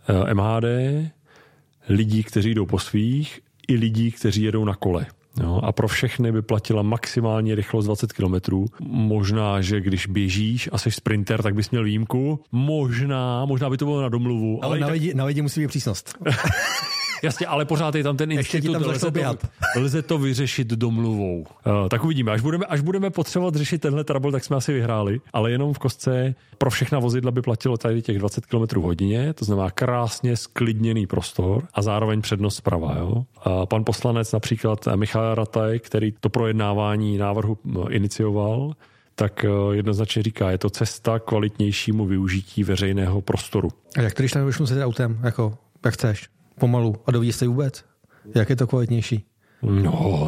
eh, 0.09 0.35
MHD, 0.35 0.65
lidí, 1.89 2.23
kteří 2.23 2.55
jdou 2.55 2.67
po 2.67 2.79
svých, 2.79 3.41
i 3.69 3.77
lidí, 3.77 4.13
kteří 4.13 4.43
jedou 4.43 4.65
na 4.65 4.75
kole. 4.75 5.07
Jo, 5.43 5.61
a 5.63 5.73
pro 5.73 5.89
všechny 5.89 6.33
by 6.33 6.43
platila 6.43 6.83
maximální 6.83 7.55
rychlost 7.55 7.85
20 7.85 8.13
km. 8.13 8.35
Možná, 8.81 9.61
že 9.61 9.81
když 9.81 10.07
běžíš 10.07 10.69
a 10.73 10.79
jsi 10.79 10.91
sprinter, 10.91 11.43
tak 11.43 11.55
bys 11.55 11.71
měl 11.71 11.85
výjimku. 11.85 12.41
Možná, 12.53 13.45
možná 13.45 13.71
by 13.71 13.77
to 13.77 13.85
bylo 13.85 14.03
na 14.03 14.09
domluvu. 14.09 14.65
Ale, 14.65 14.77
ale 14.77 14.81
na, 14.81 14.87
lidi, 14.87 15.09
tak... 15.09 15.17
na 15.17 15.25
lidi 15.25 15.43
musí 15.43 15.61
být 15.61 15.69
přísnost. 15.69 16.19
Jasně, 17.23 17.47
ale 17.47 17.64
pořád 17.64 17.95
je 17.95 18.03
tam 18.03 18.16
ten 18.16 18.33
institut, 18.33 18.73
tam 18.73 18.83
lze, 18.83 19.11
to, 19.11 19.39
lze 19.77 20.03
to 20.03 20.19
vyřešit 20.19 20.69
domluvou. 20.69 21.41
Uh, 21.41 21.89
tak 21.89 22.05
uvidíme, 22.05 22.33
až 22.33 22.41
budeme, 22.41 22.66
až 22.66 22.81
budeme 22.81 23.11
potřebovat 23.11 23.55
řešit 23.55 23.81
tenhle 23.81 24.05
trouble, 24.05 24.33
tak 24.33 24.45
jsme 24.45 24.57
asi 24.57 24.73
vyhráli, 24.73 25.21
ale 25.33 25.51
jenom 25.51 25.75
v 25.75 25.79
kostce 25.79 26.35
pro 26.59 26.71
všechna 26.71 26.99
vozidla 26.99 27.31
by 27.31 27.43
platilo 27.43 27.77
tady 27.77 28.03
těch 28.03 28.19
20 28.19 28.47
km 28.47 28.81
hodině, 28.81 29.33
to 29.33 29.45
znamená 29.45 29.71
krásně 29.71 30.37
sklidněný 30.37 31.07
prostor 31.07 31.62
a 31.75 31.83
zároveň 31.83 32.23
přednost 32.23 32.57
zprava. 32.57 32.97
Jo? 32.99 33.25
A 33.43 33.66
pan 33.66 33.85
poslanec 33.85 34.33
například 34.33 34.89
Michal 34.97 35.35
Rataj, 35.35 35.79
který 35.79 36.14
to 36.21 36.29
projednávání 36.29 37.19
návrhu 37.19 37.59
inicioval, 37.91 38.73
tak 39.14 39.45
jednoznačně 39.73 40.23
říká, 40.23 40.51
je 40.51 40.59
to 40.59 40.71
cesta 40.71 41.19
kvalitnějšímu 41.19 42.07
využití 42.07 42.64
veřejného 42.64 43.21
prostoru. 43.21 43.69
A 43.99 44.03
jak 44.03 44.14
to, 44.14 44.23
když 44.23 44.33
tam 44.33 44.41
nebudeš 44.41 44.59
muset 44.59 44.85
autem, 44.85 45.19
jako, 45.23 45.59
jak 45.85 45.95
chceš? 45.95 46.29
Pomalu 46.59 46.97
a 47.07 47.11
dovíš 47.11 47.37
se 47.37 47.47
vůbec? 47.49 47.85
Jak 48.35 48.51
je 48.51 48.57
to 48.57 48.67
kvalitnější? 48.67 49.25
No. 49.63 50.27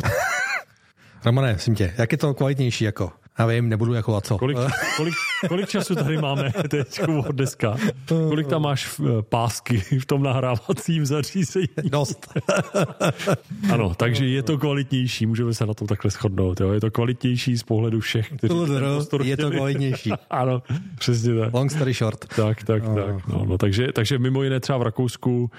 Romane, 1.24 1.53
myslím 1.53 1.74
tě, 1.74 1.95
jak 1.99 2.12
je 2.12 2.18
to 2.18 2.35
kvalitnější 2.35 2.85
jako? 2.85 3.12
Já 3.39 3.47
vím, 3.47 3.68
nebudu 3.68 3.95
jako 3.95 4.16
a 4.16 4.20
co. 4.20 4.39
Kolik, 4.39 4.59
kolik, 4.97 5.14
kolik 5.49 5.68
času 5.68 5.95
tady 5.95 6.16
máme 6.18 6.53
teď 6.68 7.01
od 7.09 7.33
dneska? 7.33 7.76
Kolik 8.09 8.47
tam 8.47 8.62
máš 8.62 9.01
eh, 9.01 9.22
pásky 9.22 9.78
v 9.81 10.07
tom 10.07 10.22
nahrávacím 10.22 11.07
zařízení? 11.07 11.66
Dost. 11.85 12.28
ano, 13.72 13.95
takže 13.95 14.26
je 14.26 14.43
to 14.43 14.59
kvalitnější, 14.59 15.26
můžeme 15.26 15.55
se 15.55 15.66
na 15.66 15.74
to 15.74 15.87
takhle 15.87 16.11
shodnout. 16.11 16.61
Jo? 16.61 16.72
Je 16.72 16.81
to 16.81 16.91
kvalitnější 16.91 17.57
z 17.57 17.62
pohledu 17.62 18.01
všech, 18.01 18.33
kteří 18.37 18.55
Je 19.22 19.37
to 19.37 19.51
kvalitnější. 19.51 20.12
ano, 20.31 20.62
přesně 20.99 21.35
tak. 21.41 21.55
Long 21.55 21.70
story 21.70 21.93
short. 21.93 22.24
Tak, 22.37 22.64
tak, 22.64 22.83
no. 22.83 22.95
tak. 22.95 23.26
No, 23.26 23.45
no, 23.49 23.59
takže, 23.59 23.93
takže 23.93 24.18
mimo 24.18 24.43
jiné 24.43 24.61
třeba 24.61 24.78
v 24.78 24.83
Rakousku 24.83 25.51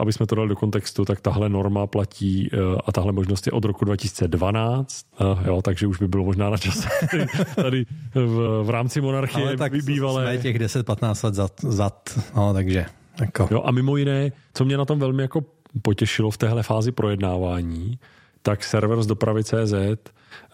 aby 0.00 0.12
jsme 0.12 0.26
to 0.26 0.34
dali 0.34 0.48
do 0.48 0.56
kontextu, 0.56 1.04
tak 1.04 1.20
tahle 1.20 1.48
norma 1.48 1.86
platí 1.86 2.50
eh, 2.52 2.56
a 2.86 2.92
tahle 2.92 3.12
možnost 3.12 3.46
je 3.46 3.52
od 3.52 3.64
roku 3.64 3.84
2012, 3.84 5.06
eh, 5.20 5.48
jo, 5.48 5.62
takže 5.62 5.86
už 5.86 5.98
by 5.98 6.08
bylo 6.08 6.24
možná 6.24 6.50
na 6.50 6.56
čase 6.56 6.88
tady 7.56 7.86
v, 8.14 8.62
v 8.64 8.70
rámci 8.70 9.00
monarchie 9.00 9.46
Ale 9.46 9.56
tak 9.56 9.84
bývalé. 9.84 10.24
Jsme 10.24 10.42
těch 10.42 10.58
10-15 10.58 11.24
let 11.24 11.34
zad, 11.34 11.52
zad 11.62 12.20
no, 12.36 12.54
takže 12.54 12.86
jako. 13.20 13.48
Jo, 13.50 13.62
a 13.64 13.70
mimo 13.70 13.96
jiné, 13.96 14.32
co 14.54 14.64
mě 14.64 14.76
na 14.76 14.84
tom 14.84 14.98
velmi 14.98 15.22
jako 15.22 15.44
potěšilo 15.82 16.30
v 16.30 16.36
téhle 16.36 16.62
fázi 16.62 16.92
projednávání, 16.92 17.98
tak 18.42 18.64
server 18.64 19.02
z 19.02 19.06
dopravy 19.06 19.44
CZ 19.44 19.74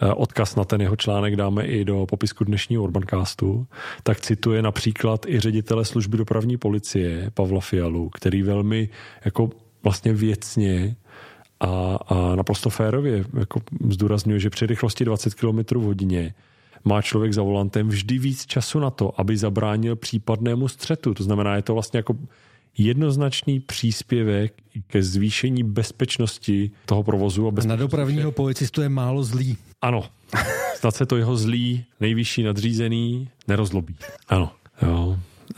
Eh, 0.03 0.13
odkaz 0.13 0.57
na 0.57 0.65
ten 0.65 0.81
jeho 0.81 0.97
článek 0.97 1.37
dáme 1.37 1.67
i 1.67 1.85
do 1.85 2.07
popisku 2.07 2.45
dnešního 2.45 2.83
Urbancastu, 2.83 3.67
tak 4.03 4.21
cituje 4.21 4.63
například 4.63 5.27
i 5.27 5.41
ředitele 5.41 5.85
služby 5.85 6.17
dopravní 6.17 6.57
policie 6.57 7.31
Pavla 7.35 7.61
Fialu, 7.61 8.09
který 8.09 8.43
velmi 8.43 8.89
jako 9.25 9.51
vlastně 9.83 10.13
věcně 10.13 10.97
a, 11.61 11.99
a 12.09 12.37
naprosto 12.37 12.71
férově 12.71 13.25
jako 13.39 13.61
zdůrazňuje, 13.89 14.41
že 14.41 14.51
při 14.51 14.67
rychlosti 14.67 15.05
20 15.05 15.35
km 15.35 15.59
v 15.79 15.83
hodině 15.83 16.35
má 16.85 17.03
člověk 17.03 17.33
za 17.33 17.43
volantem 17.43 17.89
vždy 17.89 18.19
víc 18.19 18.47
času 18.47 18.79
na 18.79 18.91
to, 18.91 19.21
aby 19.21 19.37
zabránil 19.37 19.97
případnému 19.97 20.69
střetu. 20.69 21.15
To 21.15 21.23
znamená, 21.23 21.57
je 21.57 21.63
to 21.63 21.75
vlastně 21.75 21.99
jako 21.99 22.17
jednoznačný 22.79 23.61
příspěvek 23.61 24.55
ke 24.87 25.03
zvýšení 25.03 25.63
bezpečnosti 25.63 26.71
toho 26.87 27.03
provozu. 27.03 27.49
A 27.49 27.53
Na 27.67 27.77
dopravního 27.77 28.33
policistu 28.33 28.83
je 28.83 28.89
málo 28.89 29.25
zlý. 29.25 29.57
Ano. 29.83 30.05
Snad 30.75 30.97
se 30.97 31.07
to 31.07 31.17
jeho 31.17 31.37
zlý, 31.37 31.85
nejvyšší 32.01 32.43
nadřízený 32.43 33.29
nerozlobí. 33.49 33.97
Ano. 34.29 34.51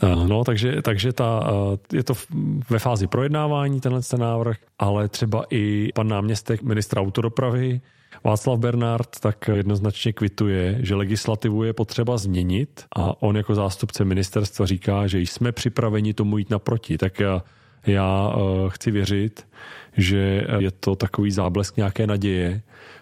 Jo. 0.03 0.27
No, 0.27 0.43
takže, 0.43 0.81
takže 0.81 1.13
ta, 1.13 1.43
je 1.93 2.03
to 2.03 2.13
ve 2.69 2.79
fázi 2.79 3.07
projednávání 3.07 3.81
tenhle 3.81 4.01
ten 4.01 4.19
návrh, 4.19 4.57
ale 4.79 5.07
třeba 5.07 5.45
i 5.49 5.89
pan 5.95 6.07
náměstek 6.07 6.61
ministra 6.61 7.01
autodopravy 7.01 7.81
Václav 8.23 8.59
Bernard 8.59 9.19
tak 9.19 9.49
jednoznačně 9.53 10.13
kvituje, 10.13 10.77
že 10.79 10.95
legislativu 10.95 11.63
je 11.63 11.73
potřeba 11.73 12.17
změnit 12.17 12.85
a 12.95 13.21
on 13.23 13.37
jako 13.37 13.55
zástupce 13.55 14.05
ministerstva 14.05 14.65
říká, 14.65 15.07
že 15.07 15.19
jsme 15.19 15.51
připraveni 15.51 16.13
tomu 16.13 16.37
jít 16.37 16.49
naproti. 16.49 16.97
Tak 16.97 17.19
já, 17.19 17.43
já 17.87 18.35
chci 18.67 18.91
věřit, 18.91 19.47
že 19.97 20.47
je 20.59 20.71
to 20.71 20.95
takový 20.95 21.31
záblesk 21.31 21.77
nějaké 21.77 22.07
naděje, 22.07 22.61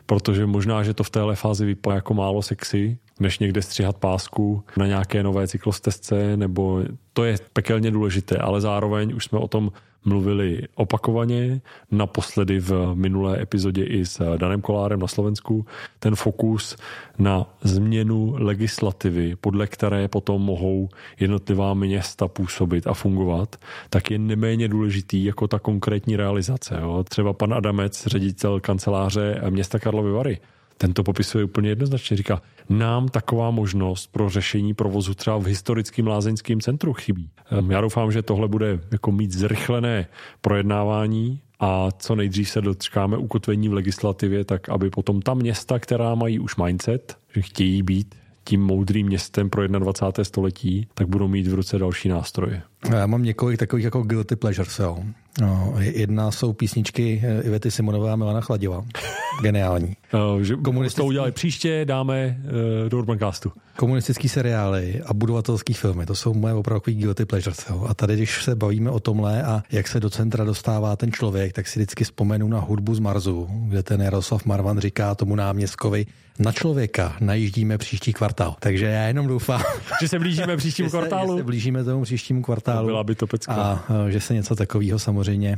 protože 0.10 0.46
možná, 0.46 0.84
že 0.84 0.94
to 0.94 1.04
v 1.04 1.10
téhle 1.10 1.36
fázi 1.36 1.66
vypadá 1.66 1.96
jako 1.96 2.14
málo 2.14 2.42
sexy, 2.42 2.98
než 3.20 3.40
někde 3.40 3.62
stříhat 3.62 3.98
pásku 3.98 4.64
na 4.78 4.88
nějaké 4.88 5.24
nové 5.24 5.48
cyklostezce, 5.48 6.38
nebo 6.38 6.84
to 7.14 7.24
je 7.26 7.38
pekelně 7.54 7.92
důležité, 7.92 8.38
ale 8.38 8.62
zároveň 8.62 9.16
už 9.16 9.26
jsme 9.26 9.40
o 9.40 9.48
tom 9.48 9.72
mluvili 10.06 10.62
opakovaně, 10.76 11.62
naposledy 11.92 12.60
v 12.60 12.92
minulé 12.94 13.42
epizodě 13.42 13.84
i 13.84 14.06
s 14.06 14.38
Danem 14.38 14.62
Kolárem 14.62 15.00
na 15.00 15.08
Slovensku, 15.08 15.66
ten 16.00 16.16
fokus 16.16 16.76
na 17.20 17.46
změnu 17.64 18.36
legislativy, 18.38 19.36
podle 19.36 19.68
které 19.68 20.08
potom 20.08 20.42
mohou 20.42 20.90
jednotlivá 21.20 21.74
města 21.74 22.28
působit 22.28 22.88
a 22.88 22.94
fungovat, 22.94 23.56
tak 23.90 24.12
je 24.12 24.20
neméně 24.20 24.68
důležitý 24.68 25.24
jako 25.24 25.48
ta 25.48 25.60
konkrétní 25.60 26.16
realizace. 26.16 26.78
Jo. 26.82 27.04
Třeba 27.10 27.34
pan 27.34 27.54
Adamec, 27.54 28.08
ředitel 28.08 28.60
kanceláře 28.60 29.42
města 29.50 29.80
Karlovy 29.80 30.12
Vary, 30.12 30.40
ten 30.82 30.94
to 30.94 31.04
popisuje 31.04 31.44
úplně 31.44 31.70
jednoznačně. 31.70 32.18
Říká, 32.18 32.42
nám 32.70 33.08
taková 33.10 33.52
možnost 33.52 34.08
pro 34.12 34.30
řešení 34.30 34.74
provozu 34.74 35.14
třeba 35.14 35.38
v 35.38 35.46
historickém 35.46 36.08
lázeňském 36.08 36.62
centru 36.62 36.94
chybí. 36.94 37.30
Já 37.70 37.82
doufám, 37.82 38.12
že 38.12 38.22
tohle 38.22 38.48
bude 38.48 38.80
jako 38.92 39.12
mít 39.12 39.32
zrychlené 39.32 40.08
projednávání 40.42 41.42
a 41.60 41.92
co 41.92 42.16
nejdřív 42.16 42.50
se 42.50 42.62
dočkáme 42.62 43.18
ukotvení 43.18 43.70
v 43.70 43.74
legislativě, 43.74 44.46
tak 44.46 44.70
aby 44.70 44.90
potom 44.90 45.22
ta 45.22 45.34
města, 45.34 45.80
která 45.80 46.16
mají 46.16 46.40
už 46.40 46.56
mindset, 46.56 47.18
že 47.36 47.42
chtějí 47.42 47.84
být 47.84 48.16
tím 48.44 48.62
moudrým 48.62 49.08
městem 49.08 49.50
pro 49.50 49.68
21. 49.68 50.24
století, 50.24 50.88
tak 50.94 51.08
budou 51.08 51.28
mít 51.28 51.48
v 51.48 51.54
ruce 51.54 51.80
další 51.80 52.10
nástroje. 52.10 52.62
Já 52.92 53.08
mám 53.08 53.24
několik 53.24 53.60
takových 53.60 53.86
jako 53.86 54.02
guilty 54.02 54.36
pleasures. 54.36 54.80
Jo. 54.80 55.04
No, 55.42 55.74
jedna 55.80 56.32
jsou 56.32 56.54
písničky 56.54 57.22
eh, 57.24 57.42
Ivety 57.42 57.72
Simonové 57.72 58.12
a 58.12 58.16
Milana 58.16 58.42
Chladiva. 58.42 58.86
Geniální. 59.42 59.96
Uh, 60.36 60.42
že 60.42 60.56
Komunistický... 60.56 61.02
to 61.02 61.06
udělali 61.06 61.32
příště, 61.32 61.86
dáme 61.86 62.38
uh, 62.44 62.90
do 62.90 62.98
Urbancastu. 62.98 63.52
Komunistický 63.76 64.30
seriály 64.30 65.02
a 65.06 65.14
budovatelský 65.14 65.74
filmy, 65.74 66.06
to 66.06 66.16
jsou 66.16 66.34
moje 66.34 66.54
opravdu 66.54 66.82
guilty 66.86 67.26
pleasures. 67.26 67.66
Jo. 67.70 67.86
A 67.90 67.94
tady, 67.94 68.16
když 68.16 68.44
se 68.44 68.56
bavíme 68.56 68.92
o 68.92 69.00
tomhle 69.00 69.44
a 69.44 69.64
jak 69.72 69.88
se 69.88 70.00
do 70.00 70.10
centra 70.10 70.44
dostává 70.44 70.96
ten 70.96 71.12
člověk, 71.12 71.54
tak 71.54 71.68
si 71.68 71.80
vždycky 71.80 72.04
vzpomenu 72.04 72.48
na 72.48 72.60
hudbu 72.60 72.96
z 72.96 73.00
Marzu, 73.00 73.48
kde 73.68 73.84
ten 73.84 74.02
Jaroslav 74.02 74.46
Marvan 74.46 74.80
říká 74.80 75.16
tomu 75.16 75.36
náměstkovi, 75.36 76.06
na 76.40 76.52
člověka 76.52 77.16
najíždíme 77.20 77.78
příští 77.78 78.14
kvartál. 78.14 78.56
Takže 78.60 78.86
já 78.86 79.08
jenom 79.08 79.28
doufám, 79.28 79.62
že 80.02 80.08
se 80.08 80.20
blížíme 80.20 80.58
příštímu 80.58 80.90
kvartálu. 80.90 81.34
Že 81.34 81.40
se 81.40 81.46
blížíme 81.46 81.84
tomu 81.84 82.04
příštímu 82.04 82.42
kvartálu. 82.42 82.88
Byla 82.88 83.04
by 83.04 83.16
to 83.16 83.28
pecka. 83.28 83.54
A 83.54 83.86
že 84.10 84.20
se 84.20 84.34
něco 84.34 84.56
takového 84.56 85.00
samozřejmě 85.00 85.58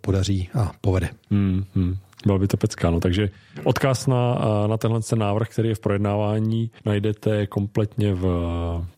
podaří 0.00 0.48
a 0.54 0.72
povede. 0.80 1.08
Hmm, 1.30 1.64
hmm. 1.74 1.96
Byla 2.26 2.38
by 2.38 2.48
to 2.48 2.56
pecka. 2.56 2.90
No. 2.90 3.00
Takže 3.00 3.30
odkaz 3.64 4.06
na, 4.06 4.38
na 4.66 4.76
tenhle 4.76 5.00
ten 5.00 5.18
návrh, 5.18 5.48
který 5.48 5.68
je 5.68 5.74
v 5.74 5.80
projednávání, 5.80 6.70
najdete 6.84 7.46
kompletně 7.46 8.14
v 8.14 8.26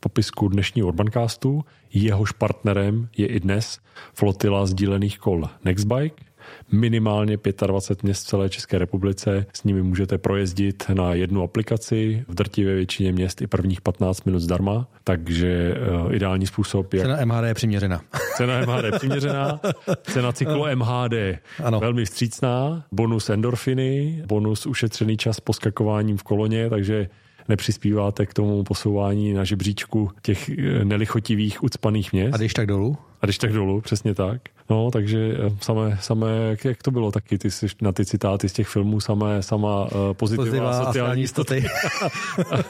popisku 0.01 0.49
dnešního 0.49 0.89
Urbancastu. 0.89 1.65
Jehož 1.95 2.33
partnerem 2.33 3.09
je 3.17 3.27
i 3.27 3.41
dnes 3.41 3.79
flotila 4.15 4.67
sdílených 4.67 5.19
kol 5.19 5.49
Nextbike 5.65 6.32
minimálně 6.73 7.39
25 7.67 8.03
měst 8.03 8.25
v 8.25 8.27
celé 8.27 8.49
České 8.49 8.79
republice. 8.79 9.47
S 9.53 9.65
nimi 9.65 9.83
můžete 9.83 10.19
projezdit 10.19 10.85
na 10.95 11.15
jednu 11.15 11.43
aplikaci, 11.43 12.25
v 12.29 12.35
drtivé 12.35 12.75
většině 12.75 13.13
měst 13.13 13.43
i 13.43 13.47
prvních 13.47 13.81
15 13.81 14.25
minut 14.25 14.41
zdarma, 14.41 14.89
takže 15.05 15.75
uh, 16.05 16.15
ideální 16.15 16.47
způsob, 16.47 16.95
jak... 16.95 17.07
Cena 17.07 17.25
MHD 17.25 17.45
je 17.45 17.55
přiměřená. 17.55 18.01
Cena 18.37 18.61
MHD 18.61 18.85
je 18.85 18.93
přiměřená, 18.93 19.61
cena 20.03 20.33
cyklo 20.33 20.67
MHD 20.75 21.13
ano. 21.65 21.81
velmi 21.81 22.05
vstřícná, 22.05 22.85
bonus 22.93 23.31
endorfiny, 23.31 24.23
bonus 24.27 24.67
ušetřený 24.67 25.17
čas 25.17 25.41
poskakováním 25.41 26.17
v 26.17 26.23
koloně, 26.23 26.71
takže 26.71 27.09
nepřispíváte 27.49 28.27
k 28.27 28.35
tomu 28.35 28.65
posouvání 28.65 29.33
na 29.33 29.45
žebříčku 29.45 30.11
těch 30.23 30.49
eh, 30.49 30.85
nelichotivých 30.85 31.63
ucpaných 31.63 32.13
měst. 32.13 32.35
A 32.35 32.37
když 32.37 32.55
tak 32.55 32.67
dolů? 32.67 32.97
A 33.21 33.27
když 33.27 33.39
tak 33.39 33.53
dolů, 33.53 33.81
přesně 33.81 34.15
tak. 34.15 34.43
No, 34.73 34.91
takže 34.91 35.37
eh, 35.39 35.51
samé, 35.61 35.99
samé 36.01 36.37
jak, 36.51 36.65
jak 36.65 36.83
to 36.83 36.91
bylo 36.91 37.13
taky, 37.13 37.39
ty 37.39 37.51
jsi 37.51 37.67
na 37.81 37.93
ty 37.93 38.05
citáty 38.05 38.49
z 38.49 38.53
těch 38.53 38.69
filmů, 38.69 39.01
samé, 39.01 39.43
sama 39.43 39.83
uh, 39.85 39.89
pozitiva, 40.13 40.45
pozitiva 40.45 40.85
sociální 40.85 41.23
jistoty. 41.23 41.65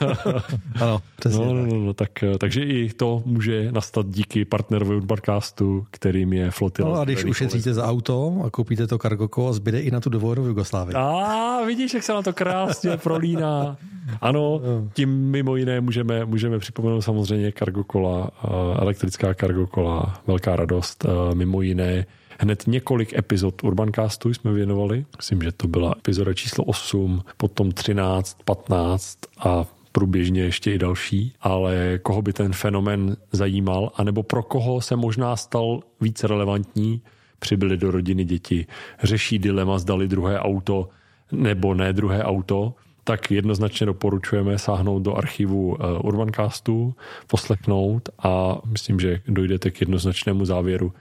ano, 0.81 1.03
přesně 1.17 1.47
no, 1.47 1.55
no, 1.55 1.67
no, 1.67 1.79
no, 1.79 1.93
tak, 1.95 2.11
takže 2.39 2.65
i 2.65 2.93
to 2.93 3.23
může 3.27 3.73
nastat 3.73 4.07
díky 4.09 4.45
partnerovi 4.45 4.97
Udbarcastu, 4.97 5.87
kterým 5.91 6.33
je 6.33 6.51
Flotila. 6.51 6.89
No 6.89 7.01
a 7.01 7.05
když 7.05 7.25
ušetříte 7.25 7.75
za 7.75 7.87
auto 7.87 8.43
a 8.47 8.51
koupíte 8.51 8.87
to 8.87 8.99
kargoko 8.99 9.49
a 9.49 9.53
zbyde 9.53 9.81
i 9.81 9.91
na 9.91 10.01
tu 10.01 10.11
dovolenou 10.11 10.43
v 10.43 10.47
Jugoslávii. 10.47 10.95
A 10.95 11.65
vidíš, 11.67 11.95
jak 11.95 12.03
se 12.03 12.13
na 12.13 12.23
to 12.23 12.33
krásně 12.33 12.97
prolíná. 12.97 13.77
Ano, 14.21 14.61
tím 14.93 15.31
mimo 15.31 15.57
jiné 15.57 15.81
můžeme, 15.81 16.25
můžeme 16.25 16.59
připomenout 16.59 17.01
samozřejmě 17.01 17.53
kargokola, 17.53 18.31
elektrická 18.79 19.35
kargokola, 19.35 20.23
velká 20.27 20.57
radost, 20.57 21.07
mimo 21.35 21.63
jiné 21.63 22.07
hned 22.41 22.65
několik 22.67 23.19
epizod 23.19 23.65
Urbancastu 23.65 24.35
jsme 24.35 24.53
věnovali. 24.53 25.05
Myslím, 25.17 25.43
že 25.43 25.53
to 25.53 25.69
byla 25.69 25.95
epizoda 25.99 26.35
číslo 26.35 26.65
8, 26.65 27.23
potom 27.37 27.73
13, 27.73 28.37
15 28.45 29.19
a 29.39 29.65
průběžně 29.93 30.43
ještě 30.43 30.73
i 30.73 30.79
další, 30.79 31.33
ale 31.41 31.99
koho 32.03 32.23
by 32.23 32.33
ten 32.33 32.53
fenomen 32.53 33.17
zajímal, 33.33 33.91
anebo 33.97 34.23
pro 34.23 34.43
koho 34.43 34.81
se 34.81 34.97
možná 34.97 35.37
stal 35.37 35.81
více 36.01 36.27
relevantní, 36.27 37.03
přibyly 37.39 37.77
do 37.77 37.91
rodiny 37.91 38.25
děti, 38.25 38.67
řeší 39.03 39.39
dilema, 39.39 39.79
zdali 39.79 40.09
druhé 40.09 40.39
auto 40.39 40.89
nebo 41.33 41.75
ne 41.75 41.93
druhé 41.93 42.25
auto, 42.25 42.75
tak 43.05 43.31
jednoznačně 43.31 43.87
doporučujeme 43.87 44.59
sáhnout 44.59 45.03
do 45.03 45.15
archivu 45.15 45.77
eh, 45.81 45.99
Urbancastu, 45.99 46.95
poslechnout 47.27 48.09
a 48.23 48.59
myslím, 48.67 49.01
že 49.01 49.21
dojdete 49.29 49.71
k 49.71 49.81
jednoznačnému 49.81 50.45
závěru, 50.45 50.93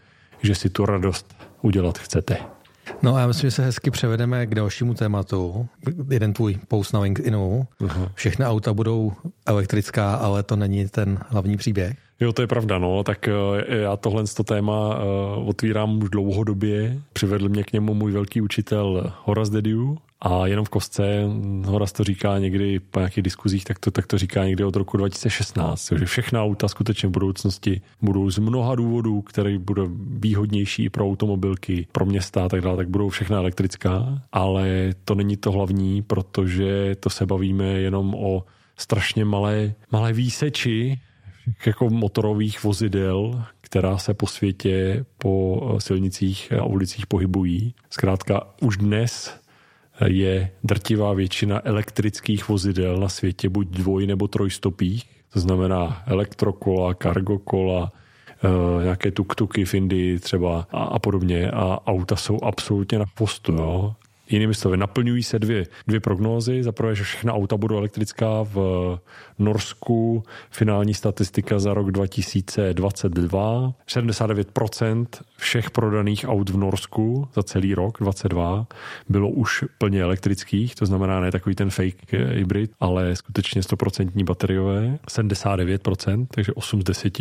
že 0.42 0.56
si 0.56 0.70
tu 0.70 0.86
radost 0.86 1.36
udělat 1.62 1.98
chcete. 1.98 2.38
No 3.02 3.16
a 3.16 3.20
já 3.20 3.28
myslím, 3.28 3.50
že 3.50 3.56
se 3.56 3.66
hezky 3.66 3.92
převedeme 3.92 4.46
k 4.46 4.56
dalšímu 4.56 4.94
tématu. 4.94 5.68
Jeden 6.10 6.34
tvůj 6.34 6.60
post 6.68 6.92
na 6.92 7.00
LinkedInu. 7.00 7.68
Všechny 8.14 8.46
auta 8.46 8.74
budou 8.74 9.14
elektrická, 9.46 10.16
ale 10.16 10.44
to 10.44 10.56
není 10.56 10.88
ten 10.88 11.20
hlavní 11.30 11.58
příběh. 11.58 11.98
Jo, 12.22 12.34
to 12.34 12.42
je 12.42 12.48
pravda, 12.48 12.78
no. 12.78 13.04
Tak 13.04 13.28
eh, 13.28 13.78
já 13.78 13.98
tohle 13.98 14.24
to 14.36 14.44
téma 14.44 14.96
eh, 14.96 15.06
otvírám 15.46 16.04
už 16.04 16.10
dlouhodobě. 16.10 17.02
Přivedl 17.14 17.50
mě 17.50 17.64
k 17.64 17.74
němu 17.74 17.94
můj 17.94 18.12
velký 18.12 18.42
učitel 18.42 19.14
Horace 19.24 19.52
Dediu 19.52 19.98
a 20.22 20.48
jenom 20.48 20.66
v 20.66 20.70
kostce, 20.70 21.24
Horace 21.66 21.94
to 21.94 22.04
říká 22.04 22.40
někdy 22.40 22.80
po 22.80 23.00
nějakých 23.00 23.24
diskuzích, 23.24 23.64
tak 23.64 23.80
to, 23.80 23.92
tak 23.92 24.08
to 24.08 24.18
říká 24.18 24.46
někdy 24.46 24.64
od 24.64 24.76
roku 24.76 24.98
2016, 24.98 25.92
že 26.00 26.06
všechna 26.06 26.44
auta 26.44 26.68
skutečně 26.68 27.10
v 27.10 27.12
budoucnosti 27.12 27.82
budou 28.02 28.30
z 28.30 28.38
mnoha 28.38 28.76
důvodů, 28.76 29.22
které 29.22 29.58
budou 29.58 29.90
výhodnější 30.20 30.90
pro 30.90 31.06
automobilky, 31.06 31.88
pro 31.92 32.06
města 32.06 32.46
a 32.46 32.50
tak 32.50 32.62
dále, 32.62 32.78
tak 32.78 32.90
budou 32.90 33.10
všechna 33.10 33.38
elektrická, 33.38 34.22
ale 34.32 34.90
to 35.06 35.16
není 35.16 35.38
to 35.38 35.52
hlavní, 35.52 36.02
protože 36.02 36.96
to 37.00 37.10
se 37.10 37.26
bavíme 37.26 37.66
jenom 37.66 38.16
o 38.16 38.44
strašně 38.78 39.26
malé, 39.26 39.74
malé 39.92 40.14
výseči 40.14 41.00
jako 41.66 41.90
motorových 41.90 42.64
vozidel, 42.64 43.44
která 43.62 43.98
se 43.98 44.14
po 44.14 44.28
světě 44.28 45.06
po 45.18 45.62
silnicích 45.80 46.54
a 46.54 46.64
ulicích 46.64 47.08
pohybují. 47.08 47.76
Zkrátka 47.90 48.48
už 48.62 48.78
dnes 48.78 49.42
je 50.06 50.52
drtivá 50.64 51.14
většina 51.14 51.62
elektrických 51.68 52.50
vozidel 52.50 52.98
na 52.98 53.10
světě 53.10 53.50
buď 53.50 53.68
dvoj 53.68 54.08
nebo 54.08 54.28
trojstopých, 54.28 55.04
to 55.34 55.40
znamená 55.40 56.04
elektrokola, 56.06 56.94
kargokola, 56.94 57.92
Uh, 58.44 58.84
nějaké 58.84 59.12
tuktuky 59.12 59.66
v 59.66 59.74
Indii 59.74 60.20
třeba 60.20 60.68
a, 60.72 60.84
a 60.84 61.00
podobně 61.00 61.52
a 61.52 61.88
auta 61.88 62.16
jsou 62.16 62.40
absolutně 62.44 63.00
na 63.00 63.06
postu. 63.16 63.52
Jo. 63.52 63.96
Jinými 64.32 64.54
slovy, 64.54 64.78
naplňují 64.78 65.24
se 65.24 65.40
dvě, 65.40 65.66
dvě 65.88 66.00
prognózy. 66.00 66.64
Za 66.64 66.72
prvé, 66.72 66.96
že 66.96 67.04
všechna 67.04 67.34
auta 67.34 67.58
budou 67.58 67.78
elektrická 67.78 68.44
v 68.44 69.00
Norsku. 69.40 70.24
Finální 70.50 70.94
statistika 70.94 71.60
za 71.60 71.74
rok 71.74 71.92
2022. 71.92 73.74
79% 73.88 75.06
všech 75.38 75.72
prodaných 75.72 76.26
aut 76.28 76.50
v 76.50 76.58
Norsku 76.58 77.28
za 77.34 77.44
celý 77.44 77.76
rok 77.76 77.98
2022 78.00 78.68
bylo 79.10 79.30
už 79.30 79.64
plně 79.78 80.02
elektrických, 80.02 80.76
to 80.76 80.86
znamená 80.86 81.20
ne 81.20 81.32
takový 81.32 81.56
ten 81.56 81.70
fake 81.70 82.14
hybrid, 82.14 82.72
ale 82.80 83.16
skutečně 83.16 83.62
100% 83.62 84.24
bateriové. 84.24 85.00
79%, 85.10 86.28
takže 86.32 86.54
8 86.54 86.82
z 86.82 86.84
10 86.84 87.18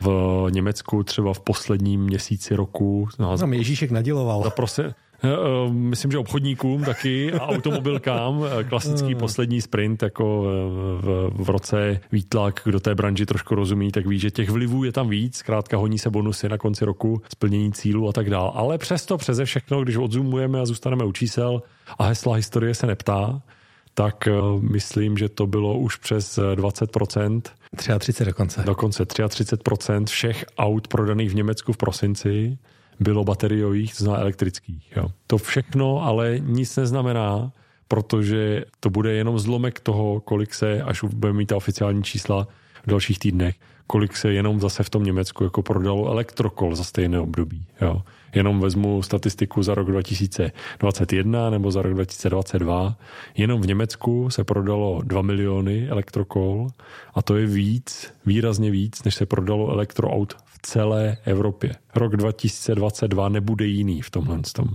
v 0.00 0.46
Německu 0.50 1.02
třeba 1.02 1.34
v 1.34 1.40
posledním 1.40 2.00
měsíci 2.00 2.56
roku. 2.56 3.08
No, 3.18 3.38
Tam 3.38 3.52
Ježíšek 3.52 3.90
naděloval. 3.90 4.42
Zaprose, 4.42 4.82
Eh, 4.84 4.88
eh, 4.88 5.11
myslím, 5.70 6.10
že 6.10 6.18
obchodníkům 6.18 6.84
taky 6.84 7.32
a 7.32 7.46
automobilkám. 7.46 8.44
Eh, 8.60 8.64
klasický 8.64 9.14
poslední 9.14 9.60
sprint 9.60 10.02
jako 10.02 10.42
v, 11.00 11.30
v 11.34 11.50
roce 11.50 12.00
výtlak, 12.12 12.60
kdo 12.64 12.80
té 12.80 12.94
branži 12.94 13.26
trošku 13.26 13.54
rozumí, 13.54 13.92
tak 13.92 14.06
ví, 14.06 14.18
že 14.18 14.30
těch 14.30 14.50
vlivů 14.50 14.84
je 14.84 14.92
tam 14.92 15.08
víc. 15.08 15.36
Zkrátka 15.36 15.76
honí 15.76 15.98
se 15.98 16.10
bonusy 16.10 16.48
na 16.48 16.58
konci 16.58 16.84
roku, 16.84 17.22
splnění 17.32 17.72
cílu 17.72 18.08
a 18.08 18.12
tak 18.12 18.30
dále. 18.30 18.50
Ale 18.54 18.78
přesto 18.78 19.18
přeze 19.18 19.44
všechno, 19.44 19.82
když 19.82 19.96
odzumujeme 19.96 20.60
a 20.60 20.66
zůstaneme 20.66 21.04
u 21.04 21.12
čísel 21.12 21.62
a 21.98 22.04
hesla 22.04 22.36
historie 22.36 22.74
se 22.74 22.86
neptá, 22.86 23.42
tak 23.94 24.28
myslím, 24.60 25.18
že 25.18 25.28
to 25.28 25.46
bylo 25.46 25.78
už 25.78 25.96
přes 25.96 26.38
20%. 26.38 27.42
33 27.76 28.24
dokonce. 28.24 28.62
Dokonce 28.62 29.04
33% 29.04 30.04
všech 30.04 30.44
aut 30.58 30.88
prodaných 30.88 31.30
v 31.30 31.34
Německu 31.34 31.72
v 31.72 31.76
prosinci 31.76 32.58
bylo 33.00 33.24
bateriových, 33.24 33.94
to 33.96 34.04
znamená 34.04 34.22
elektrických. 34.22 34.92
Jo. 34.96 35.08
To 35.26 35.38
všechno 35.38 36.02
ale 36.02 36.38
nic 36.38 36.76
neznamená, 36.76 37.52
protože 37.88 38.64
to 38.80 38.90
bude 38.90 39.12
jenom 39.12 39.38
zlomek 39.38 39.80
toho, 39.80 40.20
kolik 40.20 40.54
se, 40.54 40.82
až 40.82 41.04
budeme 41.04 41.38
mít 41.38 41.46
ta 41.46 41.56
oficiální 41.56 42.02
čísla 42.02 42.48
v 42.86 42.90
dalších 42.90 43.18
týdnech, 43.18 43.56
kolik 43.86 44.16
se 44.16 44.32
jenom 44.32 44.60
zase 44.60 44.82
v 44.82 44.90
tom 44.90 45.04
Německu 45.04 45.44
jako 45.44 45.62
prodalo 45.62 46.10
elektrokol 46.10 46.74
za 46.74 46.84
stejné 46.84 47.20
období. 47.20 47.66
Jo. 47.80 48.02
Jenom 48.34 48.60
vezmu 48.60 49.02
statistiku 49.02 49.62
za 49.62 49.74
rok 49.74 49.86
2021 49.86 51.50
nebo 51.50 51.70
za 51.70 51.82
rok 51.82 51.94
2022. 51.94 52.96
Jenom 53.36 53.60
v 53.60 53.66
Německu 53.66 54.30
se 54.30 54.44
prodalo 54.44 55.00
2 55.04 55.22
miliony 55.22 55.88
elektrokol 55.88 56.68
a 57.14 57.22
to 57.22 57.36
je 57.36 57.46
víc, 57.46 58.12
výrazně 58.26 58.70
víc, 58.70 59.04
než 59.04 59.14
se 59.14 59.26
prodalo 59.26 59.70
elektroaut 59.70 60.36
celé 60.62 61.16
Evropě. 61.24 61.72
Rok 61.94 62.16
2022 62.16 63.28
nebude 63.28 63.66
jiný 63.66 64.02
v 64.02 64.10
tomhle 64.10 64.38
tom. 64.52 64.66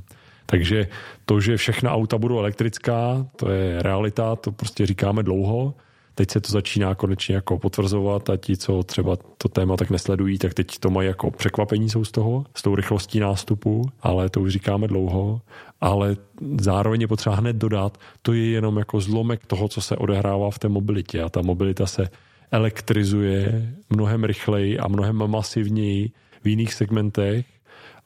Takže 0.45 0.87
to, 1.25 1.39
že 1.39 1.57
všechna 1.57 1.91
auta 1.91 2.17
budou 2.17 2.39
elektrická, 2.39 3.27
to 3.35 3.49
je 3.49 3.81
realita, 3.81 4.35
to 4.35 4.51
prostě 4.51 4.85
říkáme 4.85 5.23
dlouho. 5.23 5.73
Teď 6.15 6.31
se 6.31 6.41
to 6.41 6.51
začíná 6.51 6.95
konečně 6.95 7.35
jako 7.35 7.59
potvrzovat 7.59 8.29
a 8.29 8.37
ti, 8.37 8.57
co 8.57 8.83
třeba 8.83 9.17
to 9.37 9.49
téma 9.49 9.77
tak 9.77 9.89
nesledují, 9.89 10.37
tak 10.37 10.53
teď 10.53 10.79
to 10.79 10.89
mají 10.89 11.07
jako 11.07 11.31
překvapení 11.31 11.89
jsou 11.89 12.03
z 12.03 12.11
toho, 12.11 12.45
s 12.55 12.61
tou 12.61 12.75
rychlostí 12.75 13.19
nástupu, 13.19 13.89
ale 14.01 14.29
to 14.29 14.41
už 14.41 14.51
říkáme 14.51 14.87
dlouho. 14.87 15.41
Ale 15.81 16.15
zároveň 16.61 17.01
je 17.01 17.07
potřeba 17.07 17.35
hned 17.35 17.55
dodat, 17.55 17.97
to 18.21 18.33
je 18.33 18.49
jenom 18.49 18.77
jako 18.77 19.01
zlomek 19.01 19.45
toho, 19.45 19.67
co 19.67 19.81
se 19.81 19.95
odehrává 19.95 20.51
v 20.51 20.59
té 20.59 20.69
mobilitě 20.69 21.21
a 21.21 21.29
ta 21.29 21.41
mobilita 21.41 21.85
se 21.85 22.09
elektrizuje 22.51 23.73
mnohem 23.89 24.23
rychleji 24.23 24.79
a 24.79 24.87
mnohem 24.87 25.27
masivněji 25.27 26.11
v 26.43 26.47
jiných 26.47 26.73
segmentech. 26.73 27.45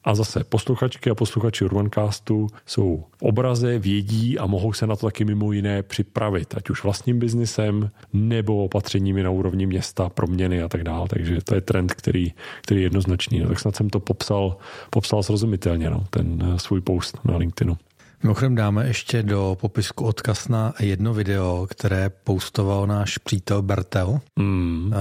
A 0.03 0.15
zase 0.15 0.43
posluchačky 0.43 1.09
a 1.09 1.15
posluchači 1.15 1.65
Urbancastu 1.65 2.47
jsou 2.65 3.03
v 3.17 3.21
obraze, 3.21 3.79
vědí 3.79 4.39
a 4.39 4.45
mohou 4.45 4.73
se 4.73 4.87
na 4.87 4.95
to 4.95 5.05
taky 5.07 5.25
mimo 5.25 5.51
jiné 5.51 5.83
připravit, 5.83 6.55
ať 6.57 6.69
už 6.69 6.83
vlastním 6.83 7.19
biznisem 7.19 7.91
nebo 8.13 8.63
opatřeními 8.63 9.23
na 9.23 9.29
úrovni 9.29 9.65
města, 9.65 10.09
proměny 10.09 10.63
a 10.63 10.67
tak 10.67 10.83
dále. 10.83 11.07
Takže 11.07 11.41
to 11.41 11.55
je 11.55 11.61
trend, 11.61 11.93
který, 11.93 12.33
který 12.61 12.79
je 12.79 12.85
jednoznačný. 12.85 13.39
No, 13.39 13.47
tak 13.47 13.59
snad 13.59 13.75
jsem 13.75 13.89
to 13.89 13.99
popsal, 13.99 14.57
popsal 14.89 15.23
srozumitelně, 15.23 15.89
no, 15.89 16.03
ten 16.09 16.53
svůj 16.57 16.81
post 16.81 17.19
na 17.23 17.37
LinkedInu. 17.37 17.77
Mimochodem 18.23 18.55
dáme 18.55 18.87
ještě 18.87 19.23
do 19.23 19.57
popisku 19.61 20.05
odkaz 20.05 20.47
na 20.47 20.73
jedno 20.79 21.13
video, 21.13 21.67
které 21.69 22.09
postoval 22.09 22.87
náš 22.87 23.17
přítel 23.17 23.61
Bertel, 23.61 24.19
mm. 24.39 24.93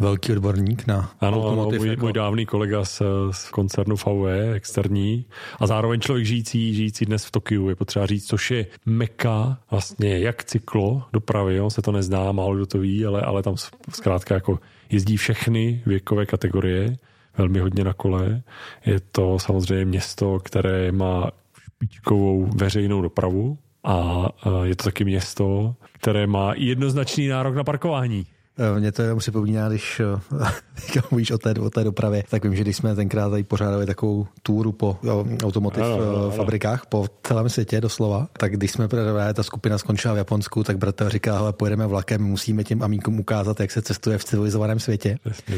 velký 0.00 0.32
odborník 0.32 0.86
na 0.86 1.12
ano, 1.20 1.36
automotiv. 1.36 1.80
Ano, 1.80 1.84
můj, 1.84 1.88
jako... 1.88 2.02
můj 2.04 2.12
dávný 2.12 2.46
kolega 2.46 2.84
z, 2.84 3.02
z 3.30 3.50
koncernu 3.50 3.96
VW, 3.96 4.26
externí, 4.54 5.24
a 5.60 5.66
zároveň 5.66 6.00
člověk 6.00 6.26
žijící, 6.26 6.74
žijící 6.74 7.04
dnes 7.04 7.24
v 7.24 7.30
Tokiu, 7.30 7.68
je 7.68 7.76
potřeba 7.76 8.06
říct, 8.06 8.26
což 8.26 8.50
je 8.50 8.66
meka 8.86 9.58
vlastně 9.70 10.18
jak 10.18 10.44
cyklo 10.44 11.02
dopravy, 11.12 11.56
jo, 11.56 11.70
se 11.70 11.82
to 11.82 11.92
nezná, 11.92 12.32
málo 12.32 12.54
kdo 12.54 12.66
to 12.66 12.78
ví, 12.78 13.06
ale, 13.06 13.22
ale 13.22 13.42
tam 13.42 13.54
zkrátka 13.90 14.34
jako 14.34 14.58
jezdí 14.90 15.16
všechny 15.16 15.82
věkové 15.86 16.26
kategorie, 16.26 16.96
velmi 17.38 17.58
hodně 17.58 17.84
na 17.84 17.92
kole. 17.92 18.42
Je 18.86 19.00
to 19.00 19.38
samozřejmě 19.38 19.84
město, 19.84 20.38
které 20.38 20.92
má 20.92 21.30
špičkovou 21.76 22.46
veřejnou 22.46 23.02
dopravu 23.02 23.58
a 23.84 24.26
je 24.62 24.76
to 24.76 24.84
taky 24.84 25.04
město, 25.04 25.74
které 25.92 26.26
má 26.26 26.52
jednoznačný 26.56 27.28
nárok 27.28 27.54
na 27.54 27.64
parkování. 27.64 28.26
Eh, 28.58 28.80
Mě 28.80 28.92
to 28.92 29.02
jenom 29.02 29.18
připomíná, 29.18 29.68
když 29.68 30.00
eh, 30.00 31.00
mluvíš 31.10 31.30
o 31.30 31.38
té, 31.38 31.54
o 31.54 31.70
té 31.70 31.84
dopravě, 31.84 32.24
tak 32.30 32.44
vím, 32.44 32.56
že 32.56 32.62
když 32.62 32.76
jsme 32.76 32.94
tenkrát 32.94 33.30
tady 33.30 33.44
pořádali 33.44 33.86
takovou 33.86 34.26
túru 34.42 34.72
po 34.72 34.98
automotiv 35.44 35.82
ano, 35.82 35.94
ano, 35.94 36.16
ano. 36.16 36.30
fabrikách 36.30 36.86
po 36.86 37.06
celém 37.22 37.48
světě 37.48 37.80
doslova, 37.80 38.28
tak 38.38 38.52
když 38.52 38.70
jsme 38.70 38.88
právě 38.88 39.34
ta 39.34 39.42
skupina 39.42 39.78
skončila 39.78 40.14
v 40.14 40.16
Japonsku, 40.16 40.64
tak 40.64 40.78
bratr 40.78 41.08
říká, 41.08 41.38
hele, 41.38 41.52
pojedeme 41.52 41.86
vlakem, 41.86 42.22
musíme 42.22 42.64
těm 42.64 42.82
amíkům 42.82 43.20
ukázat, 43.20 43.60
jak 43.60 43.70
se 43.70 43.82
cestuje 43.82 44.18
v 44.18 44.24
civilizovaném 44.24 44.80
světě. 44.80 45.18
Jasně, 45.24 45.56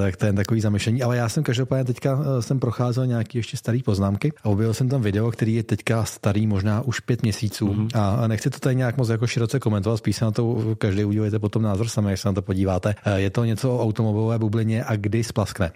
tak 0.00 0.16
to 0.16 0.26
je 0.26 0.32
takový 0.32 0.60
zamešení. 0.60 1.02
Ale 1.02 1.16
já 1.16 1.28
jsem 1.28 1.42
každopádně 1.42 1.84
teďka 1.84 2.18
jsem 2.40 2.60
procházel 2.60 3.06
nějaký 3.06 3.38
ještě 3.38 3.56
starý 3.56 3.82
poznámky 3.82 4.32
a 4.42 4.48
objevil 4.48 4.74
jsem 4.74 4.88
tam 4.88 5.02
video, 5.02 5.30
který 5.30 5.54
je 5.54 5.62
teďka 5.62 6.04
starý 6.04 6.46
možná 6.46 6.80
už 6.80 7.00
pět 7.00 7.22
měsíců 7.22 7.68
mm-hmm. 7.68 7.88
a 7.94 8.26
nechci 8.26 8.50
to 8.50 8.58
tady 8.58 8.76
nějak 8.76 8.96
moc 8.96 9.08
jako 9.08 9.26
široce 9.26 9.60
komentovat, 9.60 9.96
spíš 9.96 10.16
se 10.16 10.24
na 10.24 10.30
to 10.30 10.74
každý 10.78 11.04
udělejte 11.04 11.38
potom 11.38 11.62
názor 11.62 11.88
sami, 11.88 12.16
na 12.28 12.34
to 12.34 12.42
podíváte. 12.42 12.94
Eh, 13.04 13.20
je 13.20 13.30
to 13.30 13.44
něco 13.44 13.76
o 13.76 13.82
automobilové 13.82 14.38
bublině 14.38 14.84
a 14.84 14.96
kdy 14.96 15.24
splaskne. 15.24 15.72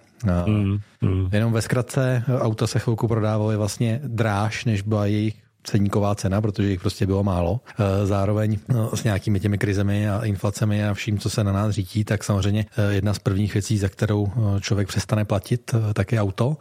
Mm, 0.46 0.78
mm. 1.00 1.28
Jenom 1.32 1.52
ve 1.52 1.62
zkratce, 1.62 2.24
eh, 2.28 2.38
auta 2.38 2.66
se 2.66 2.78
chvilku 2.78 3.08
prodávaly 3.08 3.56
vlastně 3.56 4.00
dráž, 4.04 4.64
než 4.64 4.82
byla 4.82 5.06
jejich 5.06 5.34
ceníková 5.64 6.14
cena, 6.14 6.40
protože 6.40 6.70
jich 6.70 6.80
prostě 6.80 7.06
bylo 7.06 7.22
málo. 7.22 7.60
Zároveň 8.04 8.58
s 8.94 9.04
nějakými 9.04 9.40
těmi 9.40 9.58
krizemi 9.58 10.08
a 10.08 10.24
inflacemi 10.24 10.84
a 10.84 10.94
vším, 10.94 11.18
co 11.18 11.30
se 11.30 11.44
na 11.44 11.52
nás 11.52 11.74
řítí, 11.74 12.04
tak 12.04 12.24
samozřejmě 12.24 12.66
jedna 12.90 13.14
z 13.14 13.18
prvních 13.18 13.54
věcí, 13.54 13.78
za 13.78 13.88
kterou 13.88 14.26
člověk 14.60 14.88
přestane 14.88 15.24
platit, 15.24 15.74
tak 15.94 16.12
je 16.12 16.20
auto. 16.20 16.56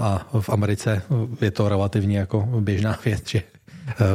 A 0.00 0.26
v 0.40 0.48
Americe 0.48 1.02
je 1.40 1.50
to 1.50 1.68
relativně 1.68 2.18
jako 2.18 2.48
běžná 2.60 2.98
věc, 3.04 3.28
že 3.28 3.42
Eh, 3.42 3.55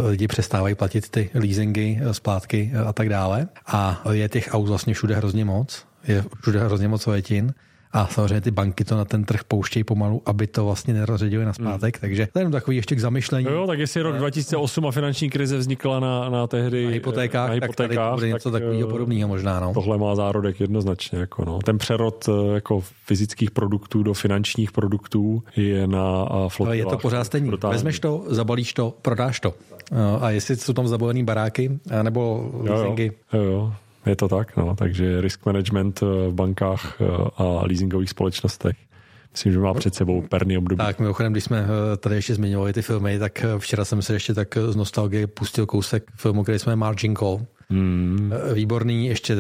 lidi 0.08 0.28
přestávají 0.28 0.76
platit 0.76 1.10
ty 1.10 1.30
leasingy, 1.34 2.00
eh, 2.02 2.14
splátky 2.14 2.72
eh, 2.74 2.80
a 2.80 2.94
tak 2.94 3.10
dále. 3.10 3.48
A 3.68 4.04
je 4.12 4.30
těch 4.30 4.50
aut 4.52 4.68
vlastně 4.68 4.94
všude 4.94 5.16
hrozně 5.16 5.46
moc. 5.46 5.86
Je 6.08 6.24
všude 6.42 6.60
hrozně 6.60 6.88
moc 6.88 7.06
letin. 7.06 7.54
A 7.94 8.08
samozřejmě 8.08 8.42
ty 8.42 8.52
banky 8.52 8.84
to 8.84 8.98
na 8.98 9.06
ten 9.06 9.24
trh 9.24 9.44
pouštějí 9.44 9.84
pomalu, 9.84 10.22
aby 10.26 10.48
to 10.48 10.66
vlastně 10.66 10.94
nerozředili 10.94 11.46
na 11.46 11.54
zpátek. 11.54 11.98
Hmm. 11.98 12.02
Takže 12.02 12.28
to 12.34 12.40
je 12.40 12.42
jenom 12.42 12.52
takový 12.52 12.78
ještě 12.78 12.96
k 12.96 13.00
zamyšlení. 13.00 13.48
Jo, 13.52 13.68
tak 13.68 13.80
jestli 13.80 14.02
rok 14.02 14.18
2008 14.18 14.86
a 14.86 14.92
finanční 14.92 15.30
krize 15.30 15.58
vznikla 15.58 16.00
na, 16.00 16.30
na 16.30 16.48
tehdy 16.48 16.86
na 16.86 16.92
hypotékách, 16.92 17.48
na 17.48 17.54
hypotékách 17.54 17.90
tak 17.90 17.98
tady 17.98 18.16
bude 18.16 18.28
něco 18.28 18.52
tak, 18.52 18.62
takového 18.62 18.90
podobného 18.90 19.28
možná. 19.28 19.60
No. 19.60 19.74
Tohle 19.74 19.98
má 19.98 20.16
zárodek 20.16 20.60
jednoznačně. 20.60 21.20
Jako 21.20 21.46
no. 21.46 21.60
Ten 21.60 21.78
přerod 21.78 22.30
jako 22.54 22.84
fyzických 23.06 23.52
produktů 23.52 24.04
do 24.04 24.14
finančních 24.14 24.72
produktů 24.72 25.44
je 25.56 25.88
na 25.88 26.26
flotilách. 26.48 26.68
Ale 26.68 26.78
je 26.78 26.86
to 26.86 26.98
pořád 26.98 27.24
stejný. 27.24 27.52
Vezmeš 27.70 28.00
to, 28.00 28.24
zabalíš 28.28 28.74
to, 28.74 28.94
prodáš 29.02 29.40
to. 29.40 29.54
A 30.22 30.30
jestli 30.30 30.56
jsou 30.56 30.74
tam 30.74 30.88
zabolený 30.88 31.24
baráky 31.24 31.80
nebo 32.02 32.52
leasingy. 32.54 33.12
Jo, 33.34 33.42
jo. 33.42 33.52
jo 33.52 33.74
je 34.06 34.16
to 34.16 34.28
tak, 34.28 34.58
no, 34.58 34.76
takže 34.76 35.22
risk 35.22 35.46
management 35.46 36.04
eh, 36.04 36.06
v 36.30 36.34
bankách 36.34 37.02
eh, 37.02 37.06
a 37.38 37.44
leasingových 37.44 38.10
společnostech 38.10 38.78
Myslím, 39.32 39.52
že 39.52 39.60
má 39.60 39.74
před 39.74 39.96
sebou 39.96 40.22
perný 40.22 40.58
období. 40.58 40.78
Tak, 40.78 41.00
mimochodem, 41.00 41.32
když 41.32 41.44
jsme 41.44 41.66
eh, 41.94 41.98
tady 41.98 42.16
ještě 42.16 42.36
zmiňovali 42.36 42.74
ty 42.74 42.82
filmy, 42.82 43.20
tak 43.20 43.46
včera 43.58 43.86
jsem 43.86 44.02
se 44.02 44.14
ještě 44.14 44.34
tak 44.34 44.58
z 44.70 44.76
nostalgie 44.76 45.28
pustil 45.28 45.66
kousek 45.66 46.12
filmu, 46.16 46.44
který 46.44 46.60
jsme 46.60 46.76
Margin 46.76 47.16
Call, 47.16 47.40
Hmm. 47.72 48.34
Výborný, 48.54 49.08
ještě 49.08 49.36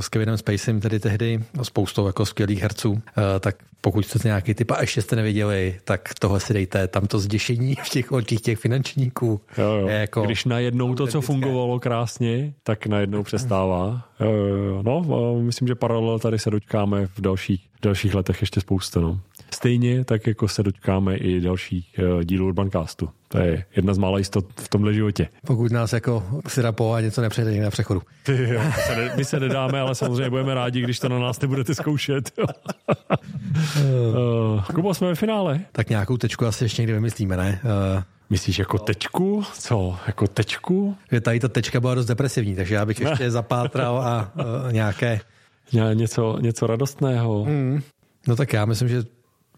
s 0.00 0.08
Kevinem 0.08 0.36
Spacem 0.36 0.80
tedy 0.80 1.00
tehdy, 1.00 1.40
spoustou 1.62 2.06
jako 2.06 2.26
skvělých 2.26 2.62
herců, 2.62 3.02
eh, 3.08 3.40
tak 3.40 3.56
pokud 3.80 4.04
chcete 4.04 4.28
nějaký 4.28 4.54
typ 4.54 4.70
a 4.70 4.80
ještě 4.80 5.02
jste 5.02 5.16
neviděli, 5.16 5.80
tak 5.84 6.08
tohle 6.18 6.40
si 6.40 6.54
dejte, 6.54 6.88
tam 6.88 7.06
to 7.06 7.18
zděšení 7.18 7.74
v 7.84 7.88
těch 7.88 8.12
očích 8.12 8.40
těch 8.40 8.58
finančníků. 8.58 9.40
Jo, 9.58 9.64
jo. 9.64 9.88
Je 9.88 9.94
jako 9.94 10.22
Když 10.22 10.44
najednou 10.44 10.94
to, 10.94 11.06
co 11.06 11.20
fungovalo 11.20 11.80
krásně, 11.80 12.54
tak 12.62 12.86
najednou 12.86 13.22
přestává. 13.22 14.08
Jo, 14.20 14.30
jo, 14.30 14.56
jo. 14.56 14.82
No, 14.82 15.40
myslím, 15.40 15.68
že 15.68 15.74
paralel 15.74 16.18
tady 16.18 16.38
se 16.38 16.50
dočkáme 16.50 17.06
v 17.06 17.20
dalších, 17.20 17.68
dalších 17.82 18.14
letech 18.14 18.40
ještě 18.40 18.60
spousta. 18.60 19.00
No. 19.00 19.20
Stejně 19.54 20.04
tak, 20.04 20.26
jako 20.26 20.48
se 20.48 20.62
dočkáme 20.62 21.16
i 21.16 21.40
dalších 21.40 22.00
uh, 22.14 22.22
dílů 22.22 22.46
Urbancastu. 22.46 23.08
To 23.28 23.38
je 23.38 23.64
jedna 23.76 23.94
z 23.94 23.98
mála 23.98 24.18
jistot 24.18 24.46
v 24.60 24.68
tomhle 24.68 24.94
životě. 24.94 25.28
Pokud 25.46 25.72
nás 25.72 25.92
jako 25.92 26.40
Sirapo 26.48 26.92
a 26.92 27.00
něco 27.00 27.20
nepřejde 27.20 27.60
na 27.60 27.70
přechodu. 27.70 28.02
Ty, 28.22 28.48
my 29.16 29.24
se 29.24 29.40
nedáme, 29.40 29.80
ale 29.80 29.94
samozřejmě 29.94 30.30
budeme 30.30 30.54
rádi, 30.54 30.80
když 30.80 30.98
to 31.00 31.08
na 31.08 31.18
nás 31.18 31.40
nebudete 31.40 31.74
zkoušet. 31.74 32.30
uh, 32.38 32.46
Kubo, 34.74 34.94
jsme 34.94 35.08
ve 35.08 35.14
finále. 35.14 35.60
Tak 35.72 35.90
nějakou 35.90 36.16
tečku 36.16 36.46
asi 36.46 36.64
ještě 36.64 36.82
někdy 36.82 36.92
vymyslíme, 36.92 37.36
ne? 37.36 37.60
Uh, 37.96 38.02
Myslíš 38.30 38.58
jako 38.58 38.78
tečku? 38.78 39.44
Co? 39.52 39.98
Jako 40.06 40.26
tečku? 40.26 40.96
Tady 41.22 41.40
ta 41.40 41.48
tečka 41.48 41.80
byla 41.80 41.94
dost 41.94 42.06
depresivní, 42.06 42.56
takže 42.56 42.74
já 42.74 42.86
bych 42.86 43.00
ještě 43.00 43.30
zapátral 43.30 43.98
a 43.98 44.32
uh, 44.34 44.72
nějaké... 44.72 45.20
Ně, 45.72 45.82
něco, 45.94 46.38
něco 46.40 46.66
radostného. 46.66 47.44
Mm. 47.44 47.82
No 48.28 48.36
tak 48.36 48.52
já 48.52 48.64
myslím, 48.64 48.88
že 48.88 49.02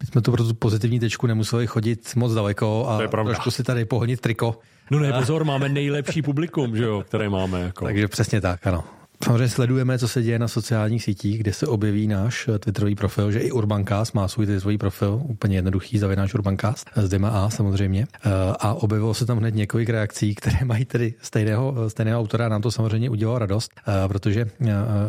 jsme 0.05 0.20
tu 0.20 0.32
pro 0.32 0.44
tu 0.44 0.55
pozitivní 0.55 1.01
tečku 1.01 1.26
nemuseli 1.26 1.66
chodit 1.66 2.16
moc 2.16 2.34
daleko 2.34 2.88
a 2.88 3.22
trošku 3.24 3.51
si 3.51 3.62
tady 3.62 3.84
pohonit 3.84 4.20
triko. 4.20 4.59
No 4.90 4.99
ne, 4.99 5.12
pozor, 5.12 5.44
máme 5.44 5.68
nejlepší 5.68 6.22
publikum, 6.22 6.76
že 6.76 6.84
jo, 6.84 7.03
které 7.07 7.28
máme. 7.28 7.61
Jako. 7.61 7.84
Takže 7.84 8.09
přesně 8.09 8.40
tak, 8.40 8.66
ano. 8.66 8.84
Samozřejmě 9.24 9.48
sledujeme, 9.48 9.98
co 9.98 10.08
se 10.08 10.22
děje 10.22 10.38
na 10.38 10.48
sociálních 10.48 11.02
sítích, 11.02 11.38
kde 11.38 11.52
se 11.52 11.66
objeví 11.66 12.06
náš 12.06 12.48
eh, 12.48 12.58
Twitterový 12.58 12.94
profil, 12.94 13.32
že 13.32 13.38
i 13.38 13.50
Urbancast 13.50 14.14
má 14.14 14.28
svůj 14.28 14.46
Twitterový 14.46 14.78
profil, 14.78 15.20
úplně 15.24 15.56
jednoduchý, 15.56 15.98
zavináš 15.98 16.34
Urbancast, 16.34 16.90
s 16.96 17.08
Dema 17.08 17.28
A 17.28 17.50
samozřejmě. 17.50 18.06
Eh, 18.16 18.30
a 18.58 18.74
objevilo 18.74 19.14
se 19.14 19.26
tam 19.26 19.38
hned 19.38 19.54
několik 19.54 19.88
reakcí, 19.88 20.34
které 20.34 20.58
mají 20.64 20.84
tedy 20.84 21.14
stejného, 21.22 21.74
eh, 21.86 21.90
stejného 21.90 22.20
autora. 22.20 22.48
Nám 22.48 22.62
to 22.62 22.70
samozřejmě 22.70 23.10
udělalo 23.10 23.38
radost, 23.38 23.70
protože 24.08 24.50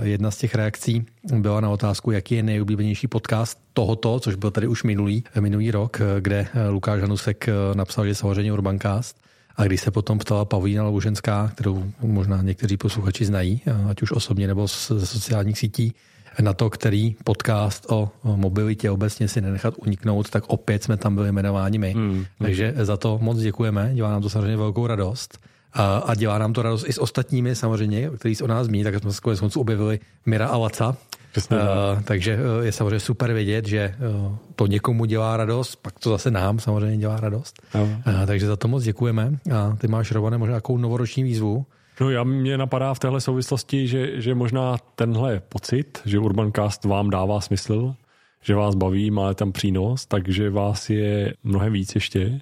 jedna 0.04 0.32
z 0.32 0.38
těch 0.38 0.56
reakcí 0.56 1.06
byla 1.34 1.62
na 1.62 1.70
otázku, 1.70 2.12
jaký 2.12 2.36
je 2.36 2.44
nejoblíbenější 2.44 3.08
podcast 3.08 3.60
tohoto, 3.74 4.20
což 4.20 4.36
byl 4.36 4.52
tady 4.52 4.68
už 4.68 4.84
minulý, 4.84 5.24
minulý 5.40 5.72
rok, 5.72 6.02
kde 6.20 6.48
Lukáš 6.70 7.02
Hanusek 7.02 7.50
napsal, 7.74 8.06
že 8.06 8.16
samozřejmě 8.16 8.54
Urbancast. 8.54 9.27
A 9.58 9.64
když 9.64 9.82
se 9.82 9.92
potom 9.92 10.20
ptala 10.20 10.46
Pavlína 10.46 10.84
Louženská, 10.84 11.52
kterou 11.56 11.92
možná 12.02 12.42
někteří 12.42 12.78
posluchači 12.78 13.26
znají, 13.26 13.62
ať 13.90 14.02
už 14.02 14.12
osobně 14.12 14.48
nebo 14.48 14.68
ze 14.90 15.06
sociálních 15.06 15.60
sítí, 15.60 15.94
na 16.42 16.54
to, 16.54 16.70
který 16.70 17.16
podcast 17.24 17.86
o 17.90 18.10
mobilitě 18.24 18.92
obecně 18.92 19.28
si 19.28 19.42
nenechat 19.42 19.74
uniknout, 19.78 20.30
tak 20.30 20.44
opět 20.48 20.84
jsme 20.84 20.98
tam 20.98 21.16
byli 21.16 21.30
jmenováni 21.30 21.78
my. 21.78 21.94
Hmm. 21.94 22.26
Takže 22.40 22.74
za 22.78 22.98
to 22.98 23.20
moc 23.22 23.38
děkujeme, 23.38 23.92
dělá 23.94 24.12
nám 24.12 24.22
to 24.22 24.30
samozřejmě 24.30 24.58
velkou 24.58 24.88
radost. 24.88 25.40
A, 25.74 25.98
a 25.98 26.16
dělá 26.16 26.38
nám 26.38 26.54
to 26.54 26.62
radost 26.62 26.86
i 26.88 26.94
s 26.94 27.02
ostatními 27.02 27.56
samozřejmě, 27.56 28.10
kteří 28.18 28.36
se 28.36 28.44
o 28.44 28.48
nás 28.48 28.66
zmíní, 28.66 28.84
tak 28.84 28.96
jsme 29.00 29.14
se 29.14 29.22
konec 29.22 29.58
objevili 29.58 30.00
Mira 30.26 30.48
a 30.48 30.58
Laca, 30.58 30.98
Přesně, 31.32 31.58
uh, 31.58 32.02
takže 32.04 32.36
uh, 32.36 32.66
je 32.66 32.72
samozřejmě 32.72 33.00
super 33.00 33.34
vědět, 33.34 33.68
že 33.68 33.96
uh, 34.28 34.36
to 34.56 34.68
někomu 34.68 35.06
dělá 35.06 35.38
radost, 35.38 35.76
pak 35.76 36.00
to 36.00 36.10
zase 36.10 36.32
nám 36.32 36.60
samozřejmě 36.60 36.98
dělá 36.98 37.20
radost. 37.20 37.62
Uh, 37.76 37.90
takže 38.26 38.48
za 38.48 38.56
to 38.56 38.68
moc 38.68 38.84
děkujeme. 38.84 39.32
A 39.56 39.76
ty 39.76 39.88
máš, 39.88 40.12
Robane, 40.12 40.38
možná 40.38 40.52
nějakou 40.52 40.78
novoroční 40.78 41.24
výzvu. 41.24 41.66
No 42.02 42.10
já 42.10 42.24
mě 42.24 42.58
napadá 42.58 42.94
v 42.94 43.00
téhle 43.00 43.22
souvislosti, 43.22 43.88
že, 43.88 44.22
že 44.22 44.36
možná 44.36 44.78
tenhle 44.96 45.40
pocit, 45.40 46.02
že 46.06 46.20
Urbancast 46.20 46.86
vám 46.86 47.10
dává 47.10 47.42
smysl, 47.42 47.96
že 48.44 48.56
vás 48.56 48.76
baví, 48.76 49.12
má 49.12 49.34
tam 49.34 49.52
přínos, 49.52 50.06
takže 50.06 50.50
vás 50.50 50.90
je 50.90 51.34
mnohem 51.44 51.74
víc 51.74 51.96
ještě 51.96 52.42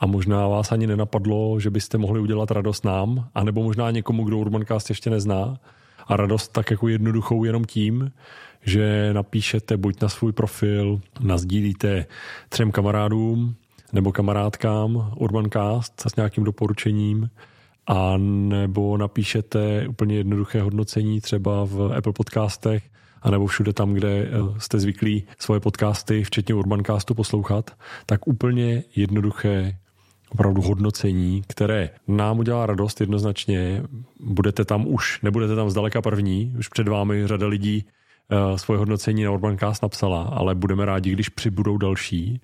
a 0.00 0.06
možná 0.06 0.48
vás 0.48 0.72
ani 0.72 0.86
nenapadlo, 0.86 1.60
že 1.60 1.70
byste 1.70 1.98
mohli 1.98 2.20
udělat 2.20 2.50
radost 2.50 2.84
nám, 2.84 3.28
anebo 3.34 3.62
možná 3.62 3.90
někomu, 3.90 4.24
kdo 4.24 4.38
Urbancast 4.38 4.88
ještě 4.88 5.10
nezná, 5.10 5.56
a 6.06 6.16
radost 6.16 6.48
tak 6.48 6.70
jako 6.70 6.88
jednoduchou 6.88 7.44
jenom 7.44 7.64
tím, 7.64 8.12
že 8.62 9.10
napíšete 9.12 9.76
buď 9.76 10.02
na 10.02 10.08
svůj 10.08 10.32
profil, 10.32 11.00
nazdílíte 11.20 12.06
třem 12.48 12.70
kamarádům 12.70 13.54
nebo 13.92 14.12
kamarádkám 14.12 15.12
Urbancast 15.16 16.02
s 16.06 16.16
nějakým 16.16 16.44
doporučením 16.44 17.30
a 17.86 18.16
nebo 18.18 18.96
napíšete 18.96 19.88
úplně 19.88 20.16
jednoduché 20.16 20.62
hodnocení 20.62 21.20
třeba 21.20 21.64
v 21.64 21.92
Apple 21.96 22.12
podcastech 22.12 22.82
a 23.22 23.30
nebo 23.30 23.46
všude 23.46 23.72
tam, 23.72 23.94
kde 23.94 24.08
eh, 24.08 24.28
jste 24.58 24.78
zvyklí 24.80 25.24
svoje 25.38 25.60
podcasty, 25.60 26.24
včetně 26.24 26.54
Urbancastu, 26.54 27.14
poslouchat, 27.14 27.70
tak 28.06 28.26
úplně 28.26 28.82
jednoduché 28.96 29.76
opravdu 30.30 30.62
hodnocení, 30.62 31.42
které 31.46 31.90
nám 32.08 32.38
udělá 32.38 32.66
radost 32.66 33.00
jednoznačně. 33.00 33.82
Budete 34.20 34.64
tam 34.64 34.86
už, 34.86 35.22
nebudete 35.22 35.56
tam 35.56 35.70
zdaleka 35.70 36.02
první, 36.02 36.54
už 36.58 36.68
před 36.68 36.88
vámi 36.88 37.26
řada 37.26 37.46
lidí 37.46 37.84
uh, 38.50 38.56
svoje 38.56 38.78
hodnocení 38.78 39.24
na 39.24 39.30
Urbancast 39.30 39.82
napsala, 39.82 40.22
ale 40.22 40.54
budeme 40.54 40.84
rádi, 40.84 41.10
když 41.10 41.28
přibudou 41.28 41.78
další 41.78 42.40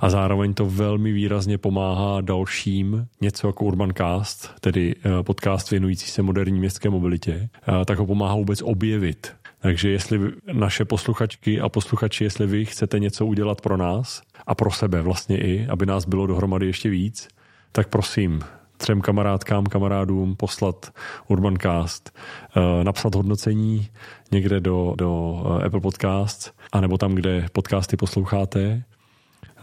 a 0.00 0.10
zároveň 0.10 0.54
to 0.54 0.66
velmi 0.66 1.12
výrazně 1.12 1.58
pomáhá 1.58 2.20
dalším, 2.20 3.06
něco 3.20 3.46
jako 3.46 3.64
Urbancast, 3.64 4.54
tedy 4.60 4.94
uh, 4.94 5.22
podcast 5.22 5.70
věnující 5.70 6.06
se 6.06 6.22
moderní 6.22 6.58
městské 6.58 6.90
mobilitě, 6.90 7.48
uh, 7.68 7.84
tak 7.84 7.98
ho 7.98 8.06
pomáhá 8.06 8.34
vůbec 8.34 8.62
objevit. 8.62 9.32
Takže 9.60 9.90
jestli 9.90 10.20
naše 10.52 10.84
posluchačky 10.84 11.60
a 11.60 11.68
posluchači, 11.68 12.24
jestli 12.24 12.46
vy 12.46 12.64
chcete 12.64 12.98
něco 12.98 13.26
udělat 13.26 13.60
pro 13.60 13.76
nás, 13.76 14.22
a 14.46 14.54
pro 14.54 14.70
sebe 14.70 15.02
vlastně 15.02 15.38
i, 15.38 15.66
aby 15.66 15.86
nás 15.86 16.04
bylo 16.04 16.26
dohromady 16.26 16.66
ještě 16.66 16.88
víc, 16.88 17.28
tak 17.72 17.88
prosím, 17.88 18.40
třem 18.76 19.00
kamarádkám, 19.00 19.66
kamarádům 19.66 20.36
poslat 20.36 20.92
Urbancast, 21.28 22.18
eh, 22.56 22.84
napsat 22.84 23.14
hodnocení 23.14 23.88
někde 24.32 24.60
do, 24.60 24.94
do 24.98 25.42
eh, 25.60 25.66
Apple 25.66 25.80
Podcasts, 25.80 26.52
anebo 26.72 26.98
tam, 26.98 27.14
kde 27.14 27.46
podcasty 27.52 27.96
posloucháte. 27.96 28.82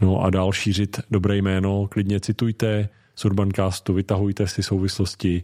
No 0.02 0.22
a 0.22 0.30
dál 0.30 0.52
šířit 0.52 1.00
dobré 1.12 1.38
jméno, 1.38 1.88
klidně 1.88 2.20
citujte 2.20 2.90
z 3.16 3.26
Urbancastu, 3.26 3.94
vytahujte 3.94 4.48
si 4.48 4.64
souvislosti, 4.64 5.44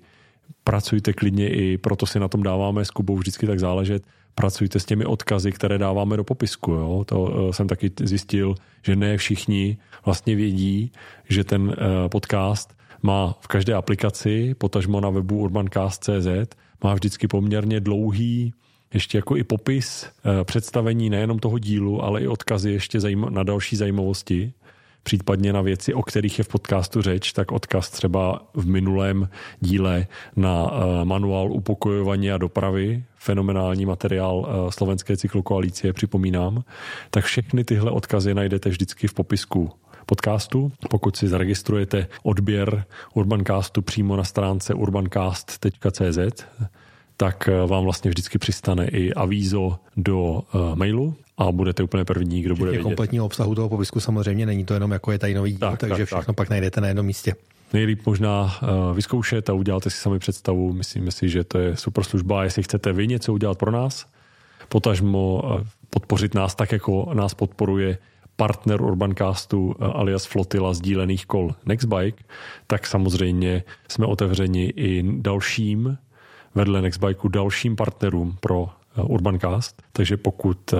pracujte 0.63 1.13
klidně 1.13 1.49
i, 1.49 1.77
proto 1.77 2.05
si 2.05 2.19
na 2.19 2.27
tom 2.27 2.43
dáváme 2.43 2.85
s 2.85 2.91
Kubou 2.91 3.17
vždycky 3.17 3.47
tak 3.47 3.59
záležet, 3.59 4.03
pracujte 4.35 4.79
s 4.79 4.85
těmi 4.85 5.05
odkazy, 5.05 5.51
které 5.51 5.77
dáváme 5.77 6.17
do 6.17 6.23
popisku. 6.23 6.71
Jo? 6.71 7.03
To 7.07 7.21
uh, 7.21 7.51
jsem 7.51 7.67
taky 7.67 7.91
zjistil, 8.01 8.55
že 8.85 8.95
ne 8.95 9.17
všichni 9.17 9.77
vlastně 10.05 10.35
vědí, 10.35 10.91
že 11.29 11.43
ten 11.43 11.61
uh, 11.61 11.75
podcast 12.07 12.75
má 13.01 13.35
v 13.41 13.47
každé 13.47 13.73
aplikaci, 13.73 14.55
potažmo 14.57 15.01
na 15.01 15.09
webu 15.09 15.37
urbancast.cz, 15.37 16.55
má 16.83 16.93
vždycky 16.93 17.27
poměrně 17.27 17.79
dlouhý 17.79 18.53
ještě 18.93 19.17
jako 19.17 19.37
i 19.37 19.43
popis 19.43 20.05
uh, 20.05 20.43
představení 20.43 21.09
nejenom 21.09 21.39
toho 21.39 21.59
dílu, 21.59 22.03
ale 22.03 22.21
i 22.21 22.27
odkazy 22.27 22.71
ještě 22.71 22.99
na 23.29 23.43
další 23.43 23.75
zajímavosti 23.75 24.53
případně 25.03 25.53
na 25.53 25.61
věci, 25.61 25.93
o 25.93 26.01
kterých 26.01 26.37
je 26.37 26.43
v 26.43 26.47
podcastu 26.47 27.01
řeč, 27.01 27.33
tak 27.33 27.51
odkaz 27.51 27.89
třeba 27.89 28.41
v 28.53 28.67
minulém 28.67 29.29
díle 29.59 30.07
na 30.35 30.71
eh, 30.71 31.05
manuál 31.05 31.51
upokojování 31.51 32.31
a 32.31 32.37
dopravy, 32.37 33.03
fenomenální 33.15 33.85
materiál 33.85 34.47
eh, 34.47 34.71
slovenské 34.71 35.17
cyklokoalice, 35.17 35.93
připomínám, 35.93 36.63
tak 37.09 37.25
všechny 37.25 37.63
tyhle 37.63 37.91
odkazy 37.91 38.33
najdete 38.33 38.69
vždycky 38.69 39.07
v 39.07 39.13
popisku 39.13 39.71
podcastu. 40.05 40.71
Pokud 40.89 41.15
si 41.15 41.27
zaregistrujete 41.27 42.07
odběr 42.23 42.83
Urbancastu 43.13 43.81
přímo 43.81 44.15
na 44.15 44.23
stránce 44.23 44.73
urbancast.cz, 44.73 46.45
tak 47.17 47.47
eh, 47.47 47.67
vám 47.67 47.83
vlastně 47.83 48.09
vždycky 48.09 48.37
přistane 48.37 48.87
i 48.87 49.13
avízo 49.13 49.79
do 49.97 50.43
mailu 50.75 51.15
a 51.39 51.51
budete 51.51 51.83
úplně 51.83 52.05
první, 52.05 52.41
kdo 52.41 52.55
bude 52.55 52.71
vědět. 52.71 52.83
kompletního 52.83 53.25
obsahu 53.25 53.55
toho 53.55 53.69
popisku 53.69 53.99
samozřejmě 53.99 54.45
není 54.45 54.65
to 54.65 54.73
jenom 54.73 54.91
jako 54.91 55.11
je 55.11 55.19
tady 55.19 55.33
nový 55.33 55.51
díl, 55.51 55.59
tak, 55.59 55.79
takže 55.79 55.95
tak, 55.95 56.07
všechno 56.07 56.33
tak. 56.33 56.35
pak 56.35 56.49
najdete 56.49 56.81
na 56.81 56.87
jednom 56.87 57.05
místě. 57.05 57.35
Nejlíp 57.73 58.05
možná 58.05 58.43
uh, 58.43 58.95
vyzkoušet 58.95 59.49
a 59.49 59.53
uděláte 59.53 59.89
si 59.89 59.97
sami 59.97 60.19
představu. 60.19 60.73
Myslíme 60.73 61.11
si, 61.11 61.29
že 61.29 61.43
to 61.43 61.57
je 61.57 61.77
super 61.77 62.03
služba. 62.03 62.43
Jestli 62.43 62.63
chcete 62.63 62.93
vy 62.93 63.07
něco 63.07 63.33
udělat 63.33 63.57
pro 63.57 63.71
nás, 63.71 64.05
potažmo 64.69 65.41
uh, 65.43 65.61
podpořit 65.89 66.33
nás 66.33 66.55
tak, 66.55 66.71
jako 66.71 67.11
nás 67.13 67.33
podporuje 67.33 67.97
partner 68.35 68.81
Urbancastu 68.81 69.65
uh, 69.67 69.73
alias 69.79 70.25
flotila 70.25 70.73
sdílených 70.73 71.25
kol 71.25 71.55
Nextbike, 71.65 72.23
tak 72.67 72.87
samozřejmě 72.87 73.63
jsme 73.87 74.05
otevřeni 74.05 74.65
i 74.65 75.03
dalším 75.17 75.97
vedle 76.55 76.81
Nextbikeu 76.81 77.27
dalším 77.27 77.75
partnerům 77.75 78.37
pro 78.39 78.69
Urbancast. 79.03 79.81
Takže 79.93 80.17
pokud 80.17 80.73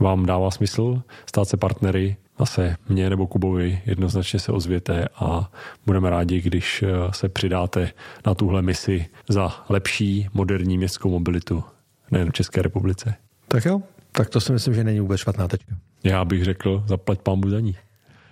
vám 0.00 0.26
dává 0.26 0.50
smysl 0.50 1.02
stát 1.26 1.44
se 1.44 1.56
partnery, 1.56 2.16
zase 2.38 2.76
mě 2.88 3.10
nebo 3.10 3.26
Kubovi 3.26 3.82
jednoznačně 3.86 4.38
se 4.38 4.52
ozvěte 4.52 5.08
a 5.14 5.50
budeme 5.86 6.10
rádi, 6.10 6.40
když 6.40 6.82
eh, 6.82 6.88
se 7.12 7.28
přidáte 7.28 7.90
na 8.26 8.34
tuhle 8.34 8.62
misi 8.62 9.06
za 9.28 9.64
lepší 9.68 10.28
moderní 10.34 10.78
městskou 10.78 11.10
mobilitu 11.10 11.64
nejen 12.10 12.30
v 12.30 12.32
České 12.32 12.62
republice. 12.62 13.14
Tak 13.48 13.64
jo, 13.64 13.82
tak 14.12 14.28
to 14.28 14.40
si 14.40 14.52
myslím, 14.52 14.74
že 14.74 14.84
není 14.84 15.00
vůbec 15.00 15.20
špatná 15.20 15.48
tečka. 15.48 15.76
Já 16.04 16.24
bych 16.24 16.44
řekl, 16.44 16.82
zaplať 16.86 17.20
pámu 17.20 17.50
za 17.50 17.60
ní. 17.60 17.76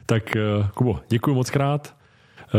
Tak 0.06 0.36
eh, 0.36 0.40
Kubo, 0.74 1.00
děkuji 1.08 1.34
moc 1.34 1.50
krát. 1.50 1.96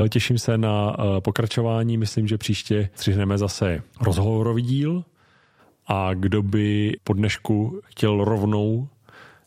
Eh, 0.05 0.09
těším 0.09 0.37
se 0.37 0.57
na 0.57 0.97
pokračování. 1.19 1.97
Myslím, 1.97 2.27
že 2.27 2.37
příště 2.37 2.89
střihneme 2.95 3.37
zase 3.37 3.81
rozhovorový 4.01 4.61
díl. 4.63 5.03
A 5.87 6.13
kdo 6.13 6.43
by 6.43 6.97
po 7.03 7.13
dnešku 7.13 7.81
chtěl 7.85 8.23
rovnou 8.23 8.87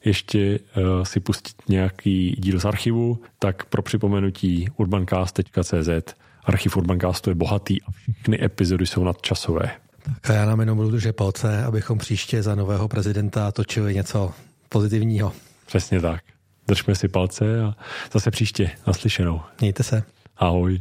ještě 0.05 0.59
uh, 0.59 1.05
si 1.05 1.21
pustit 1.21 1.55
nějaký 1.69 2.37
díl 2.39 2.61
z 2.61 2.65
archivu, 2.65 3.23
tak 3.39 3.65
pro 3.65 3.83
připomenutí 3.83 4.69
urbancast.cz 4.77 6.15
archiv 6.45 6.77
Urbancastu 6.77 7.31
je 7.31 7.35
bohatý 7.35 7.83
a 7.83 7.91
všechny 7.91 8.45
epizody 8.45 8.87
jsou 8.87 9.05
nadčasové. 9.05 9.71
Tak 10.03 10.31
a 10.31 10.33
já 10.33 10.47
nám 10.47 10.61
jenom 10.61 10.77
budu 10.77 10.91
držet 10.91 11.17
palce, 11.17 11.65
abychom 11.65 11.99
příště 11.99 12.43
za 12.43 12.55
nového 12.55 12.89
prezidenta 12.89 13.53
točili 13.53 13.95
něco 13.95 14.33
pozitivního. 14.69 15.33
Přesně 15.67 16.01
tak. 16.01 16.23
Držme 16.69 16.95
si 16.95 17.09
palce 17.09 17.63
a 17.63 17.77
zase 18.13 18.31
příště 18.31 18.71
naslyšenou. 18.87 19.41
Mějte 19.61 19.83
se. 19.83 20.03
Ahoj. 20.37 20.81